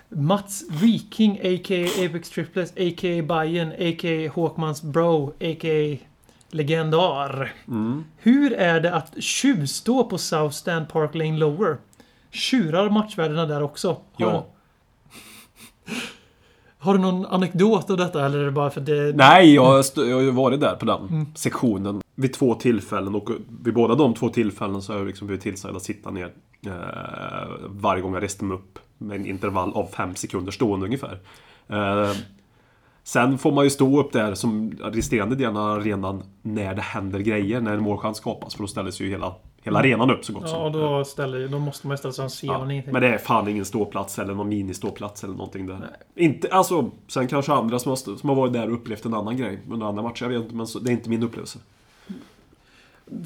[0.09, 2.05] Mats Viking, a.k.a.
[2.07, 3.23] Apex Triplets, a.k.a.
[3.23, 4.31] Bayern, a.k.a.
[4.35, 5.99] Håkmans Bro, a.k.a.
[6.51, 7.53] Legendar.
[7.69, 8.05] Mm.
[8.17, 11.77] Hur är det att tjuvstå på South Stand Park Lane Lower?
[12.31, 13.89] Tjurar matchvärdena där också?
[13.89, 14.47] Har, Ja.
[16.79, 19.17] har du någon anekdot av detta eller är det bara för det...
[19.17, 21.27] Nej, jag, jag har ju varit där på den Mm.
[21.35, 23.29] sektionen vid två tillfällen och
[23.65, 26.33] vid båda de två tillfällen så har jag liksom blivit tillsagd att sitta ner
[26.67, 26.73] eh,
[27.69, 31.19] varje gång jag reste mig upp med en intervall av fem sekunder stående ungefär.
[31.69, 32.13] Eh,
[33.05, 37.19] sen får man ju stå upp där som resterande delen av arenan när det händer
[37.19, 38.55] grejer, när en målchans skapas.
[38.55, 39.35] För då ställer sig ju hela,
[39.69, 40.63] hela arenan upp så gott Ja, som.
[40.63, 42.93] och då, ställer, då måste man ju ställa sig och se Ja, ingenting.
[42.93, 45.91] men det är fan ingen ståplats eller någon ministåplats eller någonting där.
[46.15, 49.37] Inte, alltså, sen kanske andra som har, som har varit där och upplevt en annan
[49.37, 51.59] grej under andra matcher, jag vet inte, men så, det är inte min upplevelse.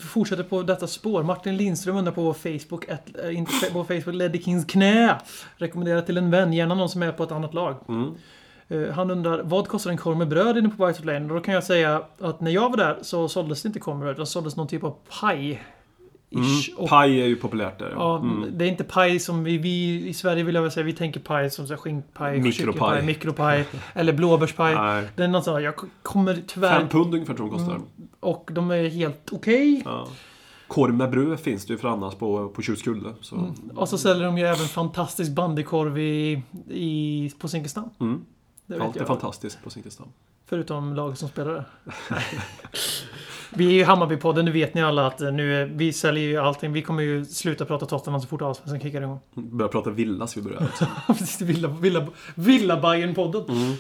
[0.01, 1.23] fortsätter på detta spår.
[1.23, 5.17] Martin Lindström undrar på Facebook, ett, äh, inte på Facebook, Leddy Kings knä.
[5.57, 7.75] Rekommenderar till en vän, gärna någon som är på ett annat lag.
[7.89, 8.11] Mm.
[8.69, 11.21] Eh, han undrar, vad kostar en korv med bröd inne på White Hart Lane?
[11.29, 13.97] Och då kan jag säga att när jag var där så såldes det inte korv
[13.97, 15.63] med bröd, utan såldes någon typ av paj.
[16.35, 16.47] Mm.
[16.77, 17.91] Och, Paj är ju populärt där.
[17.91, 18.59] ja, Mm.
[18.59, 21.51] Det är inte paj som vi, vi i Sverige vill jag säga, vi tänker paj
[21.51, 23.03] som så här skinkpaj, Mikropaj.
[23.03, 24.75] mikropaj eller blåbärspaj.
[24.75, 25.09] Nej.
[25.17, 26.79] Det är något sånt, jag kommer tyvärr...
[26.79, 27.75] Fem pund ungefär tror de kostar.
[27.75, 27.87] Mm.
[28.21, 29.83] Och de är helt okej.
[29.85, 30.09] Ja.
[30.69, 33.15] Korv med bröd finns det ju för annars på, på Tjuskulle.
[33.21, 33.37] Så.
[33.37, 33.55] Mm.
[33.75, 37.91] Och så säljer de ju även fantastisk bandykorv i, i, på Zinkensdamm.
[38.01, 38.25] Mm.
[38.67, 40.09] Det det är fantastiskt på Zinkensdamm.
[40.47, 41.65] Förutom laget som spelar där.
[43.55, 46.37] vi är ju Hammarbypodden, nu vet ni alla att eh, nu är, vi säljer ju
[46.39, 46.73] allting.
[46.73, 49.21] Vi kommer ju sluta prata Tottenham så fort Allsvenskan kickar igång.
[49.35, 50.63] Börjar prata villa så vi börjar.
[50.63, 50.87] Också.
[51.07, 53.45] Precis, villa, villa, villa Bayern-podden.
[53.51, 53.73] Mm.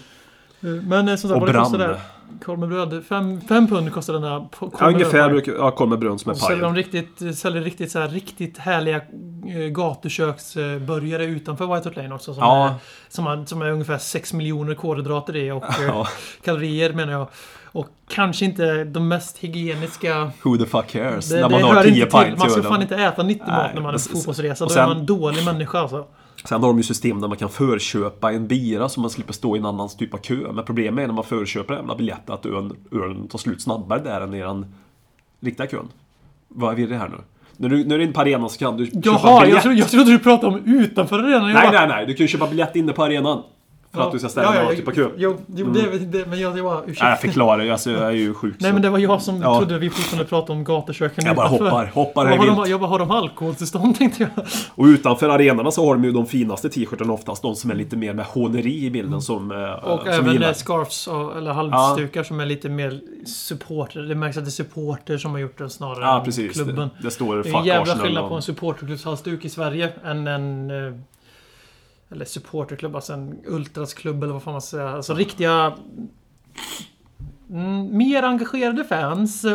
[0.79, 2.01] Eh, Men eh, som sagt, Och vad det kostar där?
[2.45, 3.05] Korv med bröd.
[3.09, 6.35] Fem, fem pund kostar den korv Ja, ungefär brukar, ja, korv med bröd som är
[6.35, 6.83] säljer de paj.
[6.83, 9.01] riktigt, säljer riktigt, så här, riktigt härliga
[9.71, 12.35] gatuköksburgare utanför White Hart Lane också.
[12.35, 12.69] Som, Ja.
[12.69, 12.75] är,
[13.09, 16.07] som, har, som är ungefär 6 miljoner kolhydrater i och Ja,
[16.45, 17.29] kalorier menar jag.
[17.73, 20.31] Och kanske inte de mest hygieniska...
[20.43, 21.29] who the fuck cares?
[21.29, 22.27] Det, när man har hör 10 inte till.
[22.27, 24.67] pints Man ska fan inte äta 90 mat när man är på fotbollsresa.
[24.67, 26.07] Då är man en dålig människa alltså.
[26.45, 29.57] Sen har de ju system där man kan förköpa en bira så man slipper stå
[29.57, 30.53] i en annan typ av kö.
[30.53, 34.21] Men problemet är när man förköper en jävla biljett att ölen, tar slut snabbare där
[34.21, 34.75] än i den
[35.41, 35.89] riktiga kön.
[36.49, 37.17] Vad är det här nu?
[37.57, 39.55] När du, när du är inne på arenan så kan du köpa Jaha, biljett.
[39.55, 41.49] jag, trodde, jag trodde du pratade om utanför arenan.
[41.51, 42.07] Jag Nej, bara- nej, nej.
[42.07, 43.43] Du kan ju köpa biljett inne på arenan.
[43.95, 45.09] För att du ska ställa ja, ja, annan typ av kö.
[45.17, 46.83] Jo, jo det, det, men jag, jag var...
[46.87, 47.05] Ursäkta.
[47.05, 47.71] Nej, jag förklarar ju.
[47.71, 48.55] Alltså, jag är ju sjuk.
[48.59, 48.73] Nej så.
[48.75, 49.59] men det var jag som Ja.
[49.59, 51.65] trodde vi fortfarande pratade om gatuköken Jag bara utanför.
[51.65, 52.65] hoppar, hoppar Jag bara, har vilt.
[52.65, 54.45] de, jag bara, har de alkoholtillstånd tänkte jag.
[54.75, 57.43] Och utanför arenorna så har de ju de finaste t-shirtarna oftast.
[57.43, 60.49] De som är lite mer med håneri i bilden som, eh, Och som även gillar.
[60.49, 64.01] eh, scarfs och- eller halsdukar som är lite mer supporter.
[64.01, 66.53] Det märks att det är supporter som har gjort det snarare Ja, än precis.
[66.53, 66.77] klubben.
[66.77, 70.71] Det, det står Det är en jävla skillnad på en supporterklubbshalsduk i Sverige än en...
[72.13, 74.89] Eller supporterklubb, alltså en ultrasklubb eller vad fan man ska säga.
[74.89, 75.75] Alltså riktiga...
[77.51, 79.45] Mm, mer engagerade fans.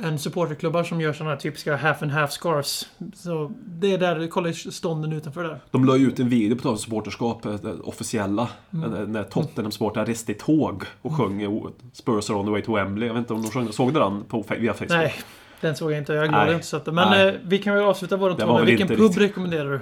[0.00, 2.88] än supporterklubbar som gör såna här typiska half and half scarves.
[3.14, 5.60] Så det är där, kolla stånden utanför där.
[5.70, 8.48] De la ju ut en video på tal om supporterskap, eh, det officiella.
[8.72, 8.94] Mm.
[8.94, 11.50] eh, När Tottenham-supportrar reste i tåg och sjöng eh,
[11.92, 13.06] Spurs are on the way to Wembley.
[13.06, 14.90] Jag vet inte om de sjöng, såg du den på, via Facebook?
[14.90, 15.14] Nej,
[15.60, 16.12] den såg jag inte.
[16.12, 16.92] Jag att jag inte sett det.
[16.92, 17.28] Men Nej.
[17.28, 19.70] eh, vi kan väl avsluta vår Det tal var med väl Vilken pub riktigt- rekommenderar
[19.70, 19.80] du?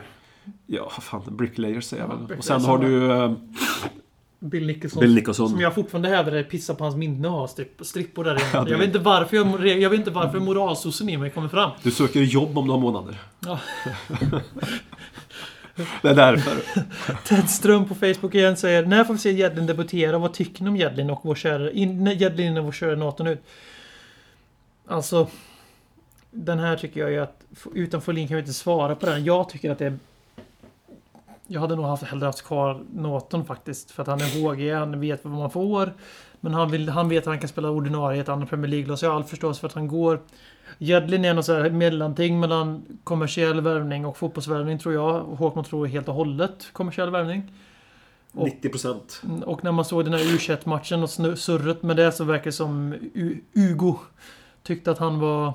[0.66, 1.22] Ja, fan.
[1.36, 2.38] Bricklayers säger jag Ja, väl.
[2.38, 3.32] Och sen har du eh,
[4.38, 5.01] Bill Nicholson.
[5.01, 5.49] Bill Nicholson.
[5.49, 8.42] Som jag fortfarande hävdar pissar på hans minne och stripp, strippor där inne.
[8.53, 11.49] Ja, det- Jag vet inte varför jag, jag vet inte varför moralsossen i mig kommer
[11.49, 11.70] fram.
[11.82, 13.18] Du söker jobb om några månader.
[13.40, 13.61] Ja.
[16.03, 16.57] det är därför.
[17.24, 20.18] Ted Ström på Facebook igen säger När får vi se Jedlin debutera?
[20.18, 21.70] Vad tycker ni om Jedlin och vår kära...
[21.70, 23.42] In, Jedlin innan vår kära Naton ut?
[24.86, 25.28] Alltså...
[26.30, 27.40] Den här tycker jag ju att...
[27.74, 29.24] Utan Folin kan vi inte svara på den.
[29.24, 29.99] Jag tycker att det är...
[31.47, 33.90] Jag hade nog haft, hellre haft kvar Norton faktiskt.
[33.90, 35.92] För att han är HG, han vet vad man får.
[36.40, 38.99] Men han, vill, han vet att han kan spela ordinarie i ett annat Premier League-lag.
[38.99, 40.20] Så jag har all förståelse för att han går.
[40.78, 45.20] Jedlin är något så här mellanting mellan kommersiell värvning och fotbollsvärvning tror jag.
[45.20, 47.53] Håkman tror helt och hållet kommersiell värvning.
[48.32, 49.22] Och- 90%.
[49.24, 52.44] Mm, Och när man såg den här u matchen och surret med det så verkar
[52.44, 53.97] det som U- Ugo
[54.62, 55.53] tyckte att han var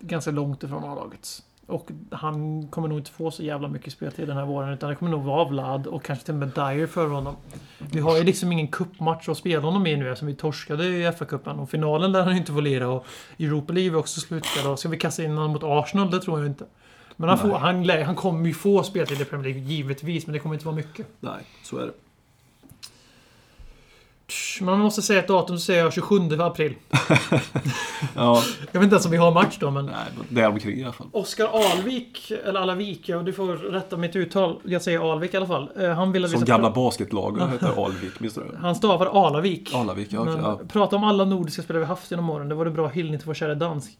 [0.00, 1.42] ganska långt ifrån A-laget.
[1.70, 4.96] Och han kommer nog inte få så jävla mycket speltid den här våren utan det
[4.96, 7.36] kommer nog vara Vlad och kanske till och med Dyer för honom.
[7.78, 11.06] Vi har ju liksom ingen cupmatch att spela honom i nu eftersom vi torskade i
[11.06, 13.06] FA-cupen och finalen lär han inte få lira och
[13.38, 16.10] Europa League är också slutspel och ska vi kasta in honom mot Arsenal?
[16.10, 16.64] Det tror jag inte.
[17.16, 20.38] Men han, får, han, han kommer ju få speltid i Premier League givetvis men det
[20.38, 21.06] kommer inte vara mycket.
[21.20, 21.92] Nej, så är det.
[24.60, 26.74] Man måste säga ett datum så säger jag 27 april.
[28.14, 29.84] Ja, Jag vet inte ens om vi har match då men...
[29.86, 31.06] nej, men det är omkring i alla fall.
[31.12, 34.56] Oskar Alvik, eller Alavik, ja, du får rätta mitt uttal.
[34.64, 35.70] Jag säger Alvik i alla fall.
[35.80, 38.42] Eh, Han vill att vi Som ska gamla basketlaget heter Alvik, minns du?
[38.60, 39.74] Han stavar Alavik.
[39.74, 40.24] Alavik, ja.
[40.24, 40.60] Men ja.
[40.68, 42.48] prata om alla nordiska spelare vi haft genom åren.
[42.48, 43.90] Det var det bra hyllning till vår kära dansk.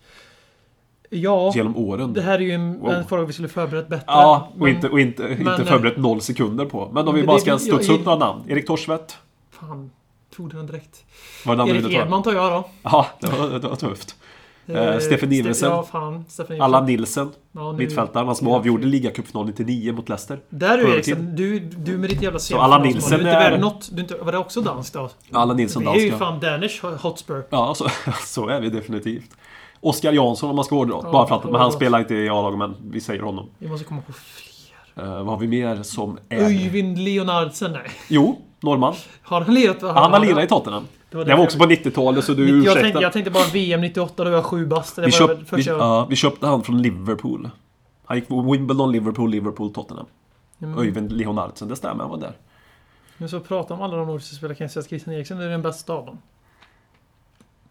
[1.12, 2.12] Ja, Genom åren.
[2.12, 2.91] det här är ju en, Wow.
[2.93, 4.05] en fråga vi skulle förberett bättre.
[4.07, 6.91] Ja, och men- inte, och inte, men- inte förberett noll sekunder på.
[6.93, 8.43] Men om vi bara ska studsa upp några namn.
[8.49, 9.18] Erik Torsvedt.
[9.51, 9.91] Fan,
[10.37, 11.05] tog den direkt.
[11.47, 11.95] Var det Erik?
[11.95, 12.68] Edman tar jag då.
[12.83, 14.16] Ja, det var, det var tufft.
[14.66, 15.70] Eh, Stefan Ste- Nielsen.
[15.70, 16.24] Ja, fan.
[16.28, 16.61] Stefan.
[16.61, 20.41] Allan Nilsen, Ja, mittfältaren, han som avgjorde ligacup 99 mot Leicester.
[20.49, 23.89] Där du På Eriksson, du, du med ditt jävla Så Allan Nilsen är inte något.
[23.93, 25.11] Du inte, var det också danskt då?
[25.33, 27.45] Allan Nilsson, Vi är ju fan Danish Hotspur.
[27.51, 27.89] Ja, så,
[28.26, 29.31] så är vi definitivt.
[29.81, 31.01] Oskar Jansson om man ska hårdra.
[31.03, 33.49] Ja, bara för att, men han spelar inte i A-laget, men vi säger honom.
[33.59, 34.50] Vi måste komma på fler.
[34.97, 36.43] Eh, vad har vi mer som är...
[36.43, 37.91] Öyvind Leonardsen, nej.
[38.09, 38.95] Jo, norrman.
[39.22, 39.82] Har han lirat?
[39.82, 40.86] Han har lirat i Tottenham.
[41.11, 42.80] Det var Det var det också på 90-talet, så du jag, ursäkta.
[42.80, 44.99] tänkte, jag tänkte bara VM 98, då var jag sju bast.
[44.99, 47.51] Vi, var köp, väl vi, ja, vi köpte han från Liverpool.
[48.05, 50.07] Han gick Wimbledon, Liverpool, Liverpool, Tottenham.
[50.62, 50.78] Mm.
[50.78, 52.32] Öyvind Leonardsen, det stämmer, han var där.
[53.16, 55.49] Men så prata om alla de nordiska spelarna kan jag säga att Christian Eriksen är
[55.49, 56.18] den bästa av dem.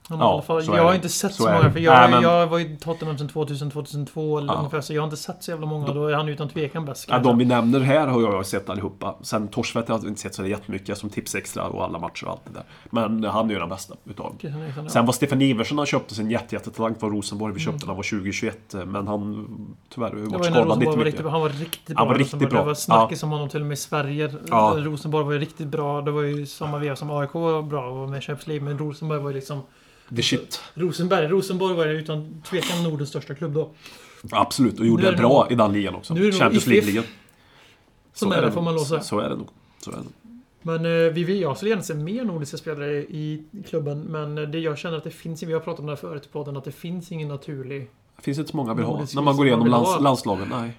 [0.09, 0.43] Ja,
[0.75, 3.17] jag har inte sett så, Så många, för jag, Nej, men- jag var i Tottenham
[3.17, 4.57] sedan 2000-2002 eller Ja.
[4.59, 5.93] ungefär, så jag har inte sett så jävla många.
[5.93, 7.05] Då är han utan tvekan bäst.
[7.09, 9.15] Ja, de vi nämner här har jag sett allihopa.
[9.21, 12.31] Sen Torsvedt har jag inte sett så jättemycket som tips extra och alla matcher och
[12.31, 12.63] allt det där.
[12.89, 14.89] Men han är ju den bästa utav Eriksen, ja.
[14.89, 17.53] Sen var Stefan Iversen han köpte sin jätte, jättetalang från Rosenborg.
[17.53, 17.79] Vi köpte Mm.
[17.79, 18.75] den, han var 2021.
[18.85, 19.47] Men han
[19.93, 21.05] tyvärr varit var när skadad lite mycket.
[21.05, 21.25] riktigt.
[21.25, 21.95] Han var riktigt bra.
[21.97, 22.59] Han var riktigt bra.
[22.59, 24.33] Det var snackis om honom till och med i Sverige.
[24.49, 24.73] Ja.
[24.77, 26.01] Rosenborg var ju riktigt bra.
[26.01, 28.65] Det var ju samma veva som AIK var bra och med Champions League.
[28.65, 29.61] Men Rosenborg var ju liksom...
[30.15, 30.61] The shit.
[30.73, 31.27] Rosenberg.
[31.27, 33.69] Rosenborg var utan tvekan Nordens största klubb då.
[34.31, 36.13] Absolut, och gjorde är det det bra nog- i den ligan också.
[36.13, 37.03] nu är det Champions League-ligan.
[38.13, 38.53] Som Så är det, nog.
[38.53, 39.01] får man säga.
[39.01, 39.47] Så, så är det nog.
[39.81, 40.03] Så är det.
[40.61, 44.01] Men eh, vi vill, jag skulle gärna se mer nordiska spelare i klubben.
[44.01, 46.25] Men eh, det jag känner att det finns, vi har pratat om det här förut
[46.25, 47.89] i podden, att det finns ingen naturlig...
[48.15, 48.93] Det finns inte så många vill ha.
[48.93, 50.47] Nordisk När man går igenom man lands, landslagen.
[50.51, 50.71] Nej.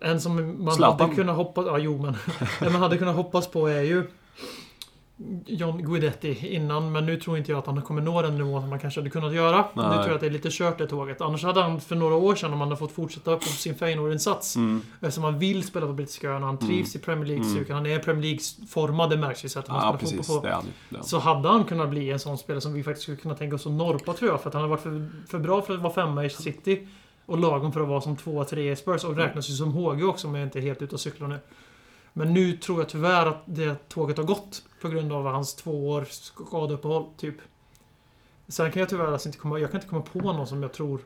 [0.00, 1.00] En som man Zlatan.
[1.00, 1.66] hade kunnat hoppas...
[1.66, 2.16] Ja, jo men...
[2.60, 4.02] det man hade kunnat hoppas på är ju...
[5.46, 8.70] John Guidetti innan, men nu tror inte jag att han kommer nå den nivån som
[8.70, 9.56] man kanske hade kunnat göra.
[9.74, 9.92] Nu Nej.
[9.92, 11.20] tror jag att det är lite kört det tåget.
[11.20, 14.56] Annars hade han för några år sedan, om han hade fått fortsätta på sin Feyenoord-insats,
[14.56, 14.82] Mm.
[15.00, 18.22] eftersom han vill spela på brittiska öarna, han trivs i Premier League-stukan, han är Premier
[18.22, 20.16] League-formad, det märks ju sättet man Ja, spelar precis.
[20.26, 20.46] fotboll på.
[20.46, 20.70] Det är han ju.
[20.88, 21.04] Det är han.
[21.06, 23.66] Så hade han kunnat bli en sån spelare som vi faktiskt skulle kunna tänka oss
[23.66, 24.40] att norpa tror jag.
[24.40, 26.88] För att han har varit för, för bra för att vara femma i City.
[27.26, 29.04] Och lagom för att vara som tvåa, trea i Spurs.
[29.04, 31.38] Och räknas ju som HG också om jag inte är helt ute och cyklar nu.
[32.12, 34.62] Men nu tror jag tyvärr att det tåget har gått.
[34.80, 37.36] På grund av hans två år skadeuppehåll, typ.
[38.48, 39.58] Sen kan jag tyvärr alltså inte komma...
[39.58, 41.00] Jag kan inte komma på någon som jag tror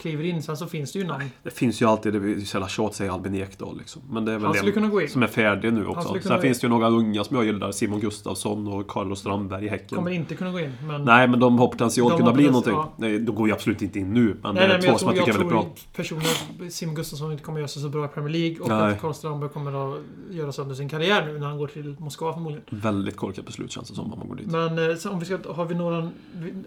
[0.00, 0.42] kliver in.
[0.42, 1.24] Sen så finns det ju namn.
[1.42, 4.02] Det finns ju alltid, det är så jävla tjat säger Albin Ekdal liksom.
[4.10, 5.08] Men det är väl Han skulle det kunna gå in.
[5.08, 6.16] som är färdig nu också.
[6.22, 7.72] Sen finns det ju några unga som jag gillar.
[7.72, 9.96] Simon Gustafsson och Carlos Strandberg i Häcken.
[9.98, 10.72] Kommer inte kunna gå in.
[10.86, 11.04] Men...
[11.04, 12.72] Nej, men de har potential att kunna bli någonting.
[12.72, 12.92] ja.
[12.96, 14.20] Nej, de går ju absolut inte in nu.
[14.42, 15.74] Men Nej, det nej, är men två jag som jag jag tycker är väldigt bra.
[15.96, 18.92] personligen Simon Gustafsson inte kommer göra sig så bra i Premier League och Nej.
[18.92, 22.32] att Carl Strandberg kommer att göra sönder sin karriär nu när han går till Moskva
[22.32, 22.64] förmodligen.
[22.70, 24.46] Väldigt korkat beslut känns det som om man går dit.
[24.46, 25.38] Men eh, om vi ska...
[25.52, 26.10] Har vi några...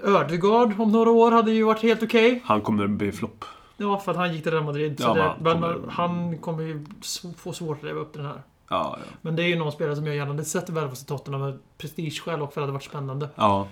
[0.03, 2.41] Ödegaard om några år hade ju varit helt okej.
[2.45, 3.45] Han kommer bli flopp.
[3.77, 4.99] Ja, för att han gick till Real Madrid.
[4.99, 6.85] Så Ja, det, han kommer- han kommer ju
[7.37, 8.41] få svårt att leva upp till den här.
[8.69, 9.05] Ja, ja.
[9.21, 11.59] Men det är ju någon spelare som jag gärna hade sett värva sig Tottenham med
[11.77, 13.29] prestigeskäl och för att det hade varit spännande.
[13.35, 13.67] ja.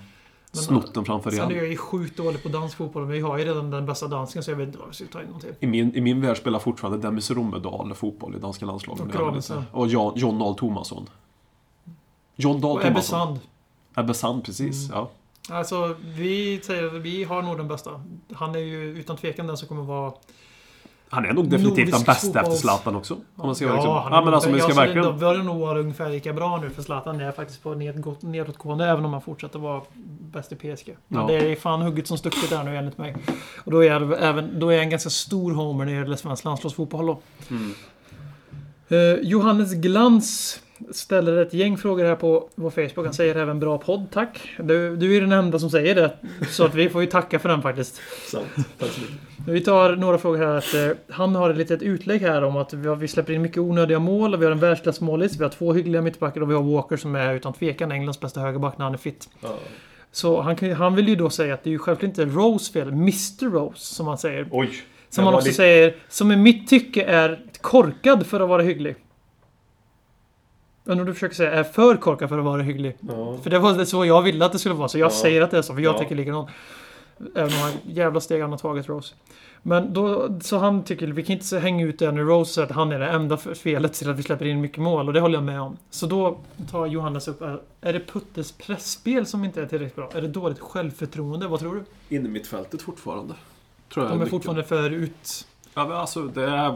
[0.53, 3.37] Men- Snott den framför Sen är jag ju sjukt dålig på dansfotboll, men vi har
[3.37, 5.39] ju redan den bästa dansken så jag vet inte vad vi ska ta in någon
[5.39, 5.53] till.
[5.59, 9.15] I min, I min värld spelar fortfarande Dennis Rommedahl fotboll i danska landslaget.
[9.15, 9.25] Och.
[9.25, 9.63] Madrid.
[9.71, 11.09] Och Jan, John Dahl Tomasson.
[12.35, 13.27] John Dahl Och Ebbe Tomasson.
[13.27, 13.39] Sand.
[13.95, 14.89] Ebbe Sand, precis.
[14.89, 14.97] Mm.
[14.99, 15.09] Ja.
[15.49, 18.01] Alltså, vi säger att vi har nog den bästa.
[18.33, 20.13] Han är ju utan tvekan den som kommer vara...
[21.09, 23.13] Han är nog definitivt den bästa fotbolls- efter Zlatan också.
[23.13, 25.03] Om man ska ja, liksom, han är ja, men alltså, vi ska alltså, verkligen...
[25.07, 28.21] Då bör det nog vara ungefär lika bra nu för Zlatan är faktiskt på nedgått-
[28.23, 29.81] nedåtgående även om han fortsätter vara
[30.19, 30.95] bäst i PSG.
[31.07, 31.27] Men Ja.
[31.27, 33.15] det är fan hugget som stucket där nu enligt mig.
[33.57, 36.15] Och då är, det även, då är jag en ganska stor homer när det gäller
[36.15, 37.19] svensk landslagsfotboll då.
[37.49, 37.73] Mm.
[38.89, 38.97] Eh,
[39.29, 40.59] Johannes Glans
[40.91, 43.05] ställer ett gäng frågor här på vår Facebook.
[43.05, 44.49] Han säger även bra podd, tack.
[44.59, 46.13] Du, du är den enda som säger det.
[46.49, 48.01] Så att vi får ju tacka för den faktiskt.
[48.31, 48.45] Sant.
[48.79, 49.15] Tack så mycket.
[49.47, 50.55] Vi tar några frågor här.
[50.57, 53.41] Att, eh, han har ett litet utlägg här om att vi, har, vi släpper in
[53.41, 54.33] mycket onödiga mål.
[54.33, 55.37] Och vi har en världsklassmålis.
[55.39, 58.39] Vi har två hyggliga mittbackar och vi har Walker som är utan tvekan Englands bästa
[58.41, 59.29] högerback när han är fit.
[59.41, 59.49] Ja.
[60.11, 62.73] Så han, kan, han vill ju då säga att det är ju självklart inte Rose
[62.73, 62.87] fel.
[62.87, 64.47] Mr Rose som han säger.
[64.51, 64.69] Oj.
[65.09, 68.95] Som han också lite- säger, som i mitt tycke är korkad för att vara hygglig.
[70.91, 72.97] Undrar om du försöker säga är för korkad för att vara hygglig.
[72.99, 73.37] Ja.
[73.43, 75.09] För det var det så jag ville att det skulle vara, så jag Ja.
[75.15, 75.99] säger att det är så, för jag Ja.
[75.99, 76.49] tycker likadant.
[77.35, 79.13] Även om han jävla steg han har tagit Rose.
[79.63, 82.65] Men då, så han tycker, vi kan inte så hänga ut det när Rose säger
[82.67, 85.19] att han är det enda felet till att vi släpper in mycket mål, och det
[85.19, 85.77] håller jag med om.
[85.89, 86.37] Så då
[86.71, 90.09] tar Johannes upp, är, är det Puttes pressspel som inte är tillräckligt bra?
[90.13, 91.47] Är det dåligt självförtroende?
[91.47, 91.75] Vad tror
[92.09, 92.15] du?
[92.15, 93.33] In i mittfältet fortfarande.
[93.93, 94.29] Tror jag De är mycket.
[94.31, 95.47] fortfarande för ut...
[95.73, 96.75] Ja, men alltså det är...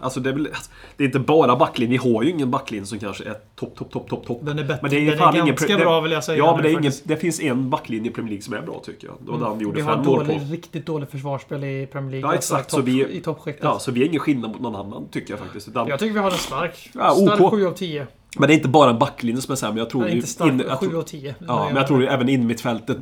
[0.00, 0.48] Alltså det är väl...
[0.96, 2.02] Det är inte bara backlinjen.
[2.02, 4.38] Vi har ju ingen backlinje som kanske är topp, topp, topp, topp, topp.
[4.42, 4.78] Den är bättre.
[4.82, 6.38] Men det är den fan är ingen ganska det- bra vill jag säga.
[6.38, 9.06] Ja, men det, ingen, det finns en backlinje i Premier League som är bra tycker
[9.06, 9.16] jag.
[9.20, 10.52] Det var den vi gjorde vi har fem år dålig, på.
[10.52, 12.28] riktigt dåligt försvarsspel i Premier League.
[12.30, 12.70] Ja, Alltså exakt.
[12.70, 13.64] Topp, Så vi- I toppskiktet.
[13.64, 15.68] Ja, så vi är ingen skillnad mot någon annan tycker jag faktiskt.
[15.68, 16.90] Utan, Jag tycker vi har en stark.
[16.94, 17.50] Ja, stark OK.
[17.50, 18.06] 7 av 10.
[18.38, 19.78] Men det är inte bara en backlinje som är sämre.
[19.80, 20.52] Jag tror Nej, inte stark.
[20.52, 21.34] in- jag 7 tror- av 10.
[21.46, 22.96] Ja, men jag tror ju även in mittfältet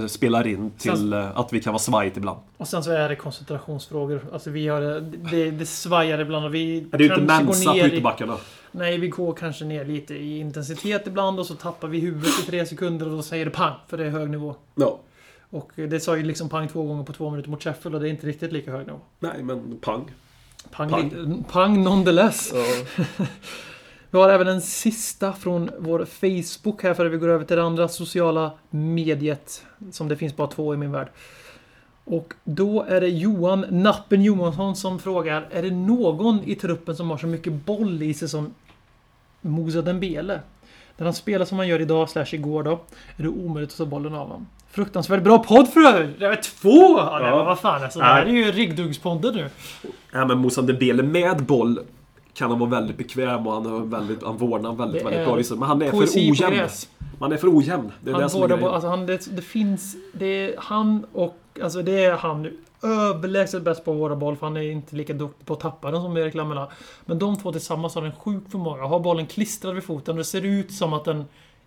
[0.00, 2.38] äh, spelar in till äh, att vi kan vara svajigt ibland.
[2.56, 4.20] Och sen så är det koncentrationsfrågor.
[4.32, 4.80] Alltså vi har...
[5.30, 8.36] Det, det svajar ibland och vi Det är ju inte Mensa på ytterbackarna.
[8.72, 12.46] Nej, vi går kanske ner lite i intensitet ibland och så tappar vi huvudet i
[12.46, 14.54] tre sekunder och då säger det pang, för det är hög nivå.
[14.74, 14.98] Ja.
[15.50, 18.08] Och det sa ju liksom pang två gånger på två minuter mot Sheffield och det
[18.08, 18.98] är inte riktigt lika hög nivå.
[19.18, 20.10] Nej, men pang.
[20.70, 21.10] Pang, Pang.
[21.10, 21.44] pang.
[21.50, 22.52] pang nonetheless.
[22.54, 23.24] Ja.
[24.10, 27.62] Vi har även en sista från vår Facebook här före vi går över till det
[27.62, 29.64] andra sociala mediet.
[29.92, 31.08] Som det finns bara två i min värld.
[32.04, 37.10] Och då är det Johan Nappen Johansson som frågar Är det någon i truppen som
[37.10, 38.54] har så mycket boll i sig som
[39.40, 40.40] Musa Dembele?
[40.96, 42.70] När han spelar som han gör idag, slash igår då,
[43.16, 44.46] är det omöjligt att ta bollen av honom.
[44.70, 46.20] Fruktansvärt bra podd för övrigt!
[46.20, 46.98] Det är två!
[46.98, 47.36] Ja, Ja.
[47.36, 47.98] var vad fan alltså.
[47.98, 49.50] Det här är ju Riggduggspodden nu.
[50.12, 51.80] Ja, men Moussa Dembele med boll
[52.40, 55.36] kan han vara väldigt bekväm och han, är väldigt, han vårdar väldigt, väldigt är bra.
[55.36, 55.58] Liksom.
[55.58, 56.68] Men han är för ojämn.
[57.18, 57.92] Man är för ojämn.
[58.00, 58.68] Det är Han det som är grejen.
[58.68, 59.96] alltså han, det, det finns...
[60.12, 61.36] Det är han och...
[61.62, 62.50] Alltså det är han
[62.82, 65.90] överlägset bäst på att vårda boll för han är inte lika duktig på att tappa
[65.90, 66.68] den som Erik Lamela.
[67.04, 68.82] Men de två tillsammans har en sjuk förmåga.
[68.82, 71.24] Har bollen klistrad vid foten och det ser ut som att den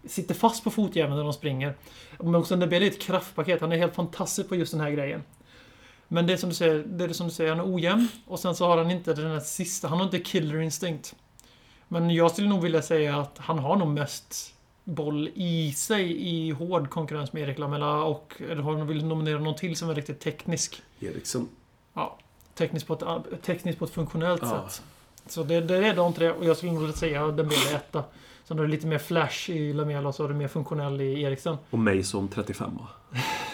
[0.08, 1.74] sitter fast på fotjäveln när de springer.
[2.20, 3.62] Men också det blir ett kraftpaket.
[3.62, 5.24] Han är helt fantastisk på just den här grejen.
[6.14, 8.08] Men det är som du säger, det är som du säger, han är ojämn.
[8.28, 11.16] Och sen så har han inte den här sista, han har inte killer instinct.
[11.88, 14.54] Men jag skulle nog vilja säga att han har nog mest
[14.84, 19.56] boll i sig i hård konkurrens med Erik Lamela och eller har vill nominera någon
[19.56, 20.82] till som är riktigt teknisk.
[21.00, 21.48] Eriksen.
[21.94, 22.18] Ja,
[22.56, 24.70] tekniskt på ett, tekniskt på ett funktionellt Ja.
[24.70, 24.84] sätt.
[25.28, 28.04] Så det, det är de tre och jag skulle nog vilja säga Dembele är etta.
[28.48, 31.22] Sen har du lite mer flash i Lamela och så har du mer funktionell i
[31.22, 31.58] Eriksen.
[31.70, 32.80] Och Mason 35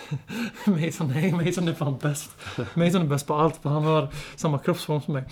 [0.65, 2.31] Mason, nej, Mason är fan bäst.
[2.73, 5.23] Mason är bäst på allt för han har samma kroppsform som mig.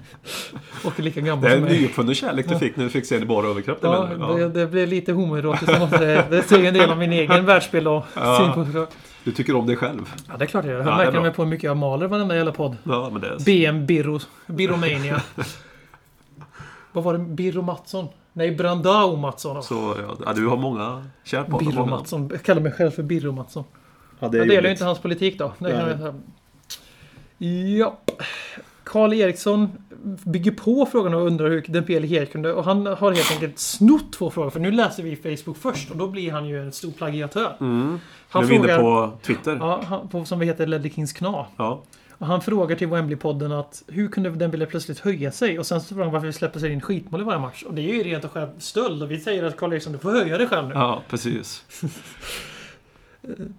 [0.84, 1.80] och är lika gammal Det är som en mig.
[1.80, 3.78] nyuppfunnen kärlek du fick när du fick se det bara överkropp.
[3.82, 5.68] Ja, Ja, det, det blev lite homoerotiskt.
[5.72, 6.24] jag måste säga.
[6.30, 8.52] Det säger en del om min egen världsbild och Ja.
[8.54, 8.86] syn på
[9.24, 10.14] Du tycker om dig själv.
[10.28, 10.80] Ja, det är klart jag gör.
[10.80, 12.76] Ja, Han är märker mig på hur mycket jag maler varenda jävla podd.
[12.84, 13.38] Ja, men det är...
[13.44, 14.20] BM Birro.
[14.46, 15.20] Birromania.
[16.92, 17.18] Vad var det?
[17.18, 18.08] Birro Mattsson?
[18.32, 19.62] Nej, Brandao Mattsson.
[19.62, 21.66] Så, ja, ja, du har många kärpoddar.
[21.66, 22.28] Birro Mattsson.
[22.32, 23.64] Jag kallar mig själv för Birro Mattsson.
[24.20, 25.52] Ja, det är Jag delar ju inte hans politik då.
[25.58, 25.88] Det kan Nej.
[25.90, 26.14] jag säga.
[27.78, 27.98] Ja.
[28.84, 29.68] Karl Eriksson
[30.24, 32.52] bygger på frågan och undrar hur Dembele helt kunde...
[32.52, 34.50] Och han har helt enkelt snott två frågor.
[34.50, 37.56] För nu läser vi Facebook först och då blir han ju en stor plagiatör.
[37.60, 37.98] Mm.
[38.28, 39.56] Han nu är vi inne frågar- på Twitter.
[39.60, 39.80] Ja.
[39.82, 41.46] Ja, han, på, som vi heter Ledley Kings kna.
[42.18, 45.58] Och han frågar till Wembley-podden att hur kunde Dembele plötsligt höja sig?
[45.58, 47.62] Och sen så frågar han varför vi släpper sig in skitmål i varje match.
[47.62, 49.02] Och det är ju rent och skärt stöld.
[49.02, 50.74] Och vi säger att Karl Eriksson, du får höja dig själv nu.
[50.74, 51.64] ja, precis.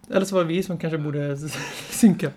[0.09, 1.37] Eller så var det vi som kanske borde
[1.89, 2.31] synka.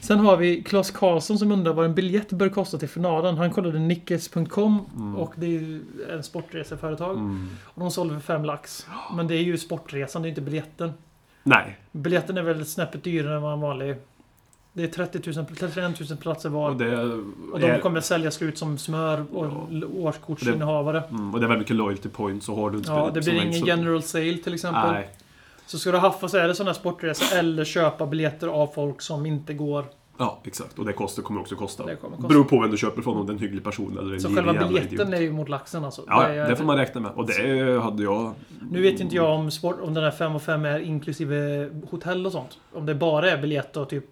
[0.00, 3.36] Sen har vi Claes Karlsson som undrar vad en biljett bör kosta till finalen.
[3.38, 4.80] Han kollade nickes.com
[5.18, 7.16] och det är ju en sportreseföretag.
[7.16, 7.48] Mm.
[7.64, 8.86] Och de sålde för fem lax.
[9.16, 10.92] Men det är ju sportresan, det är inte biljetten.
[11.42, 13.96] Nej, Biljetten är väl snäppet dyrare än vad en vanlig...
[14.72, 16.70] Det är 30 000, 31 000 platser var.
[16.70, 16.96] och det,
[17.52, 19.86] Och de är, kommer sälja slut som smör och Ja.
[19.94, 21.02] årskortsinnehavare.
[21.10, 23.42] mm, och det är väldigt mycket loyalty points så har du inte Ja, det blir
[23.42, 24.92] ingen så- general sale till exempel.
[24.92, 25.08] Nej,
[25.70, 29.00] Så ska du haffa så är det sån här sportresa eller köpa biljetter av folk
[29.02, 29.84] som inte går.
[30.18, 30.78] ja exakt.
[30.78, 31.86] Och det kostar, kommer också kosta.
[31.86, 32.28] Det kommer kosta.
[32.28, 34.34] Beror på vem du köper från, om det är en hygglig person eller en Så
[34.34, 35.08] själva biljetten idiot.
[35.14, 36.04] är ju mot laxen alltså.
[36.06, 37.10] Ja, är- det får man räkna med.
[37.14, 38.32] Och det hade jag...
[38.70, 42.26] Nu vet inte jag om, sport, om den här 5 och 5 är inklusive hotell
[42.26, 42.58] och sånt.
[42.72, 44.04] Om det bara är biljett och typ...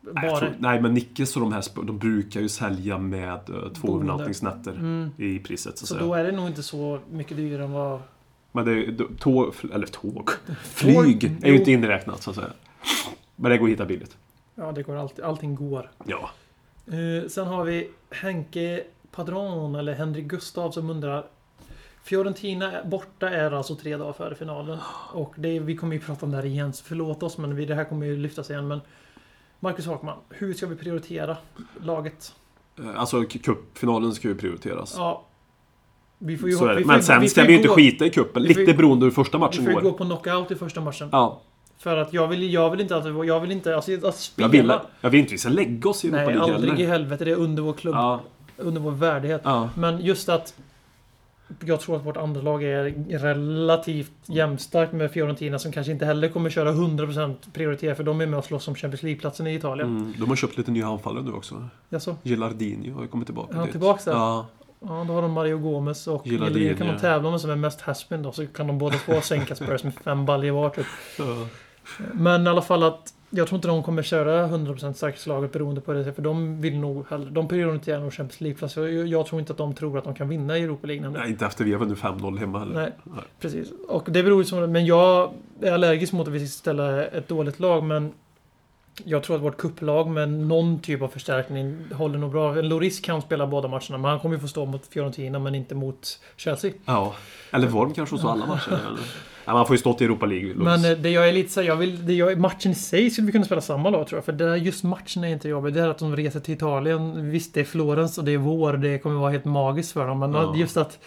[0.00, 3.96] Nej, tror, nej, men Nickes och de här de brukar ju sälja med uh, två
[3.96, 5.10] övernattningsnätter Mm.
[5.18, 5.78] i priset.
[5.78, 8.00] Så, Så då är det nog inte så mycket dyrare än vad...
[8.52, 10.30] Men det är, tåg, eller tåg,
[10.62, 12.50] flyg är ju inte inräknat så att säga.
[13.36, 14.16] Men det går att hitta billigt.
[14.54, 15.90] Ja, det går alltid, allting går.
[16.06, 16.30] Ja.
[16.86, 21.26] Eh, sen har vi Henke Padron, eller Henrik Gustav, som undrar
[22.02, 24.78] Fiorentina borta är alltså tre dagar före finalen.
[25.12, 27.66] Och det, vi kommer ju prata om det här igen, så förlåt oss, men vi,
[27.66, 28.68] det här kommer ju lyftas igen.
[28.68, 28.80] Men
[29.60, 31.36] Marcus Hakman, hur ska vi prioritera
[31.80, 32.34] laget?
[32.78, 34.94] Eh, Alltså cupfinalen ska ju prioriteras.
[34.96, 35.24] Ja,
[36.22, 36.82] vi får ju så är vi det.
[36.82, 38.66] får Men sen vi ska får vi ju inte gå- skita i vi får ju-
[38.66, 39.98] Lite beroende hur första Vi matchen får ju gå går.
[39.98, 41.08] på knockout i första matchen.
[41.12, 41.40] Ja,
[41.78, 44.46] För att jag vill, jag vill inte att jag vill inte, alltså att spela.
[44.46, 46.86] jag vill, jag vill inte vi ska lägga oss i Europa Nej, aldrig i heller.
[46.92, 47.24] helvete.
[47.24, 47.94] Det är under vår klubb.
[47.94, 48.20] Ja,
[48.56, 49.40] Under vår värdighet.
[49.44, 49.68] ja.
[49.76, 50.54] Men just att
[51.64, 56.28] jag tror att vårt andra lag är relativt jämnstarkt med Fiorentina som kanske inte heller
[56.28, 59.88] kommer köra 100% prioriterat för de är med och slåss om Champions League-platsen i Italien.
[59.88, 61.68] Mm, de har köpt lite nya anfallare nu också.
[61.88, 62.16] Jaså?
[62.22, 63.52] Gilardini har ju kommit tillbaka.
[63.52, 63.72] Är han dit.
[63.72, 64.12] tillbaks där?
[64.12, 64.46] Ja.
[64.80, 67.80] Ja, då har de Mario Gomez och Gillardini kan de tävla med som är mest
[67.80, 68.32] haspin då.
[68.32, 70.86] Så kan de båda två sänka Spurs med fem baljor var typ.
[71.18, 71.46] ja.
[72.12, 75.92] Men i alla fall att jag tror inte de kommer köra 100% säkerhetslaget beroende på
[75.92, 76.12] det.
[76.12, 77.30] För de vill nog hellre...
[77.30, 78.76] De prioriterar nog Champions League-plats.
[78.76, 81.10] Jag, jag tror inte att de tror att de kan vinna i Europa League.
[81.10, 82.74] Nej, inte efter vi har vunnit 5-0 hemma heller.
[82.74, 83.68] Nej, precis.
[83.88, 84.72] Och det beror ju som...
[84.72, 88.12] Men jag är allergisk mot att vi ska ställa ett dåligt lag, men...
[89.04, 92.54] Jag tror att vårt kupplag med någon typ av förstärkning håller nog bra.
[92.54, 95.74] Loris kan spela båda matcherna, men han kommer ju få stå mot Fiorentina, men inte
[95.74, 96.72] mot Chelsea.
[96.84, 97.14] Ja.
[97.50, 98.70] Eller Worm kanske så alla matcher.
[98.72, 99.00] eller?
[99.44, 100.54] ja, man får ju stått i Europa League.
[100.54, 102.06] Men eh, det jag är lite så jag vill...
[102.06, 104.24] Det jag, matchen i sig skulle vi kunna spela samma lag tror jag.
[104.24, 105.74] För det, just matchen är inte jobbig.
[105.74, 107.30] Det är att de reser till Italien.
[107.30, 108.72] Visst, det är Florens och det är vår.
[108.72, 110.18] Det kommer vara helt magiskt för dem.
[110.18, 110.54] Men Ja.
[110.56, 110.98] just att...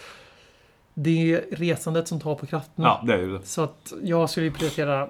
[0.93, 2.87] Det är resandet som tar på krafterna.
[2.87, 3.45] Ja, det är det.
[3.45, 5.09] Så att jag skulle prioritera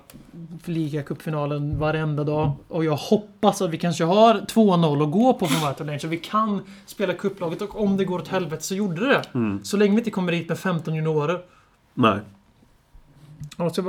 [0.66, 2.52] ligacupfinalen varenda dag.
[2.68, 6.00] Och jag hoppas att vi kanske har 2-0 att gå på från varje.
[6.00, 9.22] Så vi kan spela kupplaget och om det går åt helvete så gjorde det.
[9.34, 9.64] Mm.
[9.64, 11.42] Så länge vi inte kommer hit med 15 juniorer.
[11.94, 12.20] Nej.
[13.58, 13.88] Ja, så vi,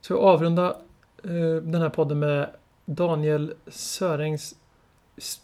[0.00, 0.66] så vi avrunda
[1.24, 2.50] eh, den här podden med
[2.86, 4.54] Daniel Sörängs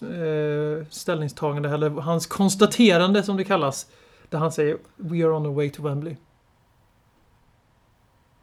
[0.01, 3.87] eh, ställningstagande, eller hans konstaterande som det kallas.
[4.31, 6.17] Där han säger We are on our way to Wembley.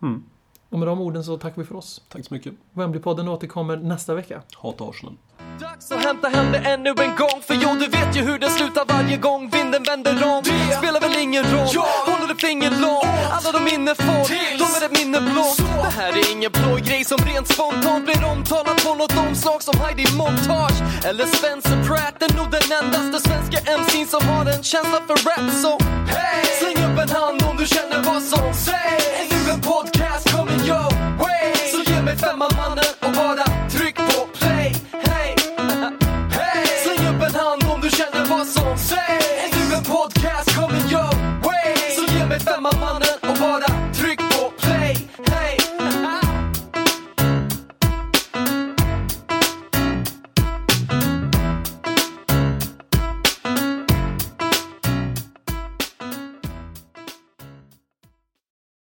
[0.02, 0.24] Mm.
[0.70, 2.06] Och med de orden så tackar vi för oss.
[2.10, 2.54] Tack så mycket.
[2.74, 4.44] Wembley-podden återkommer nästa vecka.
[4.58, 5.18] Hata Arsenal.
[5.60, 8.50] Dags att hämta hem det ännu en gång För jo, du vet ju hur det
[8.50, 10.44] slutar varje gång vinden vänder om.
[10.44, 11.88] Det spelar väl ingen roll, ja.
[12.06, 14.24] håller du fingret långt Alla de minne får,
[14.62, 18.24] de är ett minne blått Det här är ingen blå grej som rent spontant blir
[18.32, 22.22] omtalat på något omslag som Heidi Montage eller Spencer Pratt.
[22.22, 25.72] Är nog den endaste svenska MC'n som har en känsla för rap så
[26.14, 26.46] hey.
[26.60, 29.06] släng upp en hand om du känner vad som sägs.
[29.22, 30.90] Ännu en podcast coming your
[31.24, 32.52] way så ge mig femman